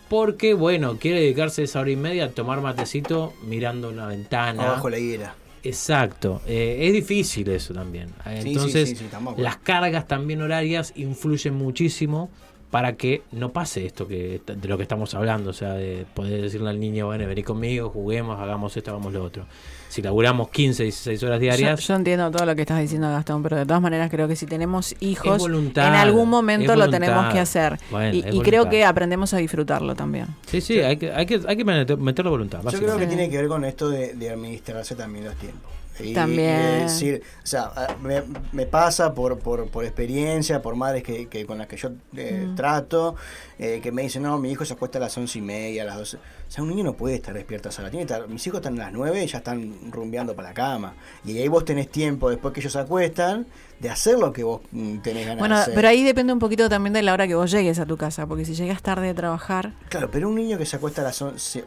porque, 0.07 0.53
bueno, 0.53 0.99
quiere 0.99 1.21
dedicarse 1.21 1.63
esa 1.63 1.79
hora 1.79 1.89
y 1.89 1.95
media 1.95 2.25
a 2.25 2.29
tomar 2.29 2.61
matecito 2.61 3.33
mirando 3.47 3.89
una 3.89 4.05
ventana. 4.05 4.61
Abajo 4.61 4.87
la 4.91 4.99
higuera. 4.99 5.33
Exacto, 5.63 6.43
eh, 6.45 6.77
es 6.81 6.93
difícil 6.93 7.49
eso 7.49 7.73
también. 7.73 8.09
Sí, 8.09 8.41
sí, 8.41 8.49
Entonces, 8.49 8.89
sí, 8.99 9.05
las 9.37 9.57
cargas 9.57 10.07
también 10.07 10.43
horarias 10.43 10.93
influyen 10.95 11.55
muchísimo 11.55 12.29
para 12.71 12.93
que 12.93 13.21
no 13.33 13.51
pase 13.51 13.85
esto 13.85 14.07
que 14.07 14.41
de 14.45 14.67
lo 14.69 14.77
que 14.77 14.83
estamos 14.83 15.13
hablando, 15.13 15.49
o 15.49 15.53
sea, 15.53 15.73
de 15.73 16.05
poder 16.13 16.41
decirle 16.41 16.69
al 16.69 16.79
niño, 16.79 17.05
bueno, 17.07 17.27
vení 17.27 17.43
conmigo, 17.43 17.89
juguemos, 17.89 18.39
hagamos 18.39 18.75
esto, 18.77 18.91
hagamos 18.91 19.11
lo 19.13 19.23
otro. 19.23 19.45
Si 19.89 20.01
laburamos 20.01 20.47
15, 20.51 20.83
16 20.83 21.21
horas 21.23 21.41
diarias, 21.41 21.81
yo 21.85 21.95
entiendo 21.95 22.31
todo 22.31 22.45
lo 22.45 22.55
que 22.55 22.61
estás 22.61 22.79
diciendo, 22.79 23.09
Gastón, 23.09 23.43
pero 23.43 23.57
de 23.57 23.65
todas 23.65 23.81
maneras 23.81 24.09
creo 24.09 24.25
que 24.29 24.37
si 24.37 24.45
tenemos 24.45 24.95
hijos, 25.01 25.37
voluntad, 25.37 25.89
en 25.89 25.95
algún 25.95 26.29
momento 26.29 26.73
lo 26.77 26.89
tenemos 26.89 27.33
que 27.33 27.39
hacer. 27.39 27.77
Bueno, 27.91 28.15
y 28.15 28.39
creo 28.39 28.69
que 28.69 28.85
aprendemos 28.85 29.33
a 29.33 29.37
disfrutarlo 29.37 29.93
también. 29.93 30.27
sí, 30.47 30.61
sí, 30.61 30.79
hay 30.79 30.95
que, 30.95 31.11
hay 31.11 31.25
que, 31.25 31.41
hay 31.45 31.57
que 31.57 31.65
meter- 31.65 31.97
meterle 31.97 32.31
voluntad. 32.31 32.61
Yo 32.71 32.79
creo 32.79 32.97
que 32.97 33.05
tiene 33.07 33.29
que 33.29 33.35
ver 33.37 33.47
con 33.49 33.65
esto 33.65 33.89
de, 33.89 34.13
de 34.13 34.29
administrarse 34.29 34.95
también 34.95 35.25
los 35.25 35.35
tiempos. 35.35 35.69
Y, 36.03 36.13
También. 36.13 36.49
y 36.59 36.63
de 36.63 36.79
decir, 36.83 37.23
o 37.43 37.45
sea, 37.47 37.63
a- 37.75 37.95
me, 38.01 38.23
me 38.51 38.65
pasa 38.65 39.13
por, 39.13 39.39
por, 39.39 39.67
por 39.69 39.83
experiencia, 39.85 40.61
por 40.61 40.75
madres 40.75 41.03
que, 41.03 41.27
que 41.27 41.45
con 41.45 41.57
las 41.57 41.67
que 41.67 41.77
yo 41.77 41.89
eh, 42.17 42.45
Mm. 42.47 42.55
trato, 42.55 43.15
eh, 43.59 43.79
que 43.83 43.91
me 43.91 44.01
dicen, 44.03 44.23
no, 44.23 44.37
mi 44.39 44.51
hijo 44.51 44.65
se 44.65 44.73
acuesta 44.73 44.97
a 44.97 45.01
las 45.01 45.17
once 45.17 45.37
y 45.39 45.41
media, 45.41 45.83
a 45.83 45.85
las 45.85 45.97
doce. 45.97 46.17
O 46.17 46.51
sea, 46.53 46.63
un 46.63 46.69
niño 46.69 46.83
no 46.83 46.93
puede 46.93 47.15
estar 47.15 47.33
despierto 47.33 47.69
a 47.69 47.71
esa 47.71 47.81
hora. 47.83 47.91
Estar- 47.91 48.27
mis 48.27 48.45
hijos 48.47 48.57
están 48.59 48.75
a 48.79 48.85
las 48.85 48.93
nueve 48.93 49.23
y 49.23 49.27
ya 49.27 49.37
están 49.37 49.73
rumbeando 49.91 50.35
para 50.35 50.49
la 50.49 50.53
cama. 50.53 50.93
Y 51.23 51.37
ahí 51.37 51.47
vos 51.47 51.63
tenés 51.63 51.89
tiempo, 51.89 52.29
después 52.29 52.53
que 52.53 52.59
ellos 52.59 52.73
se 52.73 52.79
acuestan, 52.79 53.45
de 53.79 53.89
hacer 53.89 54.19
lo 54.19 54.31
que 54.33 54.43
vos 54.43 54.61
mm, 54.71 54.97
tenés 54.99 55.25
ganas 55.25 55.39
Bueno, 55.39 55.55
de 55.55 55.61
hacer. 55.61 55.73
pero 55.73 55.87
ahí 55.87 56.03
depende 56.03 56.33
un 56.33 56.39
poquito 56.39 56.69
también 56.69 56.93
de 56.93 57.01
la 57.01 57.13
hora 57.13 57.27
que 57.27 57.33
vos 57.35 57.49
llegues 57.49 57.79
a 57.79 57.85
tu 57.85 57.97
casa, 57.97 58.27
porque 58.27 58.45
si 58.45 58.53
llegas 58.53 58.81
tarde 58.83 59.09
a 59.09 59.15
trabajar, 59.15 59.73
Claro, 59.89 60.11
pero 60.11 60.27
un 60.29 60.35
niño 60.35 60.57
que 60.57 60.65
se 60.67 60.75
acuesta 60.75 61.01
a 61.01 61.05
las 61.05 61.19
once, 61.21 61.63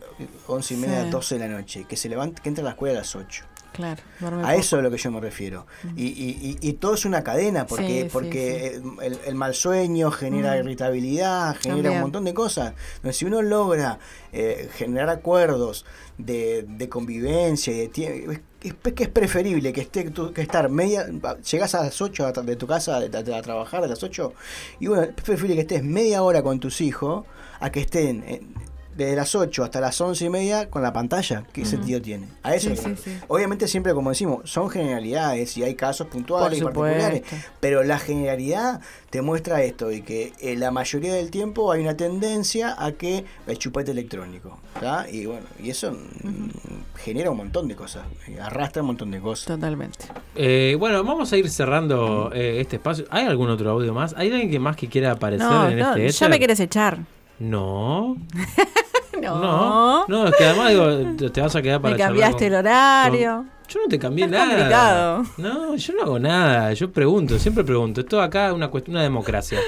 once 0.47 0.75
y 0.75 0.77
media, 0.77 1.05
Sí. 1.05 1.11
doce 1.11 1.38
de 1.38 1.49
la 1.49 1.57
noche, 1.57 1.87
que 1.88 1.97
se 1.97 2.09
levanta, 2.09 2.40
que 2.42 2.49
entra 2.49 2.62
a 2.62 2.66
la 2.66 2.70
escuela 2.73 2.99
a 2.99 3.01
las 3.01 3.16
ocho. 3.16 3.44
Claro, 3.75 4.03
A 4.39 4.41
poco. 4.41 4.51
eso 4.51 4.77
es 4.77 4.81
a 4.81 4.83
lo 4.83 4.91
que 4.91 4.97
yo 4.99 5.11
me 5.11 5.21
refiero. 5.21 5.67
Y, 5.97 6.05
y, 6.07 6.59
y, 6.63 6.69
y 6.69 6.73
todo 6.75 6.95
es 6.95 7.05
una 7.05 7.23
cadena, 7.23 7.67
porque, 7.67 7.87
Sí, 7.87 8.03
sí, 8.05 8.09
porque 8.13 8.81
El, 9.03 9.19
el 9.27 9.35
mal 9.35 9.55
sueño 9.55 10.11
genera 10.11 10.57
irritabilidad, 10.57 11.57
genera 11.57 11.75
También. 11.83 11.93
un 11.97 12.01
montón 12.01 12.25
de 12.25 12.33
cosas. 12.35 12.75
Entonces, 12.97 13.17
si 13.17 13.25
uno 13.25 13.43
logra 13.43 13.99
eh, 14.33 14.69
generar 14.75 15.09
acuerdos 15.11 15.85
de, 16.19 16.65
de 16.69 16.89
convivencia 16.89 17.73
de 17.75 17.89
tiempo, 17.89 18.33
es, 18.33 18.41
es 18.63 18.93
que 18.95 19.03
es 19.03 19.09
preferible 19.11 19.73
que 19.73 19.81
esté 19.83 20.11
que 20.33 20.41
estar 20.43 20.69
media, 20.71 21.07
llegas 21.51 21.75
a 21.75 21.83
las 21.85 22.01
8 22.01 22.27
a 22.27 22.33
tra- 22.33 22.45
de 22.45 22.57
tu 22.57 22.67
casa 22.67 22.97
a 22.99 23.43
trabajar 23.43 23.85
a 23.85 23.87
las 23.89 24.03
8, 24.03 24.33
y 24.81 24.87
bueno, 24.87 25.03
es 25.03 25.09
preferible 25.13 25.57
que 25.57 25.61
estés 25.63 25.83
media 25.85 26.23
hora 26.23 26.43
con 26.43 26.61
tus 26.61 26.81
hijos 26.81 27.27
a 27.61 27.71
que 27.71 27.81
estén 27.81 28.25
en- 28.27 28.55
desde 28.96 29.16
las 29.16 29.35
8 29.35 29.64
hasta 29.64 29.80
las 29.80 30.00
11 30.00 30.24
y 30.24 30.30
media 30.30 30.70
con 30.70 30.83
la 30.83 30.92
pantalla. 30.92 31.44
¿Qué 31.52 31.64
sentido 31.64 32.00
tiene? 32.00 32.28
A 32.42 32.54
eso 32.54 32.70
Sí. 32.74 32.94
Obviamente 33.28 33.66
siempre, 33.68 33.94
como 33.94 34.11
decimos, 34.11 34.48
son 34.50 34.70
generalidades 34.70 35.57
y 35.57 35.62
hay 35.62 35.74
casos 35.74 36.07
puntuales 36.09 36.59
y 36.59 36.62
particulares, 36.62 37.22
pero 37.61 37.83
la 37.83 37.98
generalidad 37.98 38.80
te 39.11 39.22
muestra 39.22 39.62
esto 39.62 39.92
y 39.92 40.02
que 40.02 40.33
eh, 40.40 40.57
la 40.57 40.70
mayoría 40.70 41.14
del 41.14 41.30
tiempo 41.30 41.70
hay 41.72 41.80
una 41.83 41.96
tendencia 41.96 42.74
a 42.78 42.92
que 42.92 43.24
el 43.46 43.59
chupete 43.59 43.90
electrónico, 43.92 44.59
¿tá? 44.80 45.07
Y 45.11 45.26
bueno, 45.26 45.46
y 45.62 45.70
eso 45.70 45.92
mm, 45.92 46.48
genera 46.96 47.30
un 47.30 47.37
montón 47.37 47.68
de 47.68 47.76
cosas, 47.76 48.04
eh, 48.28 48.38
arrastra 48.40 48.83
un 48.83 48.88
montón 48.88 49.11
de 49.11 49.20
cosas. 49.20 49.46
Totalmente. 49.46 50.07
Eh, 50.35 50.76
bueno, 50.78 51.02
vamos 51.04 51.33
a 51.33 51.37
ir 51.37 51.48
cerrando 51.48 52.30
eh, 52.35 52.61
este 52.61 52.76
espacio. 52.76 53.04
¿Hay 53.11 53.24
algún 53.26 53.50
otro 53.50 53.70
audio 53.70 53.92
más? 53.94 54.14
¿Hay 54.16 54.30
alguien 54.30 54.50
que 54.50 54.59
más 54.59 54.76
que 54.76 54.88
quiera 54.88 55.12
aparecer 55.12 55.46
No, 55.46 55.68
en 55.68 55.78
no, 55.78 55.90
este 55.94 56.09
ya 56.11 56.26
éter? 56.26 56.30
me 56.30 56.38
quieres 56.38 56.61
echar. 56.61 56.98
No, 57.38 58.16
No. 59.20 59.40
no, 59.40 60.07
no, 60.09 60.29
es 60.29 60.35
que 60.37 60.44
además 60.44 60.70
digo, 60.70 61.31
te- 61.31 61.40
vas 61.40 61.55
a 61.57 61.62
quedar 61.62 61.81
para 61.81 61.94
me 61.94 61.99
cambiaste 62.01 62.37
con- 62.37 62.47
el 62.47 62.55
horario. 62.55 63.37
con- 63.37 63.51
Yo 63.68 63.81
no 63.81 63.88
te 63.88 63.99
cambié 63.99 64.25
Es 64.27 64.31
nada. 64.31 64.47
complicado. 64.47 65.25
No, 65.38 65.77
yo 65.77 65.94
no 65.94 66.03
hago 66.03 66.18
nada. 66.18 66.73
Yo 66.75 66.90
pregunto, 66.92 67.38
siempre 67.38 67.64
pregunto. 67.64 68.01
Esto 68.03 68.20
acá 68.20 68.49
es 68.49 68.53
una 68.55 68.68
cuestión, 68.68 68.97
una 68.97 69.03
democracia. 69.03 69.59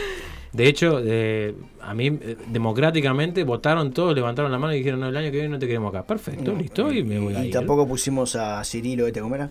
De 0.53 0.67
hecho, 0.69 1.01
eh, 1.05 1.55
a 1.83 1.95
mí 1.95 2.07
eh, 2.09 2.37
democráticamente 2.49 3.45
votaron 3.45 3.93
todos, 3.93 4.15
levantaron 4.15 4.51
la 4.51 4.59
mano 4.59 4.75
y 4.75 4.79
dijeron, 4.79 5.01
no, 5.01 5.09
el 5.09 5.17
año 5.17 5.27
que 5.31 5.37
viene 5.39 5.49
no 5.49 5.59
te 5.59 5.67
queremos 5.67 5.95
acá. 5.95 6.03
Perfecto, 6.07 6.53
listo, 6.55 6.93
y 6.93 7.03
me 7.05 7.19
voy 7.19 7.35
a 7.35 7.43
Y 7.45 7.49
ir. 7.49 7.53
tampoco 7.53 7.87
pusimos 7.87 8.37
a 8.37 8.63
Cirilo 8.65 9.07
este, 9.07 9.21
¿cómo 9.21 9.35
era? 9.35 9.51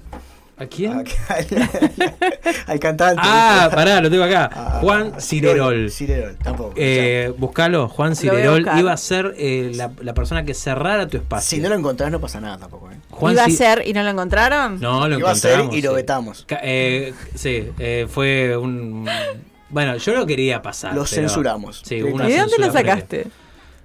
¿A 0.57 0.65
quién? 0.67 0.93
A- 0.93 1.03
al 2.71 2.79
cantante. 2.79 3.21
Ah, 3.23 3.69
pará, 3.73 3.99
lo 3.99 4.09
tengo 4.09 4.23
acá. 4.23 4.49
Ah, 4.53 4.77
Juan 4.81 5.19
Cirerol. 5.19 5.91
Cirerol, 5.91 6.37
tampoco. 6.37 6.73
Eh, 6.77 7.33
buscalo, 7.37 7.89
Juan 7.89 8.13
a 8.13 8.15
Cirerol 8.15 8.65
iba 8.77 8.93
a 8.93 8.97
ser 8.97 9.33
eh, 9.37 9.71
la, 9.75 9.91
la 10.01 10.13
persona 10.13 10.45
que 10.45 10.53
cerrara 10.53 11.07
tu 11.07 11.17
espacio. 11.17 11.57
si 11.57 11.61
no 11.61 11.69
lo 11.69 11.75
encontrás 11.75 12.09
no 12.09 12.21
pasa 12.21 12.39
nada 12.39 12.57
tampoco. 12.57 12.89
¿eh? 12.91 12.95
Juan 13.09 13.33
Iba 13.33 13.43
a 13.45 13.49
ser 13.49 13.83
y 13.85 13.91
no 13.93 14.01
lo 14.03 14.09
encontraron. 14.11 14.79
No, 14.79 15.07
lo 15.09 15.19
Iba 15.19 15.31
a 15.31 15.35
ser 15.35 15.51
encontramos. 15.55 15.77
y 15.77 15.81
lo 15.81 15.93
vetamos. 15.93 16.45
Eh, 16.61 17.13
sí, 17.35 17.69
eh, 17.77 18.07
fue 18.09 18.55
un. 18.55 19.05
Bueno, 19.69 19.97
yo 19.97 20.13
lo 20.13 20.25
quería 20.25 20.61
pasar. 20.61 20.91
Lo 20.93 21.03
pero- 21.03 21.07
censuramos. 21.07 21.81
Sí, 21.85 21.95
¿Y 21.95 22.03
hubo 22.03 22.15
una 22.15 22.29
¿Y 22.29 22.31
de 22.33 22.37
dónde 22.39 22.57
lo 22.59 22.71
previa. 22.71 22.93
sacaste? 22.93 23.27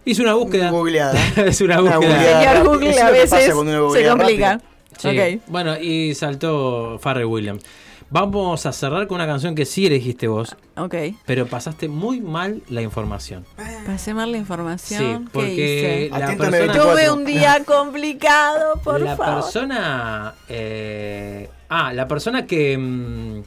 Hice 0.05 0.23
una 0.23 0.35
búsqueda. 0.35 0.71
Googleada. 0.71 1.19
es 1.47 1.61
una 1.61 1.81
Una 1.83 1.97
búsqueda. 1.97 2.15
googleada. 2.17 2.53
Señor. 2.53 2.67
Google 2.69 3.01
a 3.01 3.11
veces 3.11 3.45
se 3.45 3.51
complica. 3.53 4.53
rápido. 4.53 4.71
Sí. 5.01 5.09
Ok. 5.09 5.43
Bueno, 5.49 5.79
y 5.81 6.15
saltó 6.15 6.99
Farrell 7.01 7.27
Williams. 7.27 7.65
Vamos 8.13 8.67
a 8.67 8.73
cerrar 8.73 9.07
con 9.07 9.15
una 9.17 9.27
canción 9.29 9.55
que 9.55 9.65
sí 9.65 9.87
elegiste 9.87 10.27
vos, 10.27 10.57
Ok. 10.77 10.97
pero 11.27 11.47
pasaste 11.47 11.87
muy 11.89 12.21
mal 12.21 12.61
la 12.69 12.83
información. 12.83 13.45
Pasé 13.87 14.15
mal 14.15 14.33
la 14.33 14.39
información. 14.39 15.01
Sí, 15.01 15.25
¿Qué 15.27 15.31
porque 15.33 16.09
hice? 16.09 16.19
la 16.19 16.27
persona, 16.27 16.51
24. 16.51 16.91
Tuve 16.93 17.11
un 17.13 17.25
día 17.25 17.63
complicado, 17.65 18.81
por 18.83 19.01
la 19.01 19.17
favor. 19.17 19.43
persona, 19.45 20.35
eh, 20.49 21.49
ah, 21.69 21.93
la 21.93 22.09
persona 22.09 22.47
que, 22.47 22.77
mm, 22.77 23.43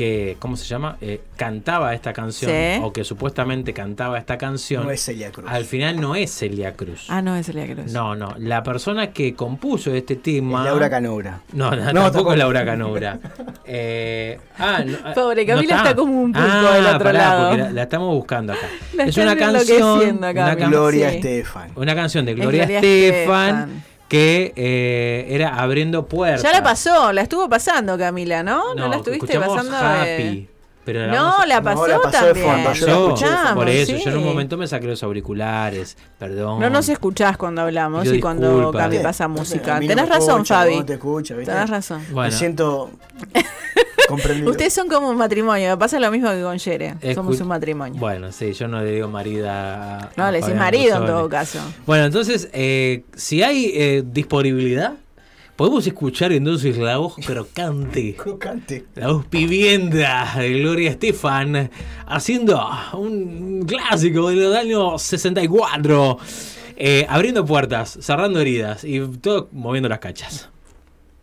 que, 0.00 0.36
¿cómo 0.38 0.56
se 0.56 0.64
llama? 0.64 0.96
Eh, 1.02 1.20
cantaba 1.36 1.92
esta 1.92 2.14
canción 2.14 2.50
Sí. 2.50 2.80
o 2.82 2.90
que 2.90 3.04
supuestamente 3.04 3.74
cantaba 3.74 4.16
esta 4.16 4.38
canción. 4.38 4.84
No 4.84 4.90
es 4.90 5.04
Celia 5.04 5.30
Cruz. 5.30 5.44
Al 5.50 5.66
final 5.66 6.00
no 6.00 6.14
es 6.14 6.30
Celia 6.34 6.72
Cruz. 6.72 7.04
Ah, 7.10 7.20
no, 7.20 7.36
es 7.36 7.50
Elia 7.50 7.66
Cruz. 7.66 7.92
No, 7.92 8.16
no. 8.16 8.34
La 8.38 8.62
persona 8.62 9.10
que 9.12 9.34
compuso 9.34 9.92
este 9.92 10.14
Es 10.14 10.22
tema. 10.22 10.64
Laura 10.64 10.88
Canora. 10.88 11.40
No, 11.52 11.70
no, 11.72 11.76
No, 11.76 11.84
tampoco, 11.84 12.02
tampoco. 12.04 12.32
es 12.32 12.38
Laura 12.38 12.64
Canora. 12.64 13.18
Eh, 13.66 14.38
ah, 14.58 14.82
no, 14.86 14.96
Pobre, 15.14 15.44
no 15.44 15.54
Camila 15.54 15.76
está 15.76 15.94
como 15.94 16.22
un 16.22 16.32
pulpo 16.32 16.48
Ah, 16.50 16.74
del 16.76 16.86
otro 16.86 16.98
pará, 17.04 17.12
lado. 17.18 17.48
porque 17.50 17.62
La, 17.64 17.70
la 17.72 17.82
estamos 17.82 18.14
buscando 18.14 18.52
acá. 18.54 18.66
La 18.94 19.04
es 19.04 19.16
una 19.18 19.36
canción. 19.36 20.24
acá, 20.24 20.44
Una, 20.44 20.56
can- 20.56 20.70
Gloria 20.70 21.10
sí. 21.10 21.16
Estefan. 21.16 21.70
una 21.76 21.94
canción 21.94 22.24
de 22.24 22.32
Es 22.32 22.38
Gloria, 22.38 22.64
Gloria 22.64 22.78
Estefan, 22.80 23.48
Estefan. 23.48 23.82
Que 24.10 24.52
eh, 24.56 25.26
era 25.30 25.54
abriendo 25.62 26.04
puertas. 26.06 26.42
Ya 26.42 26.50
la 26.52 26.62
pasó, 26.64 27.12
la 27.12 27.22
estuvo 27.22 27.48
pasando 27.48 27.96
Camila, 27.96 28.42
¿no? 28.42 28.74
No, 28.74 28.88
la 28.88 28.96
estuviste 28.96 29.38
pasando. 29.38 29.76
Happy. 29.76 30.06
de- 30.06 30.50
Pero 30.84 31.06
No, 31.06 31.38
a- 31.38 31.46
la 31.46 31.58
No, 31.60 31.64
pasó, 31.64 31.86
la 31.86 32.00
pasó 32.00 32.26
de 32.26 32.32
también. 32.32 32.46
fondo, 32.46 32.72
yo 32.72 32.86
la 32.86 32.92
Pasó, 32.92 33.16
fondo. 33.44 33.54
por 33.54 33.68
eso, 33.68 33.96
sí. 33.96 34.02
yo 34.04 34.10
en 34.10 34.16
un 34.16 34.24
momento 34.24 34.56
me 34.56 34.66
saqué 34.66 34.86
los 34.88 35.00
auriculares, 35.04 35.96
perdón. 36.18 36.58
No 36.58 36.70
nos 36.70 36.88
escuchás 36.88 37.36
cuando 37.36 37.62
hablamos 37.62 38.02
Pido 38.02 38.14
y 38.16 38.20
cuando. 38.20 38.72
Cami 38.72 38.98
pasa 38.98 39.28
música. 39.28 39.78
no 39.78 39.86
Tenés 39.86 40.08
razón, 40.08 40.30
escucha, 40.42 40.54
Fabi. 40.56 40.76
No 40.76 40.84
te 40.86 40.94
escucha, 40.94 41.34
¿viste? 41.36 41.52
Tenés 41.52 41.70
razón. 41.70 42.04
Bueno, 42.10 42.32
Me 42.32 42.36
siento 42.36 42.90
comprendido. 44.10 44.50
Ustedes 44.50 44.72
son 44.74 44.88
como 44.88 45.08
un 45.10 45.16
matrimonio, 45.16 45.70
me 45.70 45.76
pasa 45.78 45.98
lo 46.00 46.10
mismo 46.10 46.28
que 46.30 46.42
con 46.42 46.58
Yere. 46.58 46.94
escu- 47.00 47.14
Somos 47.14 47.40
un 47.40 47.48
matrimonio. 47.48 47.98
Bueno, 47.98 48.30
sí, 48.32 48.52
yo 48.52 48.68
no 48.68 48.82
le 48.82 48.92
digo 48.92 49.08
marida 49.08 49.98
a. 49.98 50.10
no, 50.16 50.24
a 50.24 50.30
le 50.32 50.40
decís 50.40 50.54
marido 50.54 50.96
en 50.98 51.06
todo 51.06 51.28
caso. 51.28 51.58
Bueno, 51.86 52.04
entonces, 52.04 52.48
eh, 52.52 53.04
si 53.14 53.42
hay 53.42 53.72
eh, 53.74 54.02
disponibilidad, 54.04 54.94
podemos 55.56 55.86
escuchar 55.86 56.32
entonces 56.32 56.76
la 56.78 56.96
voz 56.98 57.16
crocante, 57.24 58.14
Crocante. 58.18 58.84
la 58.94 59.12
voz 59.12 59.26
pibienda 59.26 60.32
de 60.38 60.50
Gloria 60.60 60.90
Estefan, 60.90 61.70
haciendo 62.06 62.66
un 62.94 63.64
clásico 63.66 64.30
de 64.30 64.36
los 64.36 64.56
años 64.56 65.02
64, 65.02 66.18
eh, 66.76 67.04
abriendo 67.10 67.44
puertas, 67.44 67.98
cerrando 68.00 68.40
heridas 68.40 68.84
y 68.84 69.00
todo 69.00 69.48
moviendo 69.52 69.88
las 69.90 69.98
cachas. 69.98 70.48